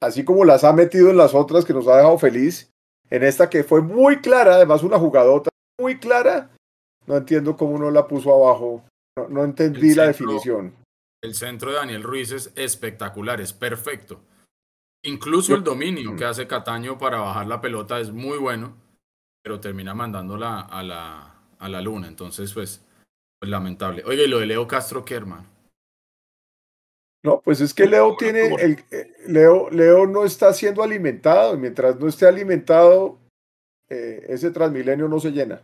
así 0.00 0.24
como 0.24 0.44
las 0.44 0.62
ha 0.64 0.72
metido 0.72 1.10
en 1.10 1.16
las 1.16 1.34
otras 1.34 1.64
que 1.64 1.72
nos 1.72 1.88
ha 1.88 1.96
dejado 1.96 2.18
feliz, 2.18 2.70
en 3.10 3.24
esta 3.24 3.48
que 3.50 3.64
fue 3.64 3.80
muy 3.80 4.20
clara, 4.20 4.54
además 4.56 4.82
una 4.82 4.98
jugadota 4.98 5.50
muy 5.80 5.98
clara, 5.98 6.50
no 7.06 7.16
entiendo 7.16 7.56
cómo 7.56 7.78
no 7.78 7.90
la 7.90 8.06
puso 8.06 8.32
abajo. 8.34 8.84
No, 9.16 9.28
no 9.28 9.44
entendí 9.44 9.94
la 9.94 10.06
definición. 10.06 10.74
El 11.22 11.34
centro 11.34 11.70
de 11.70 11.76
Daniel 11.76 12.02
Ruiz 12.02 12.30
es 12.32 12.52
espectacular, 12.54 13.40
es 13.40 13.52
perfecto. 13.52 14.20
Incluso 15.04 15.54
el 15.54 15.64
dominio 15.64 16.12
Mm. 16.12 16.16
que 16.16 16.24
hace 16.24 16.46
Cataño 16.46 16.98
para 16.98 17.20
bajar 17.20 17.46
la 17.46 17.60
pelota 17.60 18.00
es 18.00 18.10
muy 18.10 18.38
bueno, 18.38 18.76
pero 19.42 19.60
termina 19.60 19.94
mandándola 19.94 20.60
a 20.60 20.82
la, 20.82 21.34
a 21.58 21.68
la 21.68 21.80
luna. 21.80 22.08
Entonces, 22.08 22.52
pues, 22.52 22.84
pues 23.40 23.50
lamentable. 23.50 24.02
Oiga, 24.04 24.22
y 24.22 24.28
lo 24.28 24.38
de 24.38 24.46
Leo 24.46 24.66
Castro, 24.66 25.04
¿qué, 25.04 25.14
hermano? 25.14 25.46
No, 27.24 27.40
pues 27.40 27.60
es 27.60 27.74
que 27.74 27.86
Leo 27.86 28.16
tiene, 28.16 28.46
el, 28.54 28.84
eh, 28.90 29.12
Leo, 29.26 29.70
Leo 29.70 30.06
no 30.06 30.24
está 30.24 30.52
siendo 30.52 30.82
alimentado, 30.84 31.54
y 31.54 31.58
mientras 31.58 31.98
no 31.98 32.06
esté 32.06 32.26
alimentado, 32.26 33.18
eh, 33.88 34.24
ese 34.28 34.50
Transmilenio 34.52 35.08
no 35.08 35.18
se 35.18 35.32
llena. 35.32 35.56
Es 35.56 35.62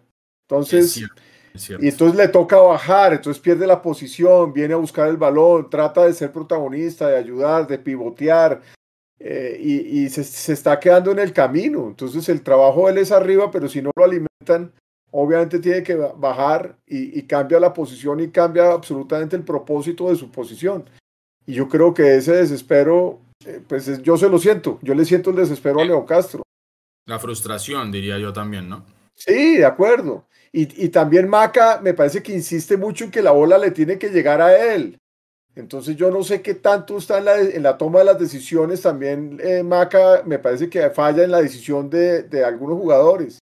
Entonces, 0.49 0.93
cierto, 0.93 1.15
es 1.15 1.21
cierto. 1.23 1.34
Y 1.81 1.89
entonces 1.89 2.17
le 2.17 2.29
toca 2.29 2.57
bajar, 2.59 3.13
entonces 3.13 3.41
pierde 3.41 3.67
la 3.67 3.81
posición, 3.81 4.53
viene 4.53 4.75
a 4.75 4.79
buscar 4.79 5.09
el 5.09 5.17
balón, 5.17 5.71
trata 5.71 6.05
de 6.05 6.13
ser 6.13 6.33
protagonista, 6.33 7.09
de 7.09 7.17
ayudar, 7.17 7.67
de 7.67 7.79
pivotear, 7.79 8.61
eh, 9.21 9.57
y, 9.61 10.01
y 10.05 10.09
se, 10.11 10.25
se 10.25 10.53
está 10.53 10.79
quedando 10.81 11.13
en 11.13 11.21
el 11.21 11.33
camino. 11.33 11.87
Entonces 11.89 12.29
el 12.29 12.43
trabajo 12.43 12.87
de 12.87 12.93
él 12.93 12.99
es 12.99 13.13
arriba, 13.13 13.51
pero 13.51 13.69
si 13.69 13.81
no 13.81 13.91
lo 13.97 14.05
alimentan, 14.05 14.73
obviamente 15.13 15.61
tiene 15.61 15.83
que 15.85 15.95
ba- 15.95 16.13
bajar 16.17 16.77
y, 16.87 17.17
y 17.19 17.23
cambia 17.23 17.61
la 17.61 17.73
posición 17.73 18.19
y 18.19 18.29
cambia 18.31 18.73
absolutamente 18.73 19.37
el 19.37 19.45
propósito 19.45 20.11
de 20.11 20.17
su 20.17 20.31
posición. 20.31 20.85
Y 21.47 21.55
yo 21.55 21.69
creo 21.69 21.95
que 21.95 22.17
ese 22.17 22.33
desespero, 22.33 23.21
eh, 23.47 23.61
pues 23.69 23.87
es- 23.87 24.03
yo 24.03 24.17
se 24.17 24.29
lo 24.29 24.39
siento, 24.39 24.81
yo 24.83 24.95
le 24.95 25.05
siento 25.05 25.31
el 25.31 25.37
desespero 25.37 25.81
a 25.81 25.85
Leo 25.85 26.05
Castro. 26.05 26.43
La 27.07 27.21
frustración, 27.21 27.93
diría 27.93 28.19
yo 28.19 28.33
también, 28.33 28.69
¿no? 28.69 28.85
Sí, 29.15 29.59
de 29.59 29.65
acuerdo. 29.67 30.25
Y, 30.57 30.85
y 30.85 30.89
también 30.91 31.29
Maca 31.29 31.81
me 31.83 31.95
parece 31.95 32.23
que 32.23 32.33
insiste 32.33 32.77
mucho 32.77 33.05
en 33.05 33.11
que 33.11 33.23
la 33.23 33.33
bola 33.33 33.59
le 33.59 33.73
tiene 33.73 33.99
que 33.99 34.11
llegar 34.11 34.41
a 34.41 34.73
él. 34.73 34.97
Entonces 35.57 35.97
yo 35.97 36.13
no 36.13 36.23
sé 36.23 36.43
qué 36.43 36.55
tanto 36.55 36.97
está 36.97 37.19
en 37.19 37.25
la, 37.25 37.41
en 37.41 37.63
la 37.65 37.77
toma 37.77 37.99
de 37.99 38.05
las 38.05 38.21
decisiones. 38.21 38.81
También 38.81 39.41
eh, 39.43 39.65
Maca 39.65 40.23
me 40.25 40.39
parece 40.39 40.71
que 40.71 40.89
falla 40.91 41.25
en 41.25 41.33
la 41.33 41.43
decisión 41.43 41.91
de, 41.91 42.23
de 42.23 42.45
algunos 42.45 42.79
jugadores. 42.79 43.41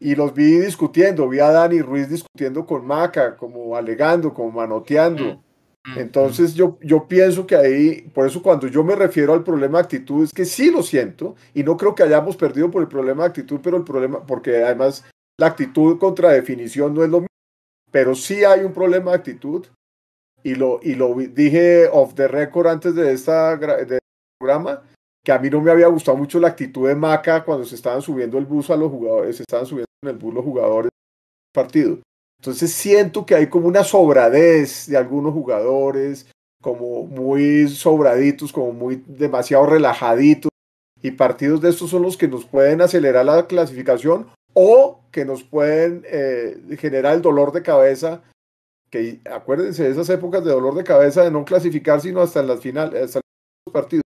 Y 0.00 0.16
los 0.16 0.34
vi 0.34 0.58
discutiendo, 0.58 1.28
vi 1.28 1.38
a 1.38 1.52
Dani 1.52 1.80
Ruiz 1.80 2.08
discutiendo 2.08 2.66
con 2.66 2.84
Maca, 2.84 3.36
como 3.36 3.76
alegando, 3.76 4.34
como 4.34 4.50
manoteando. 4.50 5.40
Mm, 5.84 5.98
Entonces 5.98 6.54
yo, 6.54 6.76
yo 6.82 7.06
pienso 7.06 7.46
que 7.46 7.54
ahí, 7.54 8.10
por 8.12 8.26
eso 8.26 8.42
cuando 8.42 8.66
yo 8.66 8.82
me 8.82 8.96
refiero 8.96 9.32
al 9.32 9.44
problema 9.44 9.78
de 9.78 9.84
actitud, 9.84 10.24
es 10.24 10.32
que 10.32 10.44
sí 10.44 10.72
lo 10.72 10.82
siento 10.82 11.36
y 11.54 11.62
no 11.62 11.76
creo 11.76 11.94
que 11.94 12.02
hayamos 12.02 12.36
perdido 12.36 12.68
por 12.68 12.82
el 12.82 12.88
problema 12.88 13.22
de 13.22 13.28
actitud, 13.28 13.60
pero 13.62 13.76
el 13.76 13.84
problema, 13.84 14.26
porque 14.26 14.64
además 14.64 15.04
la 15.38 15.46
actitud 15.46 15.98
contra 15.98 16.30
definición 16.30 16.94
no 16.94 17.04
es 17.04 17.10
lo 17.10 17.20
mismo, 17.20 17.28
pero 17.90 18.14
sí 18.14 18.44
hay 18.44 18.60
un 18.60 18.72
problema 18.72 19.10
de 19.10 19.16
actitud 19.18 19.66
y 20.42 20.54
lo, 20.54 20.80
y 20.82 20.94
lo 20.94 21.14
dije 21.14 21.88
off 21.92 22.14
the 22.14 22.28
record 22.28 22.66
antes 22.66 22.94
de 22.94 23.12
esta 23.12 23.56
de 23.56 23.82
este 23.82 23.98
programa, 24.38 24.82
que 25.24 25.32
a 25.32 25.38
mí 25.38 25.48
no 25.50 25.60
me 25.60 25.70
había 25.70 25.86
gustado 25.86 26.16
mucho 26.16 26.40
la 26.40 26.48
actitud 26.48 26.88
de 26.88 26.94
Maca 26.94 27.44
cuando 27.44 27.64
se 27.64 27.76
estaban 27.76 28.02
subiendo 28.02 28.38
el 28.38 28.46
bus 28.46 28.70
a 28.70 28.76
los 28.76 28.90
jugadores, 28.90 29.36
se 29.36 29.42
estaban 29.42 29.66
subiendo 29.66 29.86
en 30.02 30.10
el 30.10 30.16
bus 30.16 30.34
los 30.34 30.44
jugadores 30.44 30.90
del 30.90 31.62
partido. 31.62 31.98
Entonces 32.40 32.72
siento 32.72 33.24
que 33.24 33.36
hay 33.36 33.46
como 33.46 33.68
una 33.68 33.84
sobradez 33.84 34.88
de 34.88 34.96
algunos 34.96 35.32
jugadores, 35.32 36.26
como 36.60 37.04
muy 37.06 37.68
sobraditos, 37.68 38.52
como 38.52 38.72
muy 38.72 39.04
demasiado 39.06 39.66
relajaditos. 39.66 40.50
Y 41.02 41.12
partidos 41.12 41.60
de 41.60 41.70
estos 41.70 41.90
son 41.90 42.02
los 42.02 42.16
que 42.16 42.26
nos 42.26 42.44
pueden 42.44 42.80
acelerar 42.80 43.26
la 43.26 43.46
clasificación 43.46 44.26
o 44.54 45.01
que 45.12 45.24
nos 45.24 45.44
pueden 45.44 46.02
eh, 46.06 46.56
generar 46.78 47.14
el 47.14 47.22
dolor 47.22 47.52
de 47.52 47.62
cabeza. 47.62 48.22
Que 48.90 49.20
acuérdense 49.30 49.84
de 49.84 49.90
esas 49.90 50.08
épocas 50.10 50.44
de 50.44 50.50
dolor 50.50 50.74
de 50.74 50.84
cabeza 50.84 51.22
de 51.22 51.30
no 51.30 51.44
clasificar 51.44 52.00
sino 52.00 52.20
hasta 52.20 52.40
en 52.40 52.48
las 52.48 52.60
finales, 52.60 53.02
hasta 53.02 53.20
los 53.66 53.72
partidos. 53.72 54.02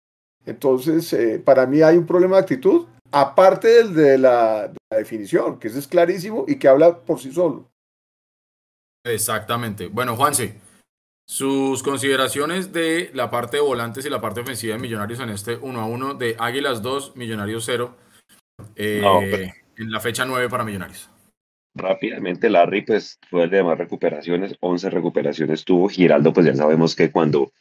Entonces, 0.47 1.13
eh, 1.13 1.39
para 1.39 1.67
mí 1.67 1.83
hay 1.83 1.97
un 1.97 2.07
problema 2.07 2.37
de 2.37 2.43
actitud, 2.43 2.87
aparte 3.11 3.69
del 3.69 3.95
de 3.95 4.19
la, 4.19 4.69
de 4.69 4.79
la 4.91 4.99
definición, 4.99 5.59
que 5.59 5.69
ese 5.69 5.81
es 5.81 5.89
clarísimo 5.89 6.45
y 6.47 6.57
que 6.57 6.69
habla 6.69 6.99
por 7.01 7.21
sí 7.21 7.33
solo. 7.33 7.69
Exactamente. 9.05 9.89
Bueno, 9.89 10.17
Juanse, 10.17 10.55
sus 11.29 11.83
consideraciones 11.83 12.73
de 12.73 13.11
la 13.15 13.31
parte 13.31 13.59
de 13.59 13.63
volantes 13.63 14.05
y 14.05 14.11
la 14.11 14.21
parte 14.21 14.41
ofensiva 14.41 14.75
de 14.75 14.81
Millonarios 14.81 15.21
en 15.21 15.31
este 15.31 15.57
1 15.57 15.81
a 15.81 15.87
1 15.87 16.15
de 16.15 16.37
Águilas 16.39 16.83
2, 16.83 17.17
Millonarios 17.17 17.65
0, 17.67 17.95
eh, 18.77 19.01
No, 19.03 19.21
pues. 19.21 19.60
En 19.81 19.91
la 19.91 20.01
fecha 20.01 20.25
9 20.25 20.49
para 20.49 20.65
Millonarios. 20.65 21.11
Rápidamente, 21.75 22.51
Larry, 22.51 22.83
pues 22.83 23.19
fue 23.31 23.45
el 23.45 23.51
de 23.51 23.63
más 23.63 23.79
recuperaciones, 23.79 24.57
11 24.61 24.91
recuperaciones 24.91 25.65
tuvo. 25.65 25.89
Giraldo, 25.89 26.33
pues 26.33 26.47
ya 26.47 26.55
sabemos 26.55 26.95
que 26.95 27.11
cuando 27.11 27.53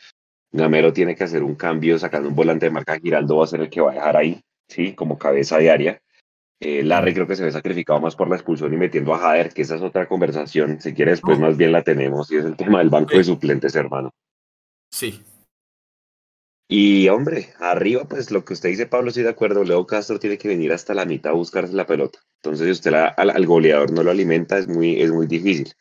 Gamero 0.52 0.92
tiene 0.92 1.16
que 1.16 1.24
hacer 1.24 1.44
un 1.44 1.56
cambio 1.56 1.98
sacando 2.00 2.30
un 2.30 2.36
volante 2.36 2.66
de 2.66 2.72
marca, 2.72 3.00
Giraldo 3.00 3.38
va 3.38 3.44
a 3.46 3.48
ser 3.48 3.62
el 3.62 3.70
que 3.70 3.82
va 3.82 3.92
a 3.92 3.96
dejar 3.96 4.18
ahí, 4.18 4.42
¿sí? 4.68 4.94
Como 4.94 5.18
cabeza 5.18 5.60
diaria. 5.60 6.02
Eh, 6.60 6.84
Larry 6.84 7.14
creo 7.14 7.28
que 7.28 7.38
se 7.38 7.46
ve 7.46 7.52
sacrificado 7.52 8.02
más 8.02 8.16
por 8.16 8.30
la 8.30 8.36
expulsión 8.36 8.74
y 8.74 8.78
metiendo 8.78 9.14
a 9.14 9.20
Jader, 9.20 9.54
que 9.54 9.62
esa 9.62 9.76
es 9.76 9.82
otra 9.82 10.08
conversación. 10.08 10.82
Si 10.82 10.94
quiere, 10.94 11.12
después 11.12 11.40
más 11.40 11.56
bien 11.56 11.72
la 11.72 11.84
tenemos, 11.84 12.30
y 12.32 12.38
es 12.38 12.46
el 12.46 12.58
tema 12.58 12.80
del 12.80 12.90
banco 12.90 13.16
de 13.16 13.24
suplentes, 13.24 13.76
hermano. 13.76 14.12
Sí. 14.92 15.22
Y 16.72 17.10
hombre, 17.10 17.48
arriba, 17.60 18.06
pues 18.08 18.30
lo 18.30 18.46
que 18.46 18.54
usted 18.54 18.70
dice, 18.70 18.86
Pablo, 18.86 19.10
estoy 19.10 19.24
de 19.24 19.30
acuerdo. 19.30 19.64
Leo 19.64 19.88
Castro 19.88 20.20
tiene 20.20 20.38
que 20.38 20.48
venir 20.48 20.72
hasta 20.72 20.94
la 20.94 21.04
mitad 21.04 21.32
a 21.32 21.36
buscarse 21.36 21.74
la 21.74 21.88
pelota. 21.88 22.20
Entonces, 22.36 22.66
si 22.66 22.72
usted 22.72 22.94
al 22.94 23.46
goleador 23.48 23.92
no 23.92 24.04
lo 24.04 24.12
alimenta, 24.12 24.60
es 24.60 24.68
muy, 24.68 25.02
es 25.02 25.12
muy 25.12 25.26
difícil. 25.26 25.74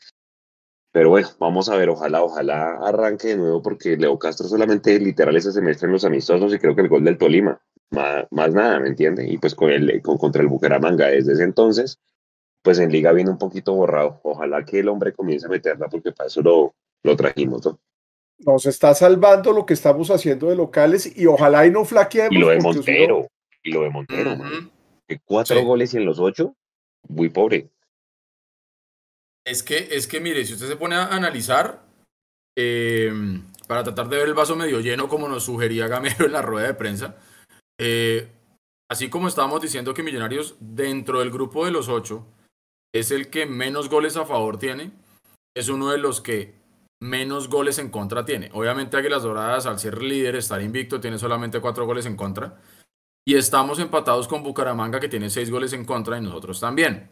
Pero 0.90 1.10
bueno, 1.10 1.28
vamos 1.38 1.68
a 1.68 1.76
ver, 1.76 1.90
ojalá, 1.90 2.22
ojalá 2.22 2.78
arranque 2.82 3.28
de 3.28 3.36
nuevo 3.36 3.60
porque 3.60 3.98
Leo 3.98 4.18
Castro 4.18 4.48
solamente 4.48 4.98
literal 4.98 5.36
ese 5.36 5.52
semestre 5.52 5.86
en 5.86 5.92
los 5.92 6.06
amistosos 6.06 6.54
y 6.54 6.58
creo 6.58 6.74
que 6.74 6.80
el 6.80 6.88
gol 6.88 7.04
del 7.04 7.18
Tolima, 7.18 7.60
más, 7.90 8.26
más 8.30 8.54
nada, 8.54 8.80
¿me 8.80 8.88
entiende? 8.88 9.28
Y 9.28 9.36
pues 9.36 9.54
con 9.54 9.70
el, 9.70 10.00
con, 10.00 10.16
contra 10.16 10.40
el 10.40 10.48
Bucaramanga 10.48 11.08
desde 11.08 11.34
ese 11.34 11.44
entonces, 11.44 12.00
pues 12.62 12.78
en 12.78 12.90
liga 12.90 13.12
viene 13.12 13.30
un 13.30 13.38
poquito 13.38 13.74
borrado. 13.74 14.20
Ojalá 14.24 14.64
que 14.64 14.80
el 14.80 14.88
hombre 14.88 15.12
comience 15.12 15.46
a 15.46 15.50
meterla 15.50 15.88
porque 15.90 16.12
para 16.12 16.28
eso 16.28 16.40
lo, 16.40 16.74
lo 17.02 17.14
trajimos, 17.14 17.66
¿no? 17.66 17.78
Nos 18.38 18.66
está 18.66 18.94
salvando 18.94 19.52
lo 19.52 19.66
que 19.66 19.74
estamos 19.74 20.10
haciendo 20.10 20.48
de 20.48 20.56
locales 20.56 21.16
y 21.16 21.26
ojalá 21.26 21.66
y 21.66 21.70
no 21.70 21.84
flaqueemos. 21.84 22.32
Y 22.32 22.38
lo 22.38 22.48
de 22.48 22.56
no- 22.58 22.62
Montero, 22.62 23.28
y 23.62 23.72
lo 23.72 23.82
de 23.82 23.90
Montero, 23.90 24.36
man. 24.36 24.70
Que 25.08 25.18
cuatro 25.24 25.58
Sí. 25.58 25.64
goles 25.64 25.94
y 25.94 25.96
en 25.96 26.04
los 26.04 26.18
ocho, 26.18 26.54
muy 27.08 27.30
pobre. 27.30 27.68
Es 29.44 29.62
que, 29.62 29.88
es 29.90 30.06
que, 30.06 30.20
mire, 30.20 30.44
si 30.44 30.52
usted 30.54 30.68
se 30.68 30.76
pone 30.76 30.94
a 30.94 31.06
analizar, 31.06 31.82
eh, 32.56 33.10
para 33.66 33.82
tratar 33.82 34.08
de 34.08 34.16
ver 34.18 34.28
el 34.28 34.34
vaso 34.34 34.54
medio 34.56 34.80
lleno, 34.80 35.08
como 35.08 35.28
nos 35.28 35.44
sugería 35.44 35.88
Gamero 35.88 36.26
en 36.26 36.32
la 36.32 36.42
rueda 36.42 36.66
de 36.68 36.74
prensa, 36.74 37.16
eh, 37.80 38.28
así 38.90 39.08
como 39.08 39.28
estábamos 39.28 39.62
diciendo 39.62 39.94
que 39.94 40.02
Millonarios, 40.02 40.56
dentro 40.60 41.20
del 41.20 41.30
grupo 41.30 41.64
de 41.64 41.70
los 41.70 41.88
ocho, 41.88 42.26
es 42.94 43.10
el 43.10 43.30
que 43.30 43.46
menos 43.46 43.88
goles 43.88 44.16
a 44.16 44.26
favor 44.26 44.58
tiene, 44.58 44.92
es 45.56 45.68
uno 45.68 45.90
de 45.90 45.98
los 45.98 46.20
que 46.20 46.54
menos 47.00 47.48
goles 47.48 47.78
en 47.78 47.90
contra 47.90 48.24
tiene. 48.24 48.50
Obviamente 48.52 48.96
Águilas 48.96 49.22
Doradas, 49.22 49.66
al 49.66 49.78
ser 49.78 50.02
líder, 50.02 50.36
estar 50.36 50.60
invicto, 50.60 51.00
tiene 51.00 51.18
solamente 51.18 51.60
cuatro 51.60 51.86
goles 51.86 52.06
en 52.06 52.16
contra. 52.16 52.56
Y 53.26 53.34
estamos 53.34 53.78
empatados 53.78 54.26
con 54.26 54.42
Bucaramanga, 54.42 55.00
que 55.00 55.08
tiene 55.08 55.30
seis 55.30 55.50
goles 55.50 55.72
en 55.74 55.84
contra, 55.84 56.16
y 56.16 56.22
nosotros 56.22 56.60
también. 56.60 57.10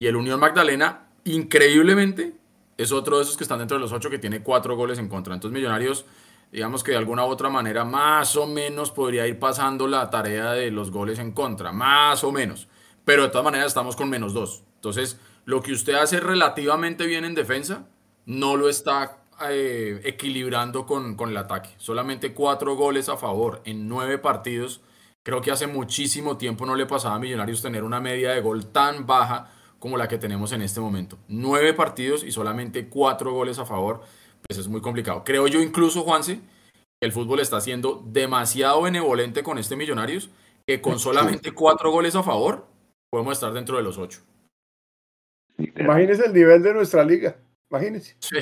Y 0.00 0.06
el 0.06 0.16
Unión 0.16 0.40
Magdalena, 0.40 1.10
increíblemente, 1.24 2.34
es 2.76 2.90
otro 2.90 3.18
de 3.18 3.24
esos 3.24 3.36
que 3.36 3.44
están 3.44 3.58
dentro 3.58 3.76
de 3.76 3.82
los 3.82 3.92
ocho 3.92 4.10
que 4.10 4.18
tiene 4.18 4.42
cuatro 4.42 4.76
goles 4.76 4.98
en 4.98 5.08
contra. 5.08 5.34
Entonces, 5.34 5.54
Millonarios, 5.54 6.06
digamos 6.50 6.82
que 6.82 6.92
de 6.92 6.96
alguna 6.96 7.24
u 7.26 7.28
otra 7.28 7.50
manera, 7.50 7.84
más 7.84 8.34
o 8.36 8.46
menos 8.46 8.90
podría 8.90 9.26
ir 9.26 9.38
pasando 9.38 9.86
la 9.86 10.08
tarea 10.08 10.52
de 10.52 10.70
los 10.70 10.90
goles 10.90 11.18
en 11.18 11.32
contra, 11.32 11.70
más 11.70 12.24
o 12.24 12.32
menos. 12.32 12.66
Pero 13.04 13.24
de 13.24 13.28
todas 13.28 13.44
maneras, 13.44 13.68
estamos 13.68 13.94
con 13.94 14.08
menos 14.08 14.32
dos. 14.32 14.64
Entonces, 14.76 15.20
lo 15.44 15.62
que 15.62 15.72
usted 15.72 15.94
hace 15.94 16.18
relativamente 16.18 17.06
bien 17.06 17.24
en 17.24 17.34
defensa, 17.34 17.86
no 18.26 18.56
lo 18.56 18.68
está 18.68 19.24
eh, 19.48 20.00
equilibrando 20.04 20.86
con, 20.86 21.16
con 21.16 21.30
el 21.30 21.36
ataque. 21.36 21.70
Solamente 21.76 22.32
cuatro 22.32 22.76
goles 22.76 23.08
a 23.08 23.16
favor 23.16 23.60
en 23.64 23.88
nueve 23.88 24.18
partidos. 24.18 24.80
Creo 25.24 25.40
que 25.40 25.52
hace 25.52 25.66
muchísimo 25.66 26.36
tiempo 26.36 26.66
no 26.66 26.74
le 26.74 26.86
pasaba 26.86 27.14
a 27.14 27.18
Millonarios 27.18 27.62
tener 27.62 27.84
una 27.84 28.00
media 28.00 28.32
de 28.32 28.40
gol 28.40 28.66
tan 28.66 29.06
baja 29.06 29.52
como 29.78 29.96
la 29.96 30.08
que 30.08 30.18
tenemos 30.18 30.52
en 30.52 30.62
este 30.62 30.80
momento. 30.80 31.18
Nueve 31.28 31.74
partidos 31.74 32.24
y 32.24 32.32
solamente 32.32 32.88
cuatro 32.88 33.32
goles 33.32 33.58
a 33.58 33.64
favor, 33.64 34.02
pues 34.46 34.58
es 34.58 34.68
muy 34.68 34.80
complicado. 34.80 35.22
Creo 35.24 35.46
yo 35.48 35.60
incluso, 35.60 36.02
Juanse, 36.02 36.40
que 37.00 37.06
el 37.06 37.12
fútbol 37.12 37.40
está 37.40 37.60
siendo 37.60 38.02
demasiado 38.06 38.82
benevolente 38.82 39.42
con 39.42 39.58
este 39.58 39.76
Millonarios, 39.76 40.30
que 40.66 40.80
con 40.80 40.98
solamente 41.00 41.52
cuatro 41.52 41.90
goles 41.90 42.14
a 42.14 42.22
favor 42.22 42.66
podemos 43.10 43.32
estar 43.32 43.52
dentro 43.52 43.76
de 43.76 43.82
los 43.82 43.98
ocho. 43.98 44.20
Imagínense 45.58 46.26
el 46.26 46.32
nivel 46.32 46.62
de 46.62 46.74
nuestra 46.74 47.04
liga. 47.04 47.36
Imagínense. 47.72 48.16
Sí. 48.18 48.36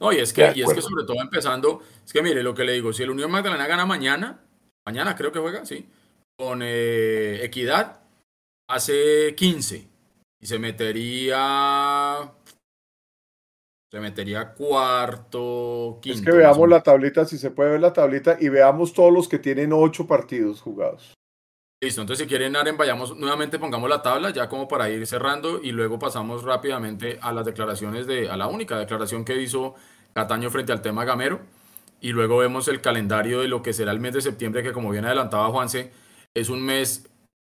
No, 0.00 0.10
y 0.10 0.16
es 0.16 0.32
que, 0.32 0.52
y 0.54 0.62
es 0.62 0.72
que 0.72 0.80
sobre 0.80 1.04
todo 1.04 1.20
empezando, 1.20 1.82
es 2.04 2.12
que 2.12 2.22
mire 2.22 2.42
lo 2.42 2.54
que 2.54 2.64
le 2.64 2.72
digo, 2.72 2.94
si 2.94 3.02
el 3.02 3.10
Unión 3.10 3.30
Magdalena 3.30 3.66
gana 3.66 3.84
mañana, 3.84 4.40
mañana 4.86 5.14
creo 5.14 5.30
que 5.32 5.38
juega, 5.38 5.66
sí, 5.66 5.86
con 6.38 6.60
eh, 6.62 7.44
Equidad, 7.44 8.00
hace 8.68 9.34
15 9.36 9.86
y 10.40 10.46
se 10.46 10.58
metería, 10.58 12.32
se 13.92 14.00
metería 14.00 14.54
cuarto, 14.54 15.98
quinto. 16.00 16.18
Es 16.18 16.24
que 16.24 16.32
veamos 16.32 16.68
la 16.68 16.82
tablita, 16.82 17.26
si 17.26 17.36
se 17.36 17.50
puede 17.50 17.72
ver 17.72 17.80
la 17.80 17.92
tablita, 17.92 18.38
y 18.40 18.48
veamos 18.48 18.94
todos 18.94 19.12
los 19.12 19.28
que 19.28 19.38
tienen 19.38 19.74
ocho 19.74 20.06
partidos 20.06 20.62
jugados. 20.62 21.12
Listo, 21.82 22.00
entonces 22.00 22.24
si 22.24 22.28
quieren, 22.28 22.56
Aren, 22.56 22.76
vayamos 22.78 23.14
nuevamente, 23.16 23.58
pongamos 23.58 23.90
la 23.90 24.00
tabla 24.00 24.30
ya 24.30 24.48
como 24.48 24.68
para 24.68 24.88
ir 24.88 25.06
cerrando 25.06 25.60
y 25.62 25.72
luego 25.72 25.98
pasamos 25.98 26.42
rápidamente 26.42 27.18
a 27.20 27.30
las 27.32 27.44
declaraciones 27.44 28.06
de, 28.06 28.30
a 28.30 28.36
la 28.38 28.46
única 28.46 28.78
declaración 28.78 29.24
que 29.24 29.42
hizo 29.42 29.74
Cataño 30.14 30.50
frente 30.50 30.72
al 30.72 30.80
tema 30.80 31.04
Gamero 31.04 31.40
y 32.00 32.12
luego 32.12 32.38
vemos 32.38 32.68
el 32.68 32.80
calendario 32.80 33.40
de 33.40 33.48
lo 33.48 33.62
que 33.62 33.74
será 33.74 33.92
el 33.92 34.00
mes 34.00 34.14
de 34.14 34.22
septiembre 34.22 34.62
que 34.62 34.72
como 34.72 34.90
bien 34.90 35.04
adelantaba 35.04 35.48
Juanse, 35.50 35.92
es 36.32 36.48
un 36.48 36.62
mes, 36.64 37.06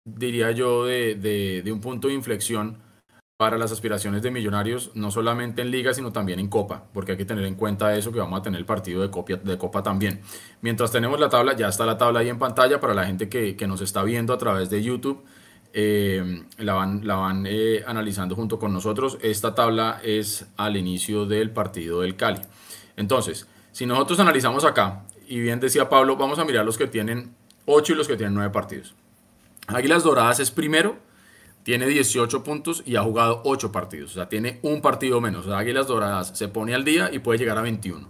diría 0.05 0.53
yo, 0.53 0.85
de, 0.85 1.17
de- 1.17 1.63
de 1.65 1.73
un 1.73 1.81
punto 1.81 2.07
de 2.09 2.15
inflexión 2.15 2.79
para 3.41 3.57
las 3.57 3.73
aspiraciones 3.73 4.21
de 4.21 4.31
Millonarios, 4.31 4.91
no 4.93 5.11
solamente 5.11 5.63
en 5.63 5.71
Liga, 5.71 5.95
sino 5.95 6.13
también 6.13 6.39
en 6.41 6.49
Copa, 6.49 6.85
porque 6.93 7.13
hay 7.13 7.17
que 7.17 7.25
tener 7.25 7.47
en 7.47 7.55
cuenta 7.55 7.97
eso, 7.97 8.13
que 8.13 8.19
vamos 8.19 8.39
a 8.39 8.43
tener 8.43 8.61
el 8.61 8.67
partido 8.67 9.01
de, 9.01 9.11
copia, 9.11 9.37
de 9.39 9.57
Copa 9.57 9.83
también. 9.83 10.21
Mientras 10.61 10.93
tenemos 10.93 11.19
la 11.19 11.31
tabla, 11.31 11.57
ya 11.57 11.69
está 11.69 11.87
la 11.87 11.97
tabla 11.97 12.21
ahí 12.21 12.29
en 12.29 12.39
pantalla 12.39 12.79
para 12.81 12.93
la 12.93 13.07
gente 13.07 13.31
que, 13.31 13.57
que 13.57 13.67
nos 13.67 13.81
está 13.81 14.03
viendo 14.03 14.35
a 14.35 14.37
través 14.37 14.69
de 14.69 14.83
YouTube. 14.83 15.25
eh, 15.73 16.45
la 16.59 16.75
van, 16.75 17.07
la 17.07 17.15
van 17.15 17.47
eh, 17.49 17.83
analizando 17.87 18.37
junto 18.37 18.59
con 18.59 18.75
nosotros. 18.75 19.17
Esta 19.23 19.55
tabla 19.55 20.03
es 20.05 20.47
al 20.59 20.77
inicio 20.77 21.25
del 21.25 21.51
partido 21.51 22.03
del 22.03 22.17
Cali. 22.17 22.43
Entonces, 22.99 23.49
si 23.73 23.87
nosotros 23.87 24.21
analizamos 24.21 24.67
acá, 24.67 25.05
y 25.27 25.41
bien 25.41 25.61
decía 25.61 25.89
Pablo, 25.89 26.17
vamos 26.17 26.39
a 26.39 26.45
mirar 26.45 26.67
los 26.67 26.77
que 26.77 26.89
tienen 26.89 27.35
8 27.65 27.95
y 27.95 27.97
los 27.97 28.07
que 28.07 28.19
tienen 28.19 28.35
9 28.35 28.53
partidos. 28.53 28.95
Águilas 29.67 30.03
Doradas 30.03 30.41
es 30.41 30.51
primero, 30.51 30.99
tiene 31.63 31.87
18 31.87 32.43
puntos 32.43 32.83
y 32.87 32.97
ha 32.97 33.03
jugado 33.03 33.43
8 33.45 33.73
partidos. 33.73 34.13
O 34.13 34.15
sea, 34.15 34.29
tiene 34.29 34.59
un 34.63 34.81
partido 34.81 35.21
menos. 35.21 35.47
O 35.47 35.49
sea, 35.51 35.59
Águilas 35.59 35.87
Doradas 35.87 36.37
se 36.37 36.49
pone 36.49 36.75
al 36.75 36.85
día 36.85 37.11
y 37.13 37.19
puede 37.19 37.39
llegar 37.39 37.59
a 37.59 37.63
21. 37.63 38.09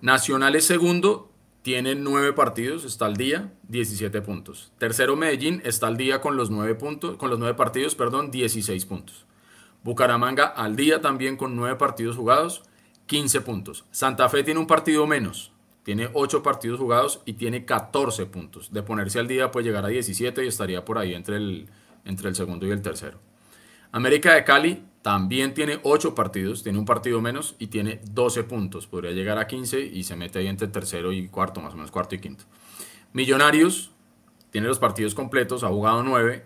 Nacional 0.00 0.54
es 0.54 0.66
segundo, 0.66 1.30
tiene 1.62 1.94
9 1.94 2.32
partidos, 2.32 2.84
está 2.84 3.06
al 3.06 3.16
día, 3.16 3.52
17 3.68 4.22
puntos. 4.22 4.72
Tercero 4.78 5.16
Medellín 5.16 5.62
está 5.64 5.86
al 5.86 5.96
día 5.96 6.20
con 6.20 6.36
los 6.36 6.50
9 6.50 6.74
puntos, 6.74 7.16
con 7.16 7.30
los 7.30 7.38
9 7.38 7.54
partidos, 7.54 7.94
perdón, 7.94 8.30
16 8.30 8.86
puntos. 8.86 9.26
Bucaramanga 9.82 10.46
al 10.46 10.76
día 10.76 11.00
también 11.00 11.36
con 11.36 11.56
9 11.56 11.76
partidos 11.76 12.16
jugados, 12.16 12.62
15 13.06 13.40
puntos. 13.40 13.84
Santa 13.90 14.28
Fe 14.28 14.42
tiene 14.42 14.60
un 14.60 14.66
partido 14.66 15.06
menos, 15.06 15.52
tiene 15.84 16.10
8 16.12 16.42
partidos 16.42 16.78
jugados 16.78 17.22
y 17.24 17.34
tiene 17.34 17.64
14 17.64 18.26
puntos. 18.26 18.72
De 18.72 18.82
ponerse 18.82 19.18
al 19.18 19.28
día 19.28 19.50
puede 19.50 19.66
llegar 19.66 19.84
a 19.84 19.88
17 19.88 20.44
y 20.44 20.48
estaría 20.48 20.84
por 20.84 20.98
ahí 20.98 21.14
entre 21.14 21.36
el, 21.36 21.68
entre 22.06 22.28
el 22.28 22.34
segundo 22.34 22.66
y 22.66 22.70
el 22.70 22.80
tercero. 22.82 23.20
América 23.92 24.34
de 24.34 24.44
Cali 24.44 24.84
también 25.02 25.54
tiene 25.54 25.78
8 25.82 26.14
partidos, 26.14 26.62
tiene 26.62 26.78
un 26.78 26.84
partido 26.84 27.20
menos 27.20 27.54
y 27.58 27.68
tiene 27.68 28.00
12 28.10 28.44
puntos. 28.44 28.86
Podría 28.86 29.12
llegar 29.12 29.38
a 29.38 29.46
15 29.46 29.80
y 29.80 30.02
se 30.02 30.16
mete 30.16 30.38
ahí 30.38 30.48
entre 30.48 30.68
tercero 30.68 31.12
y 31.12 31.28
cuarto, 31.28 31.60
más 31.60 31.74
o 31.74 31.76
menos 31.76 31.90
cuarto 31.90 32.14
y 32.14 32.18
quinto. 32.18 32.44
Millonarios 33.12 33.92
tiene 34.50 34.66
los 34.66 34.78
partidos 34.78 35.14
completos, 35.14 35.62
ha 35.62 35.68
jugado 35.68 36.02
9, 36.02 36.44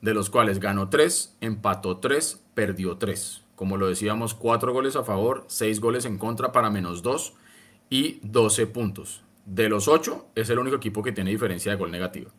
de 0.00 0.14
los 0.14 0.30
cuales 0.30 0.58
ganó 0.58 0.88
3, 0.88 1.36
empató 1.40 1.98
3, 1.98 2.42
perdió 2.54 2.96
3. 2.96 3.42
Como 3.54 3.76
lo 3.76 3.88
decíamos, 3.88 4.34
4 4.34 4.72
goles 4.72 4.96
a 4.96 5.04
favor, 5.04 5.44
6 5.46 5.80
goles 5.80 6.04
en 6.04 6.18
contra 6.18 6.50
para 6.50 6.70
menos 6.70 7.02
2 7.02 7.34
y 7.88 8.18
12 8.22 8.66
puntos. 8.66 9.22
De 9.46 9.68
los 9.68 9.86
8 9.86 10.30
es 10.34 10.50
el 10.50 10.58
único 10.58 10.76
equipo 10.76 11.02
que 11.02 11.12
tiene 11.12 11.30
diferencia 11.30 11.72
de 11.72 11.78
gol 11.78 11.92
negativa. 11.92 12.30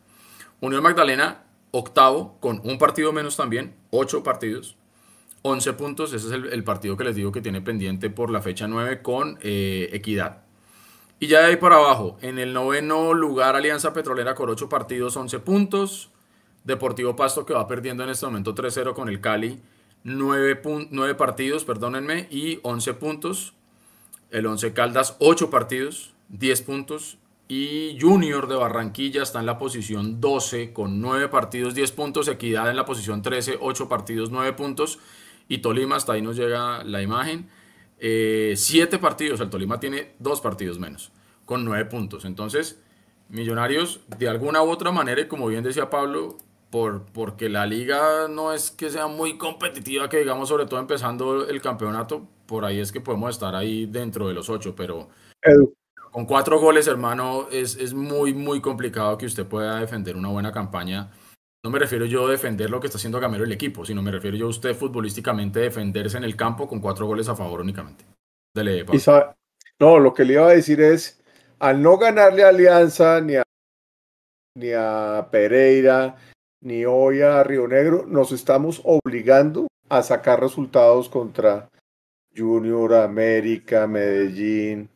Unión 0.59 0.83
Magdalena, 0.83 1.43
octavo, 1.73 2.37
con 2.39 2.61
un 2.63 2.77
partido 2.77 3.11
menos 3.11 3.35
también, 3.35 3.75
8 3.89 4.23
partidos, 4.23 4.77
11 5.41 5.73
puntos. 5.73 6.13
Ese 6.13 6.27
es 6.27 6.33
el, 6.33 6.45
el 6.45 6.63
partido 6.63 6.95
que 6.95 7.03
les 7.03 7.15
digo 7.15 7.31
que 7.31 7.41
tiene 7.41 7.61
pendiente 7.61 8.09
por 8.09 8.29
la 8.29 8.41
fecha 8.41 8.67
9 8.67 9.01
con 9.01 9.39
eh, 9.41 9.89
Equidad. 9.91 10.43
Y 11.19 11.27
ya 11.27 11.39
de 11.39 11.47
ahí 11.47 11.55
para 11.57 11.77
abajo, 11.77 12.17
en 12.21 12.37
el 12.37 12.53
noveno 12.53 13.13
lugar 13.13 13.55
Alianza 13.55 13.91
Petrolera 13.91 14.35
con 14.35 14.49
8 14.49 14.69
partidos, 14.69 15.17
11 15.17 15.39
puntos. 15.39 16.09
Deportivo 16.63 17.15
Pasto 17.15 17.45
que 17.45 17.53
va 17.53 17.67
perdiendo 17.67 18.03
en 18.03 18.09
este 18.09 18.25
momento 18.25 18.55
3-0 18.55 18.93
con 18.93 19.09
el 19.09 19.19
Cali, 19.19 19.61
9, 20.03 20.61
9 20.91 21.15
partidos, 21.15 21.65
perdónenme, 21.65 22.27
y 22.29 22.59
11 22.63 22.93
puntos. 22.93 23.53
El 24.31 24.45
11 24.45 24.73
Caldas, 24.73 25.17
8 25.19 25.49
partidos, 25.49 26.13
10 26.29 26.61
puntos. 26.61 27.17
Y 27.47 27.97
Junior 27.99 28.47
de 28.47 28.55
Barranquilla 28.55 29.23
está 29.23 29.39
en 29.39 29.45
la 29.45 29.57
posición 29.57 30.21
12 30.21 30.73
con 30.73 31.01
9 31.01 31.27
partidos, 31.29 31.75
10 31.75 31.91
puntos. 31.91 32.27
Equidad 32.27 32.69
en 32.69 32.75
la 32.75 32.85
posición 32.85 33.21
13, 33.21 33.57
8 33.59 33.89
partidos, 33.89 34.31
9 34.31 34.53
puntos. 34.53 34.99
Y 35.47 35.59
Tolima, 35.59 35.97
hasta 35.97 36.13
ahí 36.13 36.21
nos 36.21 36.35
llega 36.35 36.83
la 36.83 37.01
imagen. 37.01 37.49
7 37.99 38.97
partidos, 38.99 39.39
el 39.39 39.49
Tolima 39.49 39.79
tiene 39.79 40.13
2 40.19 40.41
partidos 40.41 40.79
menos, 40.79 41.11
con 41.45 41.63
9 41.63 41.85
puntos. 41.85 42.25
Entonces, 42.25 42.79
Millonarios, 43.29 44.01
de 44.19 44.27
alguna 44.27 44.61
u 44.61 44.69
otra 44.69 44.91
manera, 44.91 45.21
y 45.21 45.27
como 45.27 45.47
bien 45.47 45.63
decía 45.63 45.89
Pablo, 45.89 46.37
por, 46.69 47.05
porque 47.05 47.49
la 47.49 47.65
liga 47.65 48.27
no 48.27 48.53
es 48.53 48.69
que 48.69 48.89
sea 48.89 49.07
muy 49.07 49.37
competitiva, 49.37 50.09
que 50.09 50.17
digamos, 50.17 50.49
sobre 50.49 50.65
todo 50.65 50.79
empezando 50.79 51.47
el 51.47 51.61
campeonato, 51.61 52.27
por 52.45 52.65
ahí 52.65 52.79
es 52.79 52.91
que 52.91 53.01
podemos 53.01 53.31
estar 53.31 53.55
ahí 53.55 53.85
dentro 53.85 54.27
de 54.27 54.33
los 54.33 54.49
8, 54.49 54.75
pero 54.75 55.09
con 56.13 56.25
cuatro 56.25 56.61
goles, 56.61 56.87
hermano, 56.87 57.49
es, 57.51 57.75
es 57.75 57.93
muy, 57.93 58.33
muy 58.33 58.61
complicado 58.61 59.17
que 59.17 59.25
usted 59.25 59.45
pueda 59.45 59.81
defender 59.81 60.15
una 60.15 60.29
buena 60.29 60.53
campaña 60.53 61.11
no 61.65 61.71
me 61.71 61.79
refiero 61.79 62.05
yo 62.05 62.27
a 62.27 62.31
defender 62.31 62.69
lo 62.69 62.81
que 62.81 62.87
está 62.87 62.97
haciendo 62.97 63.21
Gamero 63.21 63.45
el 63.45 63.51
equipo, 63.53 63.85
sino 63.85 64.01
me 64.01 64.11
refiero 64.11 64.35
yo 64.35 64.47
a 64.47 64.49
usted 64.49 64.75
futbolísticamente 64.75 65.61
defenderse 65.61 66.17
en 66.17 66.25
el 66.25 66.35
campo 66.35 66.67
con 66.67 66.81
cuatro 66.81 67.07
goles 67.07 67.29
a 67.29 67.37
favor 67.37 67.61
únicamente. 67.61 68.03
Dele, 68.53 68.85
no, 69.79 69.97
lo 69.97 70.13
que 70.13 70.25
le 70.25 70.33
iba 70.33 70.47
a 70.47 70.53
decir 70.53 70.81
es, 70.81 71.23
al 71.59 71.81
no 71.81 71.97
ganarle 71.97 72.43
a 72.43 72.49
Alianza 72.49 73.21
ni 73.21 73.37
a, 73.37 73.43
ni 74.55 74.71
a 74.73 75.29
Pereira, 75.31 76.17
ni 76.61 76.83
hoy 76.83 77.21
a 77.21 77.41
Río 77.43 77.67
Negro, 77.67 78.05
nos 78.05 78.33
estamos 78.33 78.81
obligando 78.83 79.67
a 79.87 80.03
sacar 80.03 80.41
resultados 80.41 81.07
contra 81.07 81.69
Junior, 82.35 82.93
América, 82.93 83.87
Medellín, 83.87 84.89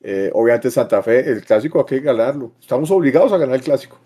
eh, 0.00 0.30
obviamente 0.32 0.70
Santa 0.70 1.02
Fe. 1.02 1.20
El 1.28 1.44
clásico 1.44 1.80
hay 1.80 1.86
que 1.86 2.00
ganarlo. 2.00 2.52
Estamos 2.60 2.90
obligados 2.90 3.32
a 3.32 3.38
ganar 3.38 3.56
el 3.56 3.62
clásico. 3.62 4.00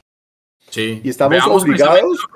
Sí. 0.71 1.01
Y 1.05 1.11
estamos 1.11 1.33
Veamos 1.33 1.63
obligados, 1.63 2.27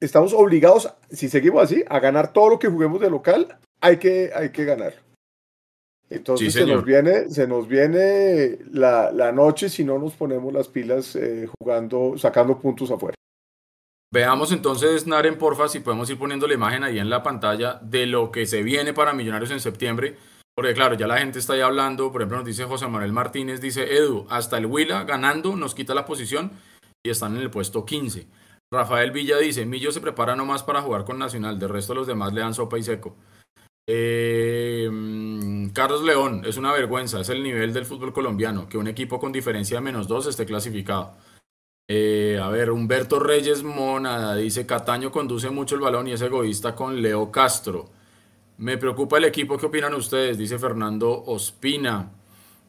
estamos 0.00 0.32
obligados, 0.32 0.92
si 1.10 1.28
seguimos 1.28 1.62
así, 1.62 1.84
a 1.88 2.00
ganar 2.00 2.32
todo 2.32 2.50
lo 2.50 2.58
que 2.58 2.68
juguemos 2.68 3.00
de 3.00 3.10
local, 3.10 3.58
hay 3.80 3.98
que, 3.98 4.30
hay 4.34 4.50
que 4.50 4.64
ganar. 4.64 4.94
Entonces 6.08 6.52
Sí, 6.52 6.58
se 6.58 6.66
nos 6.66 6.84
viene, 6.84 7.28
se 7.30 7.46
nos 7.46 7.68
viene 7.68 8.58
la, 8.72 9.12
la 9.12 9.30
noche 9.30 9.68
si 9.68 9.84
no 9.84 9.98
nos 9.98 10.14
ponemos 10.14 10.52
las 10.52 10.66
pilas 10.66 11.14
eh, 11.14 11.48
jugando, 11.58 12.18
sacando 12.18 12.58
puntos 12.58 12.90
afuera. 12.90 13.14
Veamos 14.12 14.50
entonces, 14.50 15.06
Naren, 15.06 15.38
porfa, 15.38 15.68
si 15.68 15.78
podemos 15.78 16.10
ir 16.10 16.18
poniendo 16.18 16.48
la 16.48 16.54
imagen 16.54 16.82
ahí 16.82 16.98
en 16.98 17.10
la 17.10 17.22
pantalla 17.22 17.78
de 17.80 18.06
lo 18.06 18.32
que 18.32 18.44
se 18.44 18.64
viene 18.64 18.92
para 18.92 19.12
Millonarios 19.12 19.52
en 19.52 19.60
septiembre. 19.60 20.16
Porque 20.54 20.74
claro, 20.74 20.94
ya 20.94 21.06
la 21.06 21.18
gente 21.18 21.38
está 21.38 21.54
ahí 21.54 21.60
hablando, 21.60 22.12
por 22.12 22.20
ejemplo 22.20 22.38
nos 22.38 22.46
dice 22.46 22.64
José 22.64 22.86
Manuel 22.86 23.12
Martínez, 23.12 23.60
dice 23.60 23.96
Edu, 23.96 24.26
hasta 24.28 24.58
el 24.58 24.66
Huila 24.66 25.04
ganando 25.04 25.56
nos 25.56 25.74
quita 25.74 25.94
la 25.94 26.04
posición 26.04 26.52
y 27.02 27.10
están 27.10 27.36
en 27.36 27.42
el 27.42 27.50
puesto 27.50 27.84
15. 27.84 28.26
Rafael 28.72 29.10
Villa 29.10 29.38
dice, 29.38 29.66
Millo 29.66 29.90
se 29.90 30.00
prepara 30.00 30.36
nomás 30.36 30.62
para 30.62 30.82
jugar 30.82 31.04
con 31.04 31.18
Nacional, 31.18 31.58
de 31.58 31.66
resto 31.66 31.94
los 31.94 32.06
demás 32.06 32.32
le 32.32 32.40
dan 32.40 32.54
sopa 32.54 32.78
y 32.78 32.82
seco. 32.82 33.16
Eh, 33.88 34.88
mm, 34.90 35.70
Carlos 35.70 36.02
León, 36.04 36.42
es 36.44 36.56
una 36.56 36.72
vergüenza, 36.72 37.20
es 37.20 37.28
el 37.30 37.42
nivel 37.42 37.72
del 37.72 37.86
fútbol 37.86 38.12
colombiano, 38.12 38.68
que 38.68 38.78
un 38.78 38.86
equipo 38.86 39.18
con 39.18 39.32
diferencia 39.32 39.78
de 39.78 39.80
menos 39.80 40.06
dos 40.06 40.26
esté 40.26 40.46
clasificado. 40.46 41.16
Eh, 41.88 42.38
a 42.40 42.48
ver, 42.50 42.70
Humberto 42.70 43.18
Reyes 43.18 43.64
Mona 43.64 44.36
dice, 44.36 44.64
Cataño 44.64 45.10
conduce 45.10 45.50
mucho 45.50 45.74
el 45.74 45.80
balón 45.80 46.06
y 46.06 46.12
es 46.12 46.22
egoísta 46.22 46.76
con 46.76 47.02
Leo 47.02 47.32
Castro. 47.32 47.90
Me 48.60 48.76
preocupa 48.76 49.16
el 49.16 49.24
equipo, 49.24 49.56
¿qué 49.56 49.64
opinan 49.64 49.94
ustedes? 49.94 50.36
Dice 50.36 50.58
Fernando 50.58 51.24
Ospina. 51.24 52.10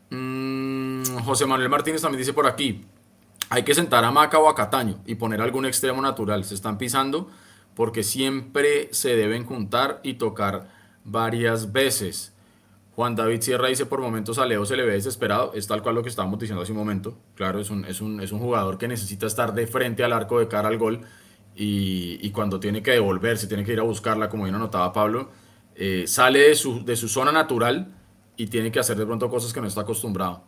Mm, 0.10 1.04
José 1.26 1.46
Manuel 1.46 1.68
Martínez 1.68 2.02
también 2.02 2.20
dice 2.20 2.32
por 2.32 2.48
aquí, 2.48 2.86
hay 3.50 3.64
que 3.64 3.76
sentar 3.76 4.06
a 4.06 4.12
Maca 4.12 4.40
o 4.40 4.48
a 4.48 4.56
Cataño 4.56 5.02
y 5.06 5.16
poner 5.16 5.42
algún 5.42 5.66
extremo 5.66 6.02
natural. 6.02 6.46
Se 6.46 6.56
están 6.56 6.78
pisando 6.78 7.30
porque 7.76 8.04
siempre 8.04 8.88
se 8.94 9.18
deben 9.18 9.46
juntar 9.46 10.00
y 10.02 10.14
tocar 10.14 10.70
varias 11.04 11.74
veces. 11.74 12.34
Juan 12.96 13.18
David 13.18 13.42
Sierra 13.42 13.68
dice 13.68 13.86
por 13.86 14.00
momentos 14.00 14.40
a 14.40 14.46
Leo 14.46 14.66
se 14.66 14.78
le 14.78 14.86
ve 14.86 14.94
desesperado. 14.94 15.52
Es 15.56 15.68
tal 15.68 15.84
cual 15.84 15.96
lo 15.96 16.04
que 16.04 16.10
estábamos 16.10 16.40
diciendo 16.40 16.62
hace 16.62 16.72
un 16.72 16.78
momento. 16.78 17.18
Claro, 17.36 17.60
es 17.60 17.70
un, 17.70 17.84
es 17.84 18.00
un, 18.00 18.22
es 18.22 18.32
un 18.32 18.40
jugador 18.40 18.78
que 18.78 18.88
necesita 18.88 19.28
estar 19.28 19.54
de 19.54 19.68
frente 19.68 20.06
al 20.06 20.14
arco 20.14 20.40
de 20.40 20.48
cara 20.48 20.70
al 20.70 20.78
gol 20.78 21.02
y, 21.54 22.18
y 22.26 22.32
cuando 22.32 22.62
tiene 22.62 22.82
que 22.82 22.92
devolverse, 22.92 23.48
tiene 23.48 23.66
que 23.66 23.74
ir 23.74 23.80
a 23.82 23.84
buscarla, 23.84 24.30
como 24.30 24.44
bien 24.44 24.56
anotaba 24.56 24.94
Pablo, 24.94 25.30
eh, 25.76 26.06
sale 26.08 26.50
de 26.50 26.56
su, 26.56 26.84
de 26.84 26.96
su 26.96 27.08
zona 27.08 27.32
natural 27.32 27.94
y 28.36 28.48
tiene 28.48 28.72
que 28.72 28.80
hacer 28.80 28.98
de 28.98 29.06
pronto 29.06 29.30
cosas 29.30 29.54
que 29.54 29.62
no 29.62 29.68
está 29.68 29.82
acostumbrado. 29.82 30.44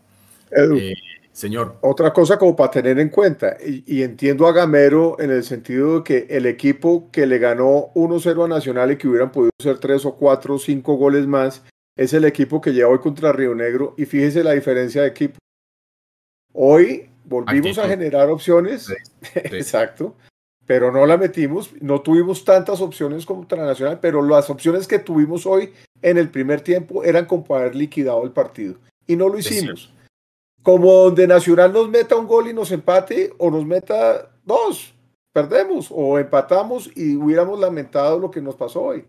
Edu, 0.52 0.78
Eh, 0.78 0.94
señor, 1.32 1.78
otra 1.82 2.14
cosa 2.14 2.38
como 2.38 2.56
para 2.56 2.72
tener 2.72 3.00
en 3.00 3.10
cuenta, 3.10 3.58
y, 3.66 3.84
y 3.86 4.04
entiendo 4.04 4.48
a 4.48 4.52
Gamero 4.52 5.20
en 5.20 5.32
el 5.32 5.44
sentido 5.44 5.98
de 6.00 6.04
que 6.04 6.28
el 6.30 6.46
equipo 6.46 7.10
que 7.12 7.26
le 7.26 7.40
ganó 7.40 7.92
1-0 7.96 8.46
a 8.46 8.48
Nacional 8.48 8.92
y 8.92 8.98
que 8.98 9.08
hubieran 9.08 9.32
podido 9.32 9.52
ser 9.60 9.80
3 9.80 10.06
o 10.06 10.16
4 10.16 10.56
o 10.56 10.60
5 10.60 10.96
goles 10.96 11.28
más, 11.28 11.64
es 11.96 12.14
el 12.14 12.26
equipo 12.26 12.62
que 12.62 12.74
lleva 12.74 12.90
hoy 12.90 13.00
contra 13.00 13.32
Río 13.32 13.54
Negro 13.54 13.94
y 13.98 14.06
fíjese 14.06 14.44
la 14.44 14.52
diferencia 14.52 15.02
de 15.02 15.10
equipo. 15.10 15.38
Hoy 16.54 17.10
volvimos 17.26 17.78
a 17.78 17.88
generar 17.88 18.30
opciones, 18.30 18.86
sí. 18.86 18.94
exacto, 19.36 20.16
pero 20.66 20.92
no 20.92 21.06
la 21.06 21.18
metimos, 21.18 21.72
no 21.82 22.02
tuvimos 22.02 22.46
tantas 22.46 22.82
opciones 22.82 23.26
contra 23.26 23.66
Nacional, 23.66 24.00
pero 24.02 24.22
las 24.22 24.50
opciones 24.50 24.88
que 24.88 25.00
tuvimos 25.00 25.46
hoy 25.46 25.74
en 26.02 26.18
el 26.18 26.30
primer 26.30 26.62
tiempo 26.62 27.04
eran 27.04 27.26
como 27.26 27.44
para 27.44 27.62
haber 27.62 27.76
liquidado 27.76 28.24
el 28.24 28.32
partido 28.32 28.76
y 29.08 29.16
no 29.16 29.30
lo 29.30 29.38
Es 29.38 29.52
hicimos. 29.52 29.94
Como 30.62 30.94
donde 30.94 31.28
Nacional 31.28 31.74
nos 31.74 31.90
meta 31.90 32.16
un 32.16 32.28
gol 32.28 32.48
y 32.48 32.54
nos 32.54 32.72
empate 32.72 33.34
o 33.38 33.52
nos 33.52 33.66
meta 33.66 34.32
dos, 34.46 34.94
perdemos 35.34 35.90
o 35.92 36.18
empatamos 36.18 36.90
y 36.96 37.18
hubiéramos 37.18 37.60
lamentado 37.60 38.18
lo 38.18 38.32
que 38.32 38.42
nos 38.42 38.56
pasó 38.56 38.82
hoy. 38.82 39.06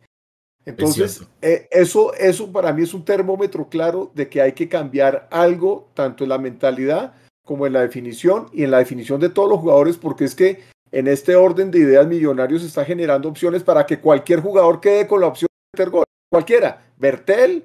Entonces, 0.67 1.17
cierto. 1.17 1.33
eh, 1.43 1.69
eso, 1.71 2.15
eso 2.15 2.51
para 2.51 2.73
mí 2.73 2.83
es 2.83 2.95
un 2.95 3.05
termómetro 3.05 3.69
claro 3.69 4.11
de 4.15 4.29
que 4.29 4.41
hay 4.41 4.53
que 4.53 4.69
cambiar 4.69 5.29
algo, 5.31 5.89
tanto 5.95 6.25
en 6.25 6.31
la 6.31 6.39
mentalidad 6.39 7.15
como 7.45 7.67
en 7.67 7.75
la 7.75 7.83
definición 7.83 8.49
y 8.53 8.65
en 8.65 8.71
la 8.71 8.79
definición 8.79 9.21
de 9.21 9.29
todos 9.29 9.49
los 9.49 9.61
jugadores, 9.61 9.99
porque 9.99 10.25
es 10.25 10.35
que 10.35 10.63
en 10.95 11.09
este 11.09 11.35
orden 11.35 11.73
de 11.73 11.81
ideas 11.81 12.07
millonarios 12.07 12.63
está 12.63 12.85
generando 12.85 13.29
opciones 13.29 13.65
para 13.65 13.85
que 13.85 13.99
cualquier 13.99 14.41
jugador 14.41 14.81
quede 14.81 15.09
con 15.09 15.21
la 15.21 15.27
opción 15.27 15.49
de 15.51 15.77
meter 15.77 15.91
gol. 15.91 16.05
Cualquiera. 16.31 16.87
Bertel, 16.97 17.65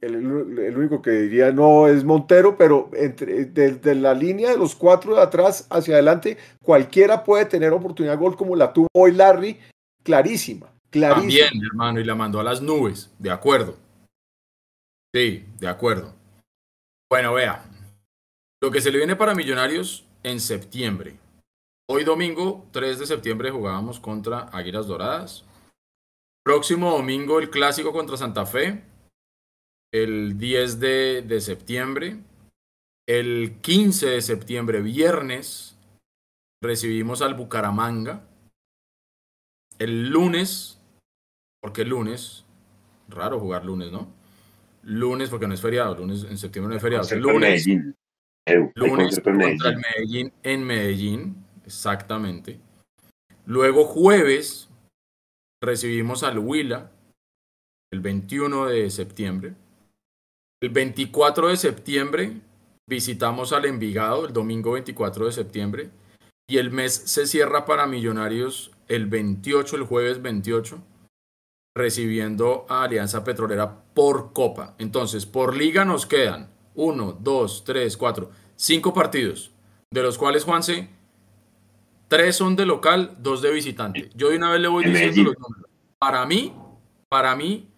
el, 0.00 0.14
el 0.14 0.76
único 0.76 1.02
que 1.02 1.10
diría 1.10 1.50
no 1.50 1.88
es 1.88 2.04
Montero, 2.04 2.56
pero 2.56 2.90
entre, 2.92 3.46
desde 3.46 3.96
la 3.96 4.14
línea 4.14 4.50
de 4.50 4.56
los 4.56 4.76
cuatro 4.76 5.16
de 5.16 5.22
atrás 5.22 5.66
hacia 5.68 5.94
adelante, 5.94 6.38
cualquiera 6.62 7.24
puede 7.24 7.46
tener 7.46 7.72
oportunidad 7.72 8.12
de 8.12 8.20
gol 8.20 8.36
como 8.36 8.54
la 8.54 8.72
tuvo 8.72 8.86
hoy 8.94 9.10
Larry, 9.10 9.58
clarísima. 10.04 10.68
Clarísima. 10.90 11.48
También, 11.48 11.66
hermano, 11.72 11.98
y 11.98 12.04
la 12.04 12.14
mandó 12.14 12.38
a 12.38 12.44
las 12.44 12.62
nubes. 12.62 13.10
De 13.18 13.32
acuerdo. 13.32 13.76
Sí, 15.12 15.44
de 15.58 15.66
acuerdo. 15.66 16.14
Bueno, 17.10 17.34
vea. 17.34 17.64
Lo 18.62 18.70
que 18.70 18.80
se 18.80 18.92
le 18.92 18.98
viene 18.98 19.16
para 19.16 19.34
Millonarios 19.34 20.06
en 20.22 20.38
septiembre. 20.38 21.16
Hoy 21.86 22.04
domingo, 22.04 22.66
3 22.72 22.98
de 22.98 23.06
septiembre, 23.06 23.50
jugábamos 23.50 24.00
contra 24.00 24.48
Águilas 24.52 24.86
Doradas. 24.86 25.44
Próximo 26.42 26.90
domingo, 26.90 27.38
el 27.38 27.50
clásico 27.50 27.92
contra 27.92 28.16
Santa 28.16 28.46
Fe. 28.46 28.82
El 29.92 30.38
10 30.38 30.80
de, 30.80 31.22
de 31.22 31.40
septiembre. 31.42 32.16
El 33.06 33.60
15 33.60 34.06
de 34.06 34.22
septiembre, 34.22 34.80
viernes, 34.80 35.78
recibimos 36.62 37.20
al 37.20 37.34
Bucaramanga. 37.34 38.26
El 39.78 40.08
lunes, 40.08 40.80
porque 41.60 41.84
lunes, 41.84 42.46
raro 43.08 43.38
jugar 43.38 43.66
lunes, 43.66 43.92
¿no? 43.92 44.08
Lunes, 44.84 45.28
porque 45.28 45.46
no 45.46 45.52
es 45.52 45.60
feriado, 45.60 45.94
lunes 45.96 46.24
en 46.24 46.38
septiembre 46.38 46.70
no 46.70 46.76
es 46.76 46.82
feriado. 46.82 47.06
Lunes, 47.16 47.66
lunes 48.74 49.20
contra 49.20 49.70
el. 49.70 49.76
Medellín 49.76 50.32
en 50.42 50.64
Medellín, 50.64 51.43
exactamente. 51.64 52.60
Luego 53.46 53.84
jueves 53.84 54.68
recibimos 55.62 56.22
al 56.22 56.38
Huila 56.38 56.90
el 57.92 58.00
21 58.00 58.66
de 58.66 58.90
septiembre. 58.90 59.54
El 60.62 60.70
24 60.70 61.48
de 61.48 61.56
septiembre 61.56 62.40
visitamos 62.88 63.52
al 63.52 63.64
Envigado 63.64 64.26
el 64.26 64.32
domingo 64.32 64.72
24 64.72 65.26
de 65.26 65.32
septiembre 65.32 65.90
y 66.48 66.58
el 66.58 66.70
mes 66.70 66.94
se 66.94 67.26
cierra 67.26 67.64
para 67.64 67.86
Millonarios 67.86 68.70
el 68.88 69.06
28, 69.06 69.76
el 69.76 69.84
jueves 69.84 70.20
28, 70.20 70.82
recibiendo 71.74 72.66
a 72.68 72.84
Alianza 72.84 73.24
Petrolera 73.24 73.82
por 73.94 74.32
Copa. 74.32 74.74
Entonces, 74.78 75.26
por 75.26 75.56
liga 75.56 75.84
nos 75.84 76.06
quedan 76.06 76.50
1, 76.74 77.18
2, 77.20 77.64
3, 77.64 77.96
4, 77.96 78.30
5 78.56 78.94
partidos, 78.94 79.52
de 79.90 80.02
los 80.02 80.18
cuales, 80.18 80.44
Juanse, 80.44 80.88
3 82.14 82.36
son 82.36 82.54
de 82.54 82.64
local, 82.64 83.16
2 83.18 83.42
de 83.42 83.50
visitante. 83.50 84.10
Yo 84.14 84.28
de 84.28 84.36
una 84.36 84.50
vez 84.50 84.60
le 84.60 84.68
voy 84.68 84.84
En 84.84 84.92
diciendo 84.92 85.32
los 85.32 85.38
números. 85.40 85.70
Para 85.98 86.24
mí, 86.26 86.54
para 87.10 87.34
mí, 87.34 87.68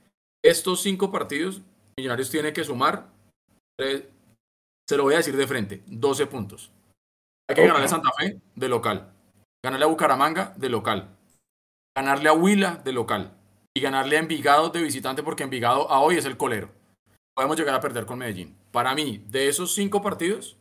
estos 0.45 0.83
5 0.83 1.11
partidos, 1.11 1.63
Millonarios 1.99 2.29
tiene 2.31 2.53
que 2.53 2.63
sumar, 2.63 3.09
tres- 3.79 4.05
se 4.87 4.97
lo 4.99 5.05
voy 5.05 5.15
a 5.15 5.17
decir 5.17 5.35
de 5.35 5.47
frente, 5.47 5.83
12 5.87 6.27
puntos. 6.27 6.71
Hay 7.49 7.57
que 7.57 7.63
ganarle 7.63 7.87
a 7.87 7.89
Santa 7.89 8.11
Fe 8.19 8.39
de 8.55 8.69
local, 8.69 9.11
ganarle 9.65 9.85
a 9.87 9.89
Bucaramanga 9.89 10.53
de 10.59 10.69
local, 10.69 11.17
ganarle 11.97 12.29
a 12.29 12.35
Huila 12.35 12.77
de 12.85 12.93
local 12.93 13.33
y 13.75 13.81
ganarle 13.81 14.17
a 14.17 14.21
Envigado 14.21 14.69
de 14.69 14.83
visitante 14.83 15.23
porque 15.23 15.45
Envigado 15.45 15.91
a 15.91 16.01
hoy 16.01 16.19
es 16.19 16.27
el 16.27 16.37
colero. 16.37 16.69
Podemos 17.35 17.57
llegar 17.57 17.75
a 17.75 17.81
perder 17.81 18.05
con 18.05 18.19
Medellín. 18.19 18.55
Para 18.71 18.95
mí, 18.95 19.25
de 19.29 19.49
esos 19.49 19.73
5 19.75 20.03
partidos, 20.03 20.59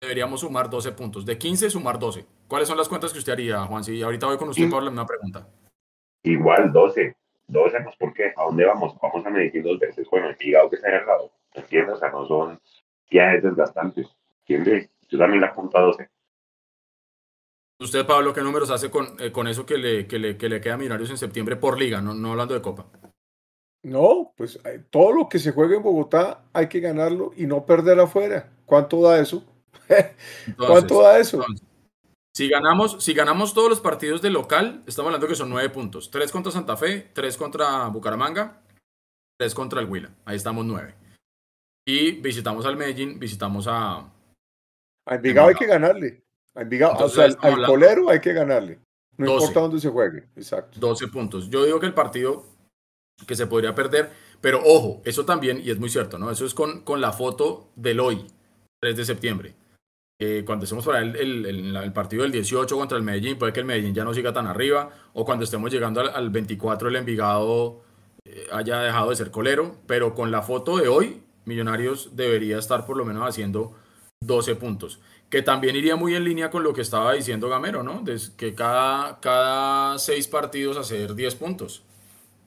deberíamos 0.00 0.40
sumar 0.40 0.68
12 0.68 0.92
puntos. 0.92 1.24
De 1.24 1.38
15, 1.38 1.70
sumar 1.70 1.98
12. 1.98 2.26
¿Cuáles 2.48 2.68
son 2.68 2.76
las 2.76 2.88
cuentas 2.88 3.12
que 3.12 3.18
usted 3.18 3.32
haría, 3.32 3.64
Juan? 3.64 3.84
Sí, 3.84 4.02
ahorita 4.02 4.26
voy 4.26 4.36
con 4.36 4.48
usted 4.48 4.68
para 4.70 4.84
la 4.84 4.90
misma 4.90 5.06
pregunta. 5.06 5.48
Igual, 6.22 6.72
12. 6.72 7.16
12, 7.48 7.80
pues 7.82 7.96
¿por 7.96 8.12
qué? 8.12 8.32
¿A 8.36 8.44
dónde 8.44 8.64
vamos? 8.64 8.96
Vamos 9.00 9.24
a 9.24 9.30
Medellín 9.30 9.62
dos 9.62 9.78
veces. 9.78 10.06
Bueno, 10.10 10.26
el 10.26 10.32
Envigado 10.32 10.68
que 10.68 10.76
está 10.76 10.88
ahí 10.88 10.94
al 10.94 11.06
lado. 11.06 11.32
¿Entiendes? 11.54 11.94
O 11.94 11.98
sea, 11.98 12.10
no 12.10 12.26
son 12.26 12.60
viajes 13.10 13.42
desgastantes. 13.42 14.08
¿Entiendes? 14.40 14.90
Yo 15.08 15.18
también 15.18 15.40
la 15.40 15.48
apunto 15.48 15.78
a 15.78 15.82
12. 15.82 16.08
Usted, 17.78 18.06
Pablo, 18.06 18.32
¿qué 18.32 18.40
números 18.40 18.70
hace 18.70 18.90
con, 18.90 19.06
eh, 19.20 19.30
con 19.30 19.46
eso 19.46 19.66
que 19.66 19.76
le, 19.76 20.06
que, 20.06 20.18
le, 20.18 20.36
que 20.36 20.48
le 20.48 20.60
queda 20.60 20.74
a 20.74 20.76
Millonarios 20.78 21.10
en 21.10 21.18
septiembre 21.18 21.56
por 21.56 21.78
liga, 21.78 22.00
no, 22.00 22.14
no 22.14 22.32
hablando 22.32 22.54
de 22.54 22.62
Copa? 22.62 22.86
No, 23.82 24.32
pues 24.36 24.58
eh, 24.64 24.82
todo 24.90 25.12
lo 25.12 25.28
que 25.28 25.38
se 25.38 25.52
juega 25.52 25.76
en 25.76 25.82
Bogotá 25.82 26.42
hay 26.52 26.68
que 26.68 26.80
ganarlo 26.80 27.32
y 27.36 27.46
no 27.46 27.66
perder 27.66 28.00
afuera. 28.00 28.50
¿Cuánto 28.64 29.02
da 29.02 29.20
eso? 29.20 29.44
¿Cuánto 30.56 31.02
da 31.02 31.18
eso? 31.18 31.44
si, 32.34 32.48
ganamos, 32.48 33.02
si 33.02 33.14
ganamos 33.14 33.54
todos 33.54 33.70
los 33.70 33.80
partidos 33.80 34.22
de 34.22 34.30
local, 34.30 34.82
estamos 34.86 35.08
hablando 35.08 35.28
que 35.28 35.34
son 35.34 35.50
nueve 35.50 35.70
puntos. 35.70 36.10
Tres 36.10 36.32
contra 36.32 36.52
Santa 36.52 36.76
Fe, 36.76 37.10
tres 37.12 37.36
contra 37.36 37.88
Bucaramanga, 37.88 38.62
tres 39.38 39.54
contra 39.54 39.80
el 39.80 39.88
Huila. 39.88 40.10
Ahí 40.24 40.36
estamos 40.36 40.64
nueve. 40.64 40.94
Y 41.86 42.12
visitamos 42.12 42.66
al 42.66 42.76
Medellín, 42.76 43.18
visitamos 43.18 43.66
a... 43.68 44.12
A 45.08 45.14
Envigado 45.14 45.48
hay 45.48 45.54
que 45.54 45.66
ganarle 45.66 46.26
o 46.98 47.08
sea, 47.08 47.24
al, 47.24 47.66
colero 47.66 48.08
hay 48.08 48.20
que 48.20 48.32
ganarle. 48.32 48.78
No 49.16 49.32
importa 49.32 49.60
dónde 49.60 49.80
se 49.80 49.88
juegue. 49.88 50.24
Exacto. 50.36 50.78
12 50.78 51.08
puntos. 51.08 51.50
Yo 51.50 51.64
digo 51.64 51.80
que 51.80 51.86
el 51.86 51.94
partido 51.94 52.44
que 53.26 53.34
se 53.34 53.46
podría 53.46 53.74
perder, 53.74 54.10
pero 54.40 54.60
ojo, 54.64 55.00
eso 55.04 55.24
también, 55.24 55.60
y 55.62 55.70
es 55.70 55.78
muy 55.78 55.88
cierto, 55.88 56.18
¿no? 56.18 56.30
Eso 56.30 56.44
es 56.44 56.52
con, 56.52 56.82
con 56.82 57.00
la 57.00 57.12
foto 57.12 57.70
del 57.74 58.00
hoy, 58.00 58.26
3 58.80 58.96
de 58.96 59.04
septiembre. 59.04 59.54
Cuando 60.44 60.64
estemos 60.64 60.84
para 60.84 61.00
el, 61.00 61.14
el, 61.16 61.76
el, 61.76 61.92
partido 61.92 62.22
del 62.22 62.32
18 62.32 62.76
contra 62.76 62.96
el 62.96 63.04
Medellín, 63.04 63.38
puede 63.38 63.52
que 63.52 63.60
el 63.60 63.66
Medellín 63.66 63.94
ya 63.94 64.04
no 64.04 64.14
siga 64.14 64.32
tan 64.32 64.46
arriba, 64.46 64.90
o 65.12 65.24
cuando 65.24 65.44
estemos 65.44 65.70
llegando 65.70 66.00
al, 66.00 66.30
24 66.30 66.88
el 66.88 66.96
Envigado 66.96 67.82
eh, 68.24 68.46
haya 68.50 68.80
dejado 68.80 69.10
de 69.10 69.16
ser 69.16 69.30
colero, 69.30 69.76
pero 69.86 70.14
con 70.14 70.30
la 70.30 70.42
foto 70.42 70.78
de 70.78 70.88
hoy, 70.88 71.22
Millonarios 71.44 72.16
debería 72.16 72.58
estar 72.58 72.86
por 72.86 72.96
lo 72.96 73.04
menos 73.04 73.28
haciendo 73.28 73.74
12 74.20 74.56
puntos 74.56 75.00
que 75.30 75.42
también 75.42 75.76
iría 75.76 75.96
muy 75.96 76.14
en 76.14 76.24
línea 76.24 76.50
con 76.50 76.62
lo 76.62 76.72
que 76.72 76.82
estaba 76.82 77.12
diciendo 77.12 77.48
Gamero, 77.48 77.82
¿no? 77.82 78.04
que 78.36 78.54
cada, 78.54 79.20
cada 79.20 79.98
seis 79.98 80.28
partidos 80.28 80.76
hacer 80.76 81.14
10 81.14 81.34
puntos. 81.34 81.82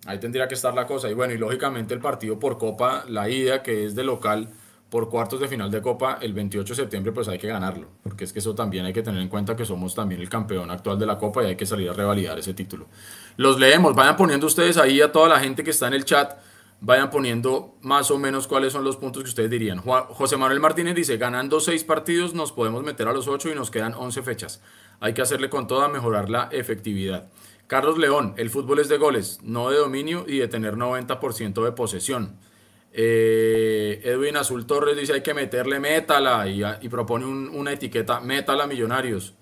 Ahí 0.06 0.20
tendría 0.20 0.48
que 0.48 0.56
estar 0.56 0.74
la 0.74 0.88
cosa. 0.88 1.10
Y 1.10 1.14
bueno, 1.14 1.34
y 1.34 1.38
lógicamente 1.38 1.94
el 1.94 2.00
partido 2.00 2.40
por 2.40 2.58
Copa, 2.58 3.04
la 3.08 3.30
ida 3.30 3.64
que 3.64 3.86
es 3.86 3.96
de 3.96 4.04
local 4.04 4.50
por 4.90 5.10
cuartos 5.10 5.40
de 5.40 5.48
final 5.48 5.70
de 5.70 5.82
Copa 5.82 6.18
el 6.22 6.34
28 6.34 6.74
de 6.74 6.76
septiembre, 6.76 7.12
pues 7.12 7.28
hay 7.28 7.38
que 7.38 7.48
ganarlo. 7.48 7.88
Porque 8.02 8.24
es 8.24 8.34
que 8.34 8.40
eso 8.40 8.56
también 8.56 8.86
hay 8.86 8.94
que 8.94 9.04
tener 9.04 9.22
en 9.22 9.30
cuenta 9.30 9.56
que 9.56 9.66
somos 9.66 9.94
también 9.94 10.22
el 10.22 10.30
campeón 10.30 10.72
actual 10.72 10.98
de 10.98 11.06
la 11.06 11.18
Copa 11.18 11.44
y 11.44 11.48
hay 11.48 11.56
que 11.56 11.66
salir 11.66 11.90
a 11.90 11.94
revalidar 11.94 12.38
ese 12.40 12.54
título. 12.54 12.88
Los 13.38 13.60
leemos, 13.60 13.96
vayan 13.96 14.18
poniendo 14.18 14.48
ustedes 14.48 14.78
ahí 14.78 15.02
a 15.02 15.12
toda 15.12 15.30
la 15.30 15.40
gente 15.40 15.64
que 15.64 15.72
está 15.72 15.88
en 15.88 15.94
el 15.94 16.06
chat 16.06 16.40
vayan 16.82 17.10
poniendo 17.10 17.76
más 17.82 18.10
o 18.12 18.18
menos 18.18 18.48
cuáles 18.48 18.74
son 18.74 18.84
los 18.84 18.98
puntos 18.98 19.24
que 19.24 19.30
ustedes 19.30 19.50
dirían. 19.50 19.80
José 19.80 20.38
Manuel 20.38 20.60
Martínez 20.60 20.96
dice, 20.96 21.18
ganando 21.18 21.60
seis 21.60 21.84
partidos 21.84 22.34
nos 22.34 22.52
podemos 22.52 22.84
meter 22.84 23.08
a 23.08 23.14
los 23.14 23.28
ocho 23.28 23.50
y 23.50 23.56
nos 23.56 23.72
quedan 23.72 23.94
11 23.94 24.22
fechas. 24.24 24.62
Hay 25.00 25.14
que 25.14 25.22
hacerle 25.22 25.50
con 25.50 25.68
toda 25.68 25.88
mejorar 25.90 26.30
la 26.30 26.50
efectividad. 26.52 27.28
Carlos 27.68 27.98
León, 27.98 28.34
el 28.38 28.50
fútbol 28.50 28.80
es 28.80 28.90
de 28.90 28.98
goles, 28.98 29.40
no 29.44 29.70
de 29.70 29.78
dominio 29.78 30.26
y 30.28 30.40
de 30.40 30.48
tener 30.48 30.76
90% 30.76 31.64
de 31.64 31.72
posesión. 31.72 32.38
Eh, 32.92 34.02
Edwin 34.04 34.38
Azul 34.38 34.66
Torres 34.66 34.98
dice 34.98 35.14
hay 35.14 35.22
que 35.22 35.34
meterle 35.34 35.80
métala 35.80 36.48
y, 36.48 36.64
y 36.82 36.90
propone 36.90 37.26
una 37.26 37.74
etiqueta 37.74 38.20
métala 38.20 38.68
millonarios. 38.68 39.36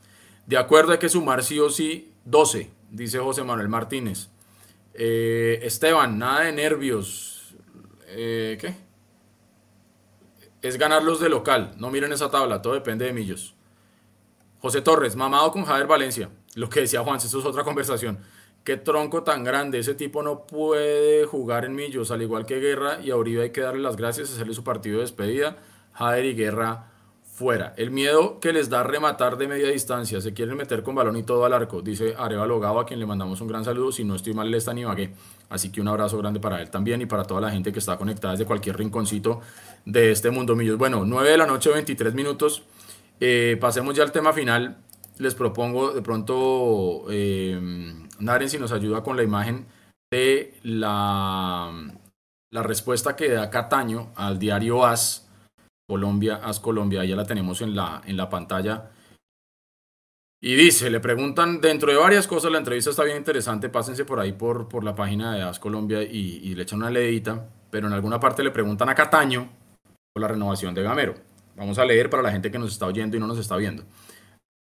De 0.45 0.57
acuerdo 0.57 0.91
hay 0.91 0.97
que 0.97 1.09
sumar 1.09 1.43
sí 1.43 1.59
o 1.59 1.69
sí 1.69 2.13
12, 2.25 2.71
dice 2.91 3.19
José 3.19 3.43
Manuel 3.43 3.69
Martínez. 3.69 4.29
Eh, 4.93 5.59
Esteban, 5.63 6.17
nada 6.17 6.41
de 6.41 6.51
nervios. 6.51 7.55
Eh, 8.07 8.57
¿Qué? 8.59 8.75
Es 10.61 10.77
ganarlos 10.77 11.19
de 11.19 11.29
local. 11.29 11.75
No 11.77 11.91
miren 11.91 12.11
esa 12.11 12.31
tabla, 12.31 12.61
todo 12.61 12.73
depende 12.73 13.05
de 13.05 13.13
Millos. 13.13 13.55
José 14.59 14.81
Torres, 14.81 15.15
mamado 15.15 15.51
con 15.51 15.65
Javier 15.65 15.87
Valencia. 15.87 16.29
Lo 16.55 16.67
que 16.69 16.81
decía 16.81 17.03
Juan, 17.03 17.17
eso 17.17 17.39
es 17.39 17.45
otra 17.45 17.63
conversación. 17.63 18.19
Qué 18.68 18.76
tronco 18.76 19.24
tan 19.24 19.45
grande. 19.45 19.80
Ese 19.80 19.95
tipo 19.95 20.24
no 20.24 20.45
puede 20.45 21.24
jugar 21.26 21.63
en 21.63 21.74
Millos, 21.74 22.11
al 22.11 22.22
igual 22.22 22.45
que 22.45 22.59
Guerra. 22.59 22.99
Y 23.01 23.11
a 23.11 23.15
Uribe 23.15 23.43
hay 23.43 23.51
que 23.51 23.61
darle 23.61 23.82
las 23.82 23.95
gracias, 23.95 24.30
hacerle 24.30 24.53
su 24.53 24.65
partido 24.65 24.97
de 24.97 25.03
despedida. 25.03 25.55
Javier 25.93 26.26
y 26.26 26.36
Guerra 26.36 26.91
fuera. 27.24 27.74
El 27.78 27.91
miedo 27.91 28.41
que 28.41 28.51
les 28.51 28.70
da 28.70 28.84
rematar 28.84 29.38
de 29.38 29.47
media 29.47 29.70
distancia, 29.70 30.20
se 30.20 30.34
quieren 30.34 30.57
meter 30.57 30.84
con 30.84 30.95
balón 30.95 31.15
y 31.15 31.24
todo 31.24 31.45
al 31.45 31.53
arco, 31.53 31.82
dice 31.82 32.13
Arevalo 32.18 32.59
Gao, 32.59 32.82
a 32.82 32.86
quien 32.86 32.99
le 32.99 33.05
mandamos 33.05 33.39
un 33.39 33.47
gran 33.47 33.63
saludo, 33.63 33.93
si 33.93 34.03
no 34.03 34.15
estoy 34.15 34.34
mal, 34.34 34.51
le 34.51 34.57
está 34.57 34.74
ni 34.74 34.82
Ibagué. 34.82 35.13
Así 35.47 35.72
que 35.72 35.80
un 35.80 35.88
abrazo 35.88 36.18
grande 36.18 36.41
para 36.41 36.61
él 36.61 36.70
también 36.70 36.99
y 37.01 37.05
para 37.05 37.24
toda 37.24 37.39
la 37.39 37.51
gente 37.51 37.72
que 37.72 37.80
está 37.80 37.95
conectada 37.95 38.34
desde 38.34 38.43
cualquier 38.43 38.76
rinconcito 38.76 39.39
de 39.86 40.11
este 40.11 40.30
mundo 40.30 40.57
millos. 40.57 40.78
Bueno, 40.78 41.05
9 41.05 41.30
de 41.30 41.38
la 41.38 41.47
noche, 41.47 41.70
23 41.70 42.13
minutos. 42.13 42.63
Eh, 43.22 43.57
pasemos 43.61 43.95
ya 43.95 44.03
al 44.03 44.11
tema 44.11 44.34
final. 44.34 44.84
Les 45.20 45.36
propongo 45.36 45.91
de 45.91 46.01
pronto, 46.01 47.05
eh, 47.09 47.59
Naren, 48.20 48.49
si 48.49 48.59
nos 48.59 48.72
ayuda 48.72 49.03
con 49.03 49.18
la 49.18 49.24
imagen 49.24 49.65
de 50.11 50.53
la, 50.63 51.72
la 52.51 52.63
respuesta 52.63 53.15
que 53.15 53.30
da 53.30 53.49
Cataño 53.49 54.11
al 54.15 54.39
diario 54.39 54.86
AS 54.86 55.28
Colombia, 55.88 56.36
As 56.43 56.59
Colombia, 56.59 57.05
ya 57.05 57.15
la 57.15 57.26
tenemos 57.26 57.61
en 57.61 57.76
la, 57.76 58.01
en 58.05 58.18
la 58.18 58.30
pantalla. 58.30 58.91
Y 60.39 60.55
dice, 60.55 60.91
le 60.91 60.99
preguntan, 60.99 61.61
dentro 61.61 61.91
de 61.91 61.97
varias 61.97 62.28
cosas, 62.28 62.51
la 62.51 62.59
entrevista 62.59 62.91
está 62.91 63.03
bien 63.03 63.18
interesante, 63.18 63.70
pásense 63.70 64.05
por 64.05 64.20
ahí 64.20 64.34
por, 64.34 64.68
por 64.68 64.84
la 64.84 64.93
página 64.93 65.34
de 65.34 65.41
As 65.41 65.59
Colombia 65.59 66.03
y, 66.03 66.53
le 66.53 66.63
echan 66.63 66.80
una 66.80 66.91
leedita, 66.91 67.49
pero 67.72 67.88
en 67.88 67.93
alguna 67.93 68.20
parte 68.20 68.43
le 68.43 68.51
preguntan 68.51 68.89
a 68.89 68.95
Cataño 68.95 69.49
por 70.13 70.22
la 70.22 70.28
renovación 70.28 70.76
de 70.76 70.84
Gamero. 70.84 71.15
Vamos 71.55 71.80
a 71.80 71.86
leer 71.86 72.09
para 72.09 72.22
la 72.22 72.32
gente 72.32 72.51
que 72.51 72.59
nos 72.59 72.72
está 72.72 72.86
oyendo 72.86 73.18
y 73.18 73.20
no 73.20 73.26
nos 73.26 73.39
está 73.39 73.55
viendo. 73.55 73.84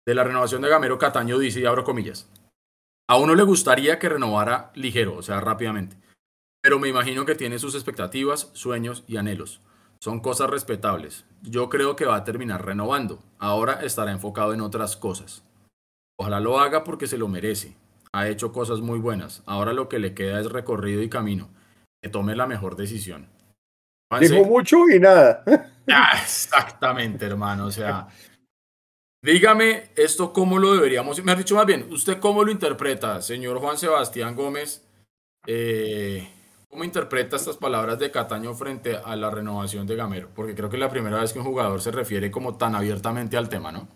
De 0.05 0.15
la 0.15 0.23
renovación 0.23 0.61
de 0.61 0.69
Gamero, 0.69 0.97
Cataño 0.97 1.39
dice, 1.39 1.61
y 1.61 1.65
abro 1.65 1.83
comillas, 1.83 2.29
a 3.07 3.17
uno 3.17 3.35
le 3.35 3.43
gustaría 3.43 3.99
que 3.99 4.09
renovara 4.09 4.71
ligero, 4.75 5.15
o 5.15 5.21
sea, 5.21 5.39
rápidamente, 5.39 5.97
pero 6.61 6.79
me 6.79 6.87
imagino 6.87 7.25
que 7.25 7.35
tiene 7.35 7.59
sus 7.59 7.75
expectativas, 7.75 8.49
sueños 8.53 9.03
y 9.07 9.17
anhelos. 9.17 9.61
Son 9.99 10.19
cosas 10.19 10.49
respetables. 10.49 11.25
Yo 11.41 11.69
creo 11.69 11.95
que 11.95 12.05
va 12.05 12.15
a 12.15 12.23
terminar 12.23 12.65
renovando. 12.65 13.23
Ahora 13.39 13.83
estará 13.83 14.11
enfocado 14.11 14.53
en 14.53 14.61
otras 14.61 14.97
cosas. 14.97 15.43
Ojalá 16.17 16.39
lo 16.39 16.59
haga 16.59 16.83
porque 16.83 17.07
se 17.07 17.17
lo 17.17 17.27
merece. 17.27 17.77
Ha 18.11 18.27
hecho 18.27 18.51
cosas 18.51 18.81
muy 18.81 18.99
buenas. 18.99 19.43
Ahora 19.45 19.73
lo 19.73 19.89
que 19.89 19.99
le 19.99 20.13
queda 20.13 20.39
es 20.39 20.51
recorrido 20.51 21.01
y 21.01 21.09
camino. 21.09 21.49
Que 22.01 22.09
tome 22.09 22.35
la 22.35 22.47
mejor 22.47 22.75
decisión. 22.75 23.29
Dijo 24.19 24.43
mucho 24.45 24.77
y 24.89 24.99
nada. 24.99 25.43
Ah, 25.91 26.17
exactamente, 26.21 27.25
hermano. 27.25 27.65
O 27.65 27.71
sea, 27.71 28.07
dígame 29.23 29.85
esto 29.95 30.33
cómo 30.33 30.59
lo 30.59 30.73
deberíamos. 30.73 31.23
Me 31.23 31.31
ha 31.31 31.35
dicho 31.35 31.55
más 31.55 31.65
bien, 31.65 31.87
¿usted 31.91 32.19
cómo 32.19 32.43
lo 32.43 32.51
interpreta, 32.51 33.21
señor 33.21 33.57
Juan 33.59 33.77
Sebastián 33.77 34.35
Gómez? 34.35 34.85
Eh, 35.47 36.27
¿Cómo 36.69 36.83
interpreta 36.83 37.35
estas 37.35 37.57
palabras 37.57 37.99
de 37.99 38.11
Cataño 38.11 38.53
frente 38.55 38.97
a 38.97 39.15
la 39.15 39.29
renovación 39.29 39.85
de 39.85 39.95
Gamero? 39.95 40.29
Porque 40.35 40.55
creo 40.55 40.69
que 40.69 40.77
es 40.77 40.79
la 40.79 40.89
primera 40.89 41.21
vez 41.21 41.31
que 41.31 41.39
un 41.39 41.45
jugador 41.45 41.81
se 41.81 41.91
refiere 41.91 42.31
como 42.31 42.57
tan 42.57 42.75
abiertamente 42.75 43.37
al 43.37 43.47
tema, 43.47 43.71
¿no? 43.71 43.87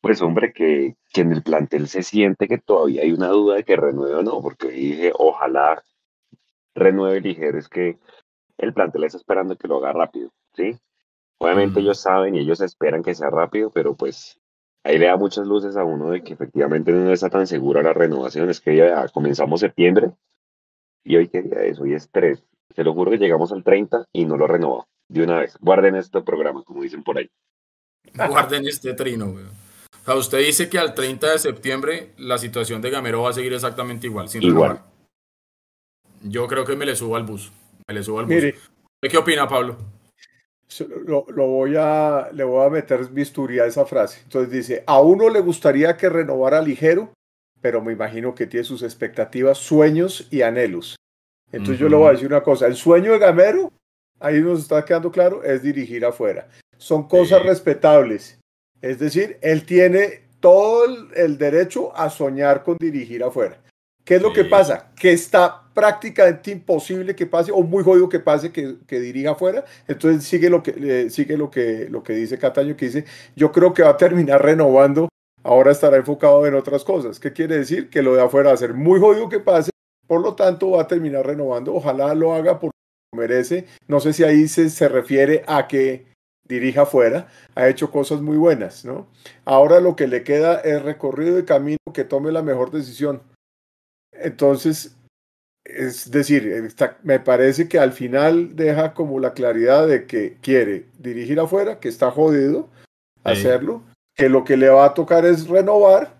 Pues 0.00 0.22
hombre, 0.22 0.52
que, 0.52 0.96
en 1.14 1.32
el 1.32 1.42
plantel 1.42 1.88
se 1.88 2.02
siente 2.02 2.48
que 2.48 2.58
todavía 2.58 3.02
hay 3.02 3.12
una 3.12 3.28
duda 3.28 3.56
de 3.56 3.64
que 3.64 3.76
renueve 3.76 4.16
o 4.16 4.22
no, 4.22 4.40
porque 4.40 4.68
dije, 4.68 5.12
ojalá 5.14 5.82
renueve 6.74 7.20
ligero, 7.20 7.58
es 7.58 7.68
que 7.68 7.98
el 8.56 8.72
plantel 8.72 9.04
está 9.04 9.18
esperando 9.18 9.56
que 9.56 9.68
lo 9.68 9.76
haga 9.76 9.92
rápido, 9.92 10.30
¿sí? 10.54 10.78
Obviamente 11.44 11.80
ellos 11.80 12.00
saben 12.00 12.34
y 12.34 12.38
ellos 12.38 12.62
esperan 12.62 13.02
que 13.02 13.14
sea 13.14 13.28
rápido, 13.28 13.70
pero 13.70 13.94
pues 13.94 14.40
ahí 14.82 14.96
le 14.96 15.06
da 15.06 15.18
muchas 15.18 15.46
luces 15.46 15.76
a 15.76 15.84
uno 15.84 16.10
de 16.10 16.22
que 16.22 16.32
efectivamente 16.32 16.90
no 16.90 17.12
está 17.12 17.28
tan 17.28 17.46
segura 17.46 17.82
la 17.82 17.92
renovación, 17.92 18.48
es 18.48 18.62
que 18.62 18.74
ya 18.74 19.06
comenzamos 19.08 19.60
septiembre 19.60 20.10
y 21.04 21.16
hoy 21.16 21.28
qué 21.28 21.42
día 21.42 21.62
es, 21.64 21.78
hoy 21.78 21.92
es 21.92 22.08
3. 22.10 22.42
Se 22.74 22.82
lo 22.82 22.94
juro 22.94 23.10
que 23.10 23.18
llegamos 23.18 23.52
al 23.52 23.62
30 23.62 24.06
y 24.10 24.24
no 24.24 24.38
lo 24.38 24.46
renovó. 24.46 24.86
De 25.06 25.22
una 25.22 25.38
vez. 25.38 25.58
Guarden 25.60 25.96
este 25.96 26.22
programa, 26.22 26.62
como 26.64 26.82
dicen 26.82 27.04
por 27.04 27.18
ahí. 27.18 27.28
Guarden 28.14 28.66
este 28.66 28.94
trino, 28.94 29.32
güey. 29.32 29.44
O 29.44 30.04
sea, 30.04 30.14
usted 30.14 30.38
dice 30.38 30.70
que 30.70 30.78
al 30.78 30.94
30 30.94 31.32
de 31.32 31.38
septiembre 31.38 32.12
la 32.16 32.38
situación 32.38 32.80
de 32.80 32.88
Gamero 32.88 33.20
va 33.20 33.30
a 33.30 33.34
seguir 33.34 33.52
exactamente 33.52 34.06
igual, 34.06 34.30
sin 34.30 34.42
igual. 34.42 34.80
Yo 36.22 36.46
creo 36.48 36.64
que 36.64 36.74
me 36.74 36.86
le 36.86 36.96
subo 36.96 37.16
al 37.16 37.24
bus. 37.24 37.52
Me 37.86 37.92
le 37.92 38.02
subo 38.02 38.20
al 38.20 38.26
bus. 38.26 38.44
¿Qué 39.02 39.18
opina, 39.18 39.46
Pablo? 39.46 39.76
Lo, 41.06 41.26
lo, 41.28 41.46
voy 41.46 41.74
a, 41.76 42.30
le 42.32 42.42
voy 42.42 42.66
a 42.66 42.70
meter 42.70 43.06
bisturí 43.08 43.58
a 43.58 43.66
esa 43.66 43.84
frase. 43.84 44.20
Entonces 44.24 44.50
dice, 44.50 44.84
a 44.86 45.00
uno 45.00 45.28
le 45.28 45.40
gustaría 45.40 45.96
que 45.96 46.08
renovara 46.08 46.60
ligero, 46.60 47.10
pero 47.60 47.80
me 47.80 47.92
imagino 47.92 48.34
que 48.34 48.46
tiene 48.46 48.64
sus 48.64 48.82
expectativas, 48.82 49.58
sueños 49.58 50.28
y 50.30 50.42
anhelos. 50.42 50.96
Entonces 51.52 51.78
yo 51.78 51.88
le 51.88 51.96
voy 51.96 52.08
a 52.08 52.12
decir 52.12 52.26
una 52.26 52.42
cosa, 52.42 52.66
el 52.66 52.74
sueño 52.74 53.12
de 53.12 53.18
Gamero, 53.18 53.72
ahí 54.18 54.40
nos 54.40 54.60
está 54.60 54.84
quedando 54.84 55.12
claro, 55.12 55.42
es 55.44 55.62
dirigir 55.62 56.04
afuera. 56.04 56.48
Son 56.76 57.06
cosas 57.06 57.42
respetables. 57.42 58.38
Es 58.82 58.98
decir, 58.98 59.38
él 59.40 59.64
tiene 59.64 60.24
todo 60.40 60.84
el, 61.14 61.38
derecho 61.38 61.96
a 61.96 62.10
soñar 62.10 62.62
con 62.62 62.76
dirigir 62.78 63.24
afuera. 63.24 63.58
¿Qué 64.04 64.16
es 64.16 64.22
lo 64.22 64.32
que 64.32 64.44
pasa? 64.44 64.90
Que 64.96 65.12
está 65.12 65.62
prácticamente 65.72 66.50
imposible 66.50 67.16
que 67.16 67.26
pase, 67.26 67.50
o 67.50 67.62
muy 67.62 67.82
jodido 67.82 68.08
que 68.08 68.20
pase 68.20 68.52
que, 68.52 68.76
que 68.86 69.00
dirija 69.00 69.32
afuera. 69.32 69.64
Entonces 69.88 70.24
sigue 70.24 70.50
lo 70.50 70.62
que, 70.62 71.08
sigue 71.10 71.36
lo 71.36 71.50
que, 71.50 71.88
lo 71.90 72.02
que 72.02 72.12
dice 72.12 72.38
Cataño, 72.38 72.76
que 72.76 72.86
dice, 72.86 73.04
yo 73.34 73.50
creo 73.50 73.72
que 73.72 73.82
va 73.82 73.90
a 73.90 73.96
terminar 73.96 74.42
renovando 74.42 75.08
ahora 75.44 75.70
estará 75.70 75.96
enfocado 75.98 76.44
en 76.46 76.54
otras 76.54 76.82
cosas. 76.82 77.20
¿Qué 77.20 77.32
quiere 77.32 77.58
decir? 77.58 77.90
Que 77.90 78.02
lo 78.02 78.14
de 78.16 78.22
afuera 78.22 78.48
va 78.48 78.54
a 78.54 78.58
ser 78.58 78.74
muy 78.74 78.98
jodido 78.98 79.28
que 79.28 79.38
pase, 79.38 79.70
por 80.08 80.20
lo 80.20 80.34
tanto 80.34 80.70
va 80.70 80.82
a 80.82 80.88
terminar 80.88 81.24
renovando. 81.24 81.74
Ojalá 81.74 82.14
lo 82.14 82.34
haga 82.34 82.58
porque 82.58 82.76
lo 83.12 83.20
merece. 83.20 83.66
No 83.86 84.00
sé 84.00 84.12
si 84.12 84.24
ahí 84.24 84.48
se, 84.48 84.70
se 84.70 84.88
refiere 84.88 85.44
a 85.46 85.68
que 85.68 86.06
dirija 86.46 86.82
afuera, 86.82 87.28
ha 87.54 87.68
hecho 87.68 87.90
cosas 87.90 88.20
muy 88.20 88.36
buenas, 88.36 88.84
¿no? 88.84 89.06
Ahora 89.46 89.80
lo 89.80 89.96
que 89.96 90.06
le 90.06 90.24
queda 90.24 90.60
es 90.60 90.82
recorrido 90.82 91.36
de 91.36 91.46
camino 91.46 91.78
que 91.94 92.04
tome 92.04 92.32
la 92.32 92.42
mejor 92.42 92.70
decisión. 92.70 93.22
Entonces, 94.20 94.96
es 95.64 96.10
decir, 96.10 96.74
me 97.02 97.20
parece 97.20 97.68
que 97.68 97.78
al 97.78 97.92
final 97.92 98.54
deja 98.54 98.92
como 98.92 99.18
la 99.18 99.32
claridad 99.32 99.88
de 99.88 100.06
que 100.06 100.36
quiere 100.42 100.86
dirigir 100.98 101.40
afuera, 101.40 101.80
que 101.80 101.88
está 101.88 102.10
jodido 102.10 102.68
hacerlo, 103.22 103.82
que 104.14 104.28
lo 104.28 104.44
que 104.44 104.56
le 104.56 104.68
va 104.68 104.84
a 104.84 104.94
tocar 104.94 105.24
es 105.24 105.48
renovar. 105.48 106.14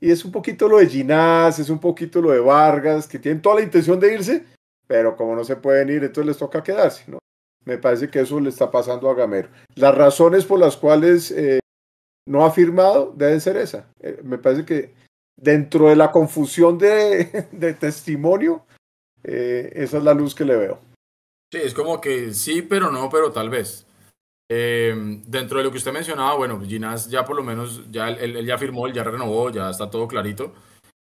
Y 0.00 0.10
es 0.10 0.24
un 0.24 0.32
poquito 0.32 0.68
lo 0.68 0.78
de 0.78 0.86
Ginás, 0.86 1.58
es 1.58 1.68
un 1.68 1.78
poquito 1.78 2.22
lo 2.22 2.30
de 2.30 2.40
Vargas, 2.40 3.06
que 3.06 3.18
tienen 3.18 3.42
toda 3.42 3.56
la 3.56 3.62
intención 3.62 4.00
de 4.00 4.14
irse, 4.14 4.44
pero 4.86 5.16
como 5.16 5.34
no 5.34 5.44
se 5.44 5.56
pueden 5.56 5.90
ir, 5.90 6.04
entonces 6.04 6.26
les 6.26 6.38
toca 6.38 6.62
quedarse, 6.62 7.04
¿no? 7.10 7.18
Me 7.66 7.76
parece 7.76 8.08
que 8.08 8.20
eso 8.20 8.40
le 8.40 8.48
está 8.48 8.70
pasando 8.70 9.10
a 9.10 9.14
Gamero. 9.14 9.50
Las 9.74 9.94
razones 9.94 10.46
por 10.46 10.58
las 10.58 10.76
cuales 10.76 11.30
eh, 11.30 11.60
no 12.26 12.46
ha 12.46 12.50
firmado 12.50 13.12
deben 13.14 13.40
ser 13.40 13.56
esa. 13.58 13.86
Eh, 14.00 14.20
me 14.22 14.38
parece 14.38 14.64
que 14.64 14.94
dentro 15.36 15.88
de 15.88 15.96
la 15.96 16.10
confusión 16.12 16.78
de, 16.78 17.48
de 17.52 17.74
testimonio, 17.74 18.64
eh, 19.24 19.70
esa 19.74 19.98
es 19.98 20.04
la 20.04 20.14
luz 20.14 20.34
que 20.34 20.44
le 20.44 20.56
veo. 20.56 20.78
Sí, 21.52 21.58
es 21.62 21.74
como 21.74 22.00
que 22.00 22.32
sí, 22.32 22.62
pero 22.62 22.90
no, 22.90 23.08
pero 23.10 23.32
tal 23.32 23.50
vez. 23.50 23.86
Eh, 24.52 24.92
dentro 25.26 25.58
de 25.58 25.64
lo 25.64 25.70
que 25.70 25.78
usted 25.78 25.92
mencionaba, 25.92 26.34
bueno, 26.34 26.60
Ginás 26.60 27.08
ya 27.08 27.24
por 27.24 27.36
lo 27.36 27.42
menos, 27.42 27.88
ya 27.90 28.08
él, 28.08 28.44
ya 28.44 28.58
firmó, 28.58 28.86
él 28.86 28.92
ya 28.92 29.04
renovó, 29.04 29.50
ya 29.50 29.70
está 29.70 29.88
todo 29.90 30.08
clarito. 30.08 30.52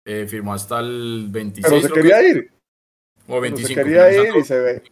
Eh, 0.04 0.26
firmó 0.28 0.54
hasta 0.54 0.80
el 0.80 1.28
26. 1.30 1.66
Pero 1.68 1.88
se 1.88 1.92
quería 1.92 2.28
ir. 2.28 2.52
O 3.28 3.40
25. 3.40 3.68
se 3.68 3.74
quería 3.74 4.12
ir 4.12 4.36
y 4.36 4.44
se 4.44 4.60
ve. 4.60 4.82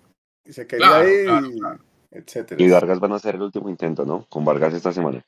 Y 0.44 0.52
se 0.52 0.66
quería 0.66 1.04
ir, 1.08 1.28
y, 1.52 2.16
etcétera. 2.16 2.62
Y 2.62 2.68
Vargas 2.68 3.00
van 3.00 3.12
a 3.12 3.16
hacer 3.16 3.36
el 3.36 3.42
último 3.42 3.68
intento, 3.68 4.04
¿no? 4.04 4.26
Con 4.28 4.44
Vargas 4.44 4.74
esta 4.74 4.92
semana. 4.92 5.24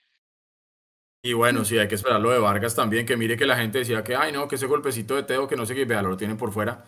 Y 1.26 1.32
bueno, 1.32 1.64
sí, 1.64 1.76
hay 1.76 1.88
que 1.88 1.96
esperar 1.96 2.20
lo 2.20 2.30
de 2.30 2.38
Vargas 2.38 2.76
también, 2.76 3.04
que 3.04 3.16
mire 3.16 3.36
que 3.36 3.46
la 3.46 3.56
gente 3.56 3.80
decía 3.80 4.04
que, 4.04 4.14
ay, 4.14 4.30
no, 4.30 4.46
que 4.46 4.54
ese 4.54 4.66
golpecito 4.66 5.16
de 5.16 5.24
Teo, 5.24 5.48
que 5.48 5.56
no 5.56 5.66
sé 5.66 5.74
qué, 5.74 5.84
vea, 5.84 6.00
lo 6.00 6.16
tienen 6.16 6.36
por 6.36 6.52
fuera. 6.52 6.84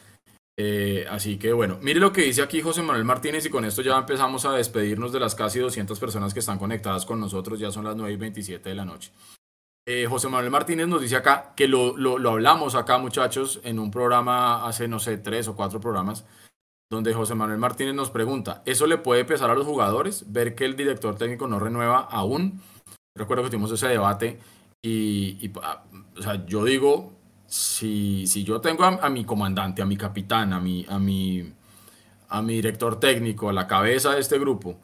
Eh, 0.56 1.04
así 1.10 1.40
que 1.40 1.52
bueno, 1.52 1.78
mire 1.82 1.98
lo 1.98 2.12
que 2.12 2.22
dice 2.22 2.42
aquí 2.42 2.60
José 2.60 2.82
Manuel 2.82 3.04
Martínez 3.04 3.44
y 3.46 3.50
con 3.50 3.64
esto 3.64 3.82
ya 3.82 3.98
empezamos 3.98 4.44
a 4.44 4.52
despedirnos 4.52 5.10
de 5.10 5.18
las 5.18 5.34
casi 5.34 5.58
200 5.58 5.98
personas 5.98 6.34
que 6.34 6.38
están 6.38 6.56
conectadas 6.56 7.04
con 7.04 7.18
nosotros, 7.18 7.58
ya 7.58 7.72
son 7.72 7.84
las 7.84 7.96
9 7.96 8.12
y 8.12 8.16
27 8.16 8.68
de 8.68 8.74
la 8.76 8.84
noche. 8.84 9.10
Eh, 9.84 10.06
José 10.08 10.28
Manuel 10.28 10.52
Martínez 10.52 10.86
nos 10.86 11.02
dice 11.02 11.16
acá 11.16 11.52
que 11.56 11.66
lo, 11.66 11.96
lo, 11.96 12.18
lo, 12.18 12.30
hablamos 12.30 12.76
acá 12.76 12.98
muchachos 12.98 13.60
en 13.64 13.80
un 13.80 13.90
programa 13.90 14.68
hace 14.68 14.86
no 14.86 15.00
sé, 15.00 15.18
tres 15.18 15.48
o 15.48 15.56
cuatro 15.56 15.80
programas, 15.80 16.24
donde 16.88 17.12
José 17.12 17.34
Manuel 17.34 17.58
Martínez 17.58 17.96
nos 17.96 18.10
pregunta, 18.10 18.62
¿eso 18.66 18.86
le 18.86 18.98
puede 18.98 19.24
pesar 19.24 19.50
a 19.50 19.56
los 19.56 19.66
jugadores 19.66 20.32
ver 20.32 20.54
que 20.54 20.64
el 20.64 20.76
director 20.76 21.16
técnico 21.16 21.48
no 21.48 21.58
renueva 21.58 21.98
aún? 21.98 22.62
Recuerdo 23.18 23.44
que 23.44 23.50
tuvimos 23.50 23.72
ese 23.72 23.88
debate 23.88 24.38
y, 24.82 25.50
ah, 25.62 25.82
yo 26.46 26.64
digo, 26.64 27.12
si, 27.46 28.26
si 28.26 28.44
yo 28.44 28.60
tengo 28.60 28.84
a, 28.84 29.10
mi 29.10 29.24
comandante, 29.24 29.82
a 29.82 29.86
mi 29.86 29.96
capitán, 29.96 30.52
a 30.52 30.60
mi, 30.60 30.86
a, 30.88 30.98
mi, 30.98 31.52
a 32.28 32.42
mi 32.42 32.54
director 32.54 33.00
técnico, 33.00 33.48
a 33.48 33.52
la 33.52 33.66
cabeza 33.66 34.14
de 34.14 34.20
este 34.20 34.38
grupo, 34.38 34.78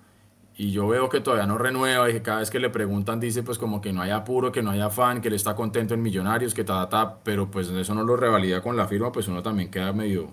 y 0.57 0.70
yo 0.70 0.87
veo 0.87 1.09
que 1.09 1.20
todavía 1.20 1.47
no 1.47 1.59
renueva 1.59 2.09
y 2.11 2.12
que 2.14 2.22
cada 2.22 2.39
vez 2.39 2.51
que 2.51 2.61
le 2.61 2.70
preguntan 2.70 3.18
dice 3.18 3.43
pues 3.43 3.59
como 3.59 3.80
que 3.80 3.93
no 3.93 4.03
hay 4.03 4.11
apuro, 4.11 4.53
que 4.53 4.62
no 4.62 4.70
hay 4.70 4.80
afán, 4.80 5.20
que 5.20 5.28
él 5.28 5.35
está 5.35 5.57
contento 5.57 5.95
en 5.95 6.03
Millonarios, 6.03 6.55
que 6.55 6.62
ta, 6.62 6.89
ta, 6.89 7.18
pero 7.24 7.51
pues 7.51 7.68
eso 7.68 7.95
no 7.95 8.05
lo 8.05 8.16
revalida 8.16 8.62
con 8.62 8.76
la 8.76 8.87
firma, 8.87 9.11
pues 9.11 9.26
uno 9.26 9.43
también 9.43 9.70
queda 9.70 9.93
medio, 9.93 10.32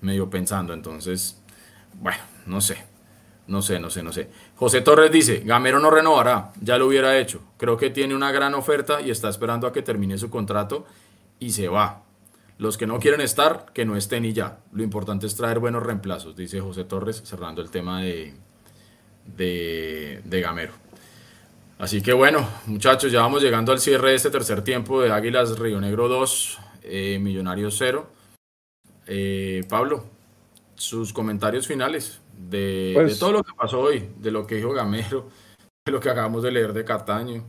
medio 0.00 0.30
pensando. 0.30 0.72
Entonces, 0.72 1.42
bueno, 2.00 2.20
no 2.46 2.60
sé. 2.60 2.89
No 3.50 3.62
sé, 3.62 3.80
no 3.80 3.90
sé, 3.90 4.04
no 4.04 4.12
sé. 4.12 4.28
José 4.54 4.80
Torres 4.80 5.10
dice, 5.10 5.42
Gamero 5.44 5.80
no 5.80 5.90
renovará, 5.90 6.52
ya 6.60 6.78
lo 6.78 6.86
hubiera 6.86 7.18
hecho. 7.18 7.42
Creo 7.56 7.76
que 7.76 7.90
tiene 7.90 8.14
una 8.14 8.30
gran 8.30 8.54
oferta 8.54 9.00
y 9.00 9.10
está 9.10 9.28
esperando 9.28 9.66
a 9.66 9.72
que 9.72 9.82
termine 9.82 10.16
su 10.18 10.30
contrato 10.30 10.86
y 11.40 11.50
se 11.50 11.66
va. 11.66 12.04
Los 12.58 12.78
que 12.78 12.86
no 12.86 13.00
quieren 13.00 13.20
estar, 13.20 13.66
que 13.74 13.84
no 13.84 13.96
estén 13.96 14.24
y 14.24 14.32
ya. 14.32 14.60
Lo 14.70 14.84
importante 14.84 15.26
es 15.26 15.34
traer 15.34 15.58
buenos 15.58 15.82
reemplazos, 15.82 16.36
dice 16.36 16.60
José 16.60 16.84
Torres, 16.84 17.22
cerrando 17.24 17.60
el 17.60 17.70
tema 17.70 18.02
de, 18.02 18.34
de, 19.26 20.40
Gamero. 20.40 20.72
Así 21.80 22.02
que 22.02 22.12
bueno, 22.12 22.48
muchachos, 22.66 23.10
ya 23.10 23.22
vamos 23.22 23.42
llegando 23.42 23.72
al 23.72 23.80
cierre 23.80 24.10
de 24.10 24.14
este 24.14 24.30
tercer 24.30 24.62
tiempo 24.62 25.00
de 25.02 25.10
Águilas 25.10 25.58
Río 25.58 25.80
Negro 25.80 26.06
2, 26.06 26.58
eh, 26.84 27.18
Millonarios 27.20 27.74
0. 27.78 28.08
Eh, 29.08 29.64
Pablo, 29.68 30.04
sus 30.76 31.12
comentarios 31.12 31.66
finales 31.66 32.20
de, 32.48 32.92
pues 32.94 33.18
todo 33.18 33.32
lo 33.32 33.42
que 33.42 33.52
pasó 33.54 33.80
hoy, 33.80 34.08
de 34.18 34.30
lo 34.30 34.46
que 34.46 34.56
dijo 34.56 34.72
Gamero, 34.72 35.28
de 35.86 35.92
lo 35.92 36.00
que 36.00 36.10
acabamos 36.10 36.42
de 36.42 36.52
leer 36.52 36.72
de 36.72 36.84
Cataño, 36.84 37.44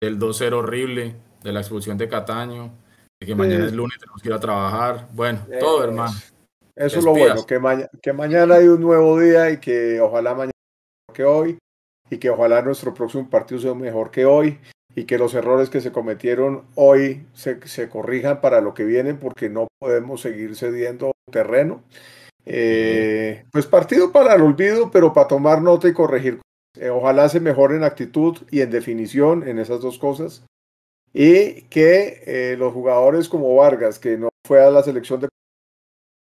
del 0.00 0.18
2-0 0.18 0.52
horrible, 0.54 1.16
de 1.42 1.52
la 1.52 1.60
expulsión 1.60 1.98
de 1.98 2.08
Cataño, 2.08 2.72
de 3.20 3.26
que 3.26 3.34
mañana 3.34 3.66
es 3.66 3.72
lunes, 3.72 3.98
tenemos 3.98 4.22
que 4.22 4.28
ir 4.28 4.34
a 4.34 4.40
trabajar. 4.40 5.08
Bueno, 5.12 5.40
todo, 5.58 5.84
hermano. 5.84 6.12
Eso 6.74 6.98
es 6.98 7.04
lo 7.04 7.10
bueno, 7.10 7.44
que, 7.44 7.60
que 8.00 8.12
mañana 8.12 8.54
hay 8.54 8.68
un 8.68 8.80
nuevo 8.80 9.18
día 9.20 9.50
y 9.50 9.58
que 9.58 10.00
ojalá 10.00 10.32
mañana 10.32 10.52
que 11.12 11.24
hoy 11.24 11.58
y 12.08 12.16
que 12.16 12.30
ojalá 12.30 12.62
nuestro 12.62 12.94
próximo 12.94 13.28
partido 13.28 13.60
sea 13.60 13.74
mejor 13.74 14.10
que 14.10 14.24
hoy 14.24 14.58
y 14.94 15.04
que 15.04 15.18
los 15.18 15.34
errores 15.34 15.68
que 15.68 15.80
se 15.80 15.92
cometieron 15.92 16.64
hoy 16.76 17.26
se, 17.34 17.66
se 17.68 17.88
corrijan 17.90 18.40
para 18.40 18.62
lo 18.62 18.72
que 18.72 18.84
viene 18.84 19.14
porque 19.14 19.50
no 19.50 19.68
podemos 19.78 20.22
seguir 20.22 20.56
cediendo 20.56 21.12
terreno. 21.30 21.82
Eh, 22.52 23.44
pues 23.52 23.66
partido 23.66 24.10
para 24.10 24.34
el 24.34 24.42
olvido, 24.42 24.90
pero 24.90 25.12
para 25.12 25.28
tomar 25.28 25.62
nota 25.62 25.86
y 25.86 25.92
corregir. 25.92 26.40
Eh, 26.76 26.90
ojalá 26.90 27.28
se 27.28 27.38
mejore 27.38 27.76
en 27.76 27.84
actitud 27.84 28.38
y 28.50 28.60
en 28.60 28.72
definición 28.72 29.46
en 29.46 29.60
esas 29.60 29.80
dos 29.80 30.00
cosas. 30.00 30.44
Y 31.12 31.62
que 31.68 32.24
eh, 32.26 32.56
los 32.58 32.72
jugadores 32.72 33.28
como 33.28 33.54
Vargas, 33.54 34.00
que 34.00 34.18
no 34.18 34.30
fue 34.44 34.64
a 34.64 34.70
la 34.70 34.82
selección 34.82 35.20
de 35.20 35.28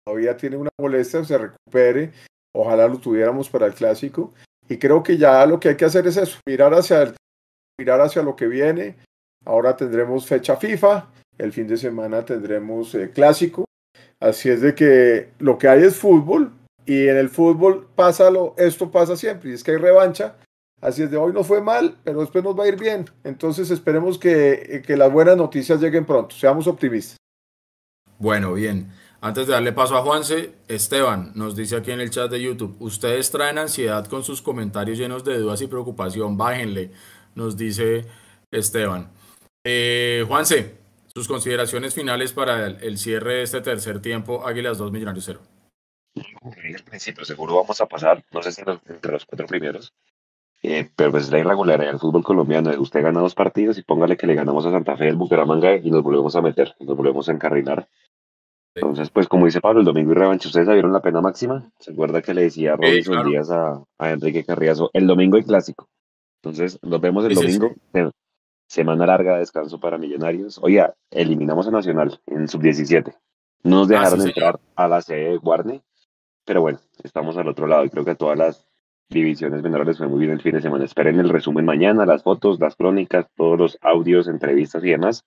todavía 0.05 0.37
tiene 0.37 0.59
una 0.59 0.71
molestia, 0.79 1.25
se 1.25 1.39
recupere. 1.39 2.13
Ojalá 2.55 2.87
lo 2.89 2.99
tuviéramos 2.99 3.49
para 3.49 3.65
el 3.65 3.73
clásico. 3.73 4.35
Y 4.69 4.77
creo 4.77 5.03
que 5.03 5.17
ya 5.17 5.47
lo 5.47 5.59
que 5.59 5.71
hay 5.71 5.77
que 5.77 5.87
hacer 5.87 6.07
es 6.07 6.19
eso, 6.19 6.39
mirar 6.47 6.75
hacia, 6.75 7.05
el, 7.05 7.15
mirar 7.79 8.03
hacia 8.03 8.23
lo 8.23 8.37
que 8.37 8.49
viene. 8.49 8.97
Ahora 9.47 9.75
tendremos 9.75 10.27
fecha 10.27 10.57
FIFA, 10.57 11.09
el 11.39 11.55
fin 11.55 11.67
de 11.67 11.79
semana 11.79 12.23
tendremos 12.23 12.95
clásico 13.15 13.68
Así 14.21 14.49
es 14.49 14.61
de 14.61 14.75
que 14.75 15.31
lo 15.39 15.59
que 15.59 15.69
hay 15.69 15.85
es 15.85 15.97
fútbol 15.97 16.53
y 16.87 17.07
en 17.09 17.17
el 17.17 17.29
fútbol 17.29 17.87
pasa 17.95 18.31
lo, 18.31 18.55
esto 18.57 18.91
pasa 18.91 19.17
siempre 19.17 19.51
y 19.51 19.55
es 19.55 19.63
que 19.63 19.73
hay 19.73 19.77
revancha. 19.77 20.37
Así 20.81 21.03
es 21.03 21.11
de 21.11 21.17
hoy 21.17 21.33
no 21.33 21.43
fue 21.43 21.61
mal, 21.61 21.97
pero 22.05 22.21
después 22.21 22.45
nos 22.45 22.59
va 22.59 22.65
a 22.65 22.69
ir 22.69 22.79
bien. 22.79 23.05
Entonces 23.25 23.71
esperemos 23.71 24.19
que, 24.19 24.83
que 24.87 24.97
las 24.97 25.13
buenas 25.13 25.37
noticias 25.37 25.81
lleguen 25.81 26.05
pronto. 26.05 26.35
Seamos 26.37 26.67
optimistas. 26.67 27.17
Bueno, 28.19 28.55
bien. 28.55 28.91
Antes 29.21 29.49
de 29.49 29.53
darle 29.53 29.73
paso 29.73 29.97
a 29.97 30.03
Juanse, 30.03 30.55
Esteban 30.69 31.33
nos 31.35 31.57
dice 31.57 31.77
aquí 31.77 31.91
en 31.91 32.01
el 32.01 32.11
chat 32.11 32.31
de 32.31 32.41
YouTube, 32.41 32.77
ustedes 32.79 33.33
traen 33.33 33.59
ansiedad 33.59 34.07
con 34.07 34.23
sus 34.23 34.41
comentarios 34.41 34.97
llenos 34.97 35.25
de 35.25 35.39
dudas 35.39 35.61
y 35.61 35.67
preocupación, 35.67 36.37
bájenle, 36.37 36.93
nos 37.35 37.57
dice 37.57 38.07
Esteban. 38.53 39.11
Eh, 39.65 40.25
Juanse, 40.29 40.78
sus 41.19 41.27
consideraciones 41.27 41.95
finales 41.95 42.33
para 42.33 42.67
el, 42.67 42.97
cierre 42.97 43.35
de 43.35 43.43
este 43.43 43.61
tercer 43.61 44.01
tiempo, 44.01 44.47
Águilas 44.47 44.79
2, 44.79 44.93
Millonarios 44.93 45.25
0. 45.25 45.41
Al 46.15 46.85
principio 46.85 47.25
seguro 47.25 47.57
vamos 47.57 47.81
a 47.81 47.87
pasar, 47.87 48.25
no 48.31 48.41
sé 48.41 48.53
si 48.53 48.63
entre 48.87 49.13
los 49.13 49.27
cuatro 49.27 49.47
primeros, 49.49 49.93
eh, 50.63 50.89
pero 50.95 51.11
pues 51.11 51.29
la 51.31 51.41
irregularidad 51.41 51.91
del 51.91 51.99
fútbol 51.99 52.23
colombiano. 52.23 52.71
Usted 52.81 53.03
gana 53.03 53.21
dos 53.21 53.35
partidos 53.35 53.79
y 53.79 53.83
póngale 53.83 54.17
que 54.17 54.29
le 54.29 54.37
ganamos 54.37 54.65
a 54.65 54.71
Santa 54.71 54.97
Fe, 54.97 55.09
el 55.09 55.17
Bucaramanga 55.17 55.75
y 55.77 55.91
nos 55.91 56.05
volvemos 56.05 56.37
a 56.37 56.43
meter, 56.43 56.77
nos 56.79 56.97
volvemos 56.97 57.29
a 57.29 57.33
encarrilar. 57.33 57.89
Entonces, 58.77 59.11
pues 59.11 59.27
como 59.27 59.47
dice 59.47 59.61
Pablo, 59.61 59.81
el 59.81 59.87
domingo 59.87 60.13
y 60.13 60.15
revancha, 60.15 60.47
¿ustedes 60.47 60.69
vieron 60.69 60.93
la 60.93 61.03
pena 61.03 61.21
máxima? 61.21 61.69
¿Se 61.81 61.91
acuerda 61.91 62.23
que 62.23 62.33
le 62.33 62.43
decía 62.43 62.77
Robinson 62.77 63.29
Díaz 63.29 63.51
a, 63.51 63.85
Enrique 63.99 64.45
Carriazo? 64.45 64.91
El 64.93 65.09
domingo 65.09 65.37
y 65.37 65.43
clásico. 65.43 65.89
Entonces, 66.43 66.79
nos 66.83 67.01
vemos 67.01 67.25
el 67.25 67.35
domingo. 67.35 67.75
Semana 68.69 69.07
larga 69.07 69.33
de 69.33 69.39
descanso 69.41 69.81
para 69.81 69.97
Millonarios. 69.97 70.61
Oiga, 70.63 70.95
eliminamos 71.11 71.67
a 71.67 71.71
Nacional 71.71 72.21
en 72.27 72.49
sub-17. 72.49 73.15
No 73.65 73.79
nos 73.79 73.91
ah, 73.91 73.95
dejaron 73.95 74.21
entrar 74.21 74.61
a 74.77 74.89
la 74.89 75.01
sede 75.01 75.31
de 75.31 75.37
Guarne, 75.39 75.83
pero 76.45 76.61
bueno, 76.61 76.79
estamos 77.03 77.39
al 77.39 77.49
otro 77.49 77.67
lado 77.67 77.87
y 77.87 77.91
creo 77.91 78.05
que 78.05 78.15
todas 78.15 78.37
las 78.37 78.67
divisiones 79.09 79.63
menores 79.63 79.97
fue 79.97 80.07
muy 80.07 80.21
bien 80.21 80.33
el 80.33 80.43
fin 80.43 80.53
de 80.53 80.61
semana. 80.61 80.85
Esperen 80.85 81.19
el 81.19 81.31
resumen 81.31 81.65
mañana, 81.65 82.05
las 82.05 82.23
fotos, 82.23 82.61
las 82.61 82.77
crónicas, 82.77 83.27
todos 83.35 83.59
los 83.59 83.79
audios, 83.81 84.29
entrevistas 84.29 84.85
y 84.85 84.91
demás. 84.91 85.25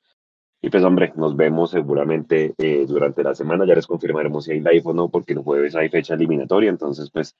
Y 0.62 0.70
pues 0.70 0.84
hombre, 0.84 1.12
nos 1.16 1.36
vemos 1.36 1.72
seguramente 1.72 2.54
eh, 2.60 2.86
durante 2.88 3.24
la 3.24 3.34
semana, 3.34 3.66
ya 3.66 3.74
les 3.74 3.88
confirmaremos 3.88 4.46
si 4.46 4.52
hay 4.52 4.60
live 4.60 4.84
o 4.84 4.94
no, 4.94 5.10
porque 5.10 5.34
el 5.34 5.39
jueves 5.39 5.76
hay 5.76 5.89
fecha 5.89 6.14
eliminatoria, 6.14 6.70
entonces 6.70 7.10
pues 7.10 7.36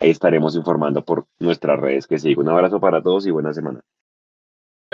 ahí 0.00 0.08
estaremos 0.08 0.56
informando 0.56 1.04
por 1.04 1.26
nuestras 1.38 1.78
redes 1.78 2.06
que 2.06 2.18
sigue. 2.18 2.40
Un 2.40 2.48
abrazo 2.48 2.80
para 2.80 3.02
todos 3.02 3.26
y 3.26 3.30
buena 3.30 3.52
semana. 3.52 3.82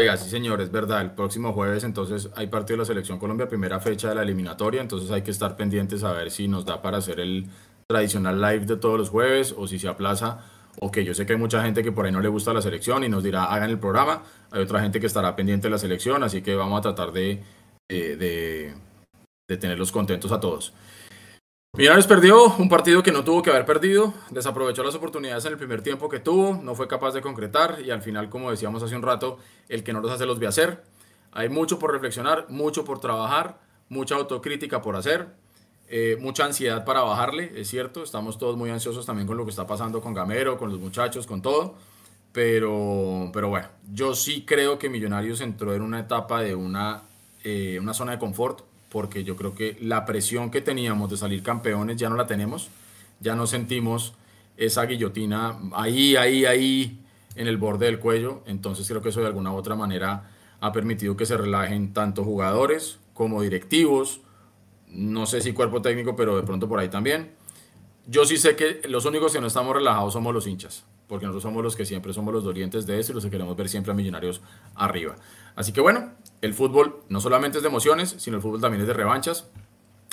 Oiga, 0.01 0.17
sí 0.17 0.31
señor, 0.31 0.61
es 0.61 0.71
verdad, 0.71 1.01
el 1.03 1.11
próximo 1.11 1.53
jueves 1.53 1.83
entonces 1.83 2.31
hay 2.37 2.47
partido 2.47 2.77
de 2.77 2.83
la 2.83 2.85
Selección 2.85 3.19
Colombia, 3.19 3.49
primera 3.49 3.81
fecha 3.81 4.09
de 4.09 4.15
la 4.15 4.23
eliminatoria, 4.23 4.81
entonces 4.81 5.11
hay 5.11 5.23
que 5.23 5.33
estar 5.33 5.57
pendientes 5.57 6.05
a 6.05 6.13
ver 6.13 6.31
si 6.31 6.47
nos 6.47 6.65
da 6.65 6.81
para 6.81 6.99
hacer 6.99 7.19
el 7.19 7.47
tradicional 7.89 8.41
live 8.41 8.65
de 8.65 8.77
todos 8.77 8.97
los 8.97 9.11
jueves 9.11 9.53
o 9.59 9.67
si 9.67 9.81
se 9.81 9.89
aplaza. 9.89 10.45
O 10.81 10.93
que 10.93 11.05
yo 11.05 11.13
sé 11.15 11.27
que 11.27 11.33
hay 11.33 11.39
mucha 11.39 11.61
gente 11.65 11.83
que 11.83 11.91
por 11.91 12.07
ahí 12.07 12.13
no 12.13 12.21
le 12.21 12.29
gusta 12.29 12.55
la 12.55 12.63
selección 12.63 13.03
y 13.03 13.09
nos 13.09 13.25
dirá 13.25 13.47
hagan 13.47 13.71
el 13.71 13.81
programa, 13.81 14.23
hay 14.53 14.63
otra 14.63 14.81
gente 14.81 15.01
que 15.01 15.07
estará 15.07 15.35
pendiente 15.35 15.67
de 15.67 15.73
la 15.73 15.79
selección, 15.79 16.23
así 16.23 16.43
que 16.43 16.55
vamos 16.55 16.79
a 16.79 16.83
tratar 16.83 17.11
de, 17.11 17.43
de, 17.89 18.75
de 19.49 19.57
tenerlos 19.57 19.91
contentos 19.91 20.31
a 20.31 20.39
todos. 20.39 20.73
Millonarios 21.79 22.09
perdió 22.09 22.57
un 22.57 22.69
partido 22.69 23.05
que 23.05 23.13
no 23.13 23.23
tuvo 23.23 23.41
que 23.41 23.51
haber 23.51 23.65
perdido, 23.65 24.13
desaprovechó 24.31 24.83
las 24.83 24.97
oportunidades 24.97 25.45
en 25.45 25.53
el 25.53 25.59
primer 25.59 25.81
tiempo 25.81 26.09
que 26.09 26.19
tuvo, 26.19 26.61
no 26.61 26.75
fue 26.75 26.89
capaz 26.89 27.13
de 27.13 27.21
concretar 27.21 27.79
y 27.87 27.93
al 27.93 28.03
final, 28.03 28.29
como 28.29 28.51
decíamos 28.51 28.83
hace 28.83 28.97
un 28.97 29.03
rato, 29.03 29.39
el 29.69 29.85
que 29.85 29.93
no 29.93 30.01
los 30.01 30.11
hace 30.11 30.27
los 30.27 30.41
ve 30.41 30.49
hacer. 30.49 30.83
Hay 31.31 31.49
mucho 31.49 31.79
por 31.79 31.93
reflexionar, 31.93 32.47
mucho 32.49 32.85
por 32.85 32.99
trabajar, 32.99 33.61
mucha 33.91 34.17
autocrítica 34.17 34.83
por 34.83 34.97
hacer, 34.97 35.29
eh, 35.89 36.17
mucha 36.21 36.47
ansiedad 36.47 36.85
para 36.85 37.03
bajarle, 37.03 37.53
es 37.55 37.69
cierto, 37.69 38.03
estamos 38.03 38.39
todos 38.39 38.57
muy 38.57 38.71
ansiosos 38.71 39.07
también 39.07 39.29
con 39.29 39.37
lo 39.37 39.45
que 39.45 39.51
está 39.51 39.65
pasando 39.65 40.01
con 40.01 40.15
Gamero, 40.15 40.59
con 40.59 40.71
los 40.71 40.81
muchachos, 40.81 41.29
con 41.29 41.43
todo, 41.43 41.77
pero, 42.33 43.31
pero 43.33 43.51
bueno, 43.51 43.69
yo 43.93 44.17
sí 44.17 44.43
creo 44.45 44.81
que 44.81 44.89
Millonarios 44.89 45.41
entró 45.41 45.73
en 45.77 45.83
una 45.83 46.01
etapa 46.01 46.43
de 46.43 46.57
una, 46.57 47.03
eh, 47.45 47.79
una 47.81 47.95
zona 47.95 48.11
de 48.11 48.19
confort, 48.19 48.63
porque 48.89 49.25
yo 49.25 49.37
creo 49.37 49.55
que 49.55 49.77
la 49.81 50.05
presión 50.05 50.51
que 50.51 50.61
teníamos 50.61 51.11
de 51.11 51.17
salir 51.17 51.43
campeones 51.43 51.97
ya 51.97 52.09
no 52.09 52.17
la 52.17 52.27
tenemos, 52.27 52.69
ya 53.21 53.35
no 53.35 53.47
sentimos 53.47 54.15
esa 54.57 54.85
guillotina 54.87 55.59
ahí, 55.73 56.17
ahí, 56.17 56.45
ahí 56.45 57.01
en 57.37 57.47
el 57.47 57.57
borde 57.57 57.87
del 57.87 57.99
cuello, 57.99 58.43
entonces 58.47 58.89
creo 58.89 59.01
que 59.01 59.11
eso 59.11 59.21
de 59.21 59.27
alguna 59.27 59.53
u 59.53 59.57
otra 59.57 59.77
manera 59.77 60.31
ha 60.61 60.73
permitido 60.73 61.17
que 61.17 61.27
se 61.27 61.37
relajen 61.37 61.93
tanto 61.93 62.25
jugadores 62.25 62.99
como 63.15 63.43
directivos, 63.43 64.21
no 64.89 65.27
sé 65.27 65.41
si 65.41 65.53
cuerpo 65.53 65.83
técnico, 65.83 66.17
pero 66.17 66.37
de 66.37 66.43
pronto 66.43 66.69
por 66.69 66.81
ahí 66.81 66.89
también. 66.89 67.33
Yo 68.07 68.25
sí 68.25 68.39
sé 68.39 68.57
que 68.57 68.81
los 68.89 69.05
únicos 69.05 69.33
que 69.33 69.41
no 69.41 69.47
estamos 69.47 69.75
relajados 69.75 70.15
somos 70.15 70.33
los 70.33 70.47
hinchas, 70.47 70.85
porque 71.07 71.27
nosotros 71.27 71.43
somos 71.43 71.63
los 71.63 71.77
que 71.77 71.85
siempre 71.85 72.13
somos 72.13 72.33
los 72.33 72.43
dolientes 72.43 72.87
de 72.87 72.99
eso 72.99 73.13
y 73.13 73.15
los 73.15 73.25
que 73.25 73.31
queremos 73.31 73.57
ver 73.57 73.69
siempre 73.69 73.93
a 73.93 73.95
Millonarios 73.95 74.41
arriba. 74.75 75.15
Así 75.55 75.73
que 75.73 75.81
bueno, 75.81 76.13
el 76.41 76.55
fútbol 76.55 77.01
no 77.09 77.21
solamente 77.21 77.59
es 77.59 77.63
de 77.63 77.69
emociones, 77.69 78.15
sino 78.19 78.37
el 78.37 78.43
fútbol 78.43 78.61
también 78.61 78.83
es 78.83 78.87
de 78.87 78.95
revanchas. 78.95 79.51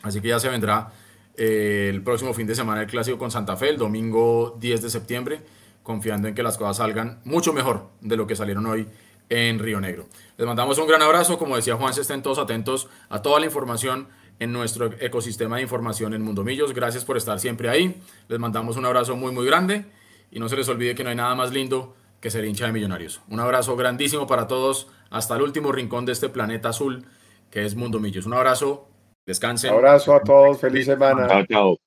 Así 0.04 0.22
que 0.22 0.30
ya 0.30 0.40
se 0.40 0.50
vendrá 0.50 0.92
eh, 1.38 1.90
el 1.94 2.02
próximo 2.02 2.34
fin 2.34 2.48
de 2.48 2.56
semana 2.56 2.82
el 2.82 2.88
clásico 2.88 3.18
con 3.18 3.32
Santa 3.32 3.58
Fe, 3.58 3.70
el 3.70 3.78
domingo 3.78 4.58
10 4.60 4.82
de 4.82 4.90
septiembre, 4.90 5.42
confiando 5.84 6.28
en 6.28 6.36
que 6.36 6.44
las 6.44 6.58
cosas 6.58 6.78
salgan 6.78 7.20
mucho 7.26 7.54
mejor 7.54 7.90
de 8.02 8.18
lo 8.18 8.28
que 8.28 8.36
salieron 8.36 8.66
hoy 8.66 8.88
en 9.30 9.60
Río 9.60 9.82
Negro. 9.82 10.08
Les 10.38 10.48
mandamos 10.48 10.78
un 10.78 10.88
gran 10.88 11.02
abrazo, 11.02 11.38
como 11.38 11.56
decía 11.56 11.76
Juan, 11.76 11.94
se 11.94 12.02
estén 12.02 12.22
todos 12.22 12.40
atentos 12.40 12.88
a 13.10 13.22
toda 13.22 13.40
la 13.40 13.46
información 13.46 14.08
en 14.40 14.52
nuestro 14.52 14.92
ecosistema 15.00 15.58
de 15.58 15.64
información 15.64 16.14
en 16.14 16.22
Mundo 16.22 16.44
Millos. 16.44 16.74
Gracias 16.74 17.06
por 17.06 17.18
estar 17.18 17.40
siempre 17.40 17.70
ahí. 17.70 18.02
Les 18.28 18.40
mandamos 18.40 18.78
un 18.78 18.86
abrazo 18.86 19.16
muy, 19.16 19.32
muy 19.32 19.46
grande 19.46 19.86
y 20.32 20.40
no 20.40 20.50
se 20.50 20.56
les 20.56 20.68
olvide 20.68 20.96
que 20.96 21.04
no 21.04 21.10
hay 21.10 21.16
nada 21.16 21.36
más 21.36 21.52
lindo 21.52 21.96
que 22.20 22.30
ser 22.30 22.46
hincha 22.46 22.66
de 22.66 22.74
Millonarios. 22.74 23.22
Un 23.30 23.40
abrazo 23.40 23.76
grandísimo 23.76 24.28
para 24.28 24.48
todos 24.48 24.88
hasta 25.10 25.36
el 25.36 25.42
último 25.42 25.72
rincón 25.72 26.06
de 26.06 26.12
este 26.12 26.30
planeta 26.30 26.70
azul 26.70 27.06
que 27.50 27.66
es 27.66 27.76
Mundo 27.76 28.00
Millos. 28.00 28.26
Un 28.26 28.34
abrazo, 28.34 28.88
descansen. 29.26 29.72
Un 29.72 29.78
abrazo 29.78 30.16
a 30.16 30.22
todos, 30.22 30.60
feliz 30.60 30.86
semana. 30.86 31.28
Chao, 31.28 31.46
chao. 31.46 31.78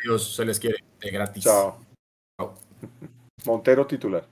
Adiós, 0.00 0.34
se 0.34 0.44
les 0.44 0.58
quiere, 0.58 0.78
de 1.00 1.10
gratis. 1.10 1.44
Chao. 1.44 1.78
Montero 3.44 3.86
titular. 3.86 4.24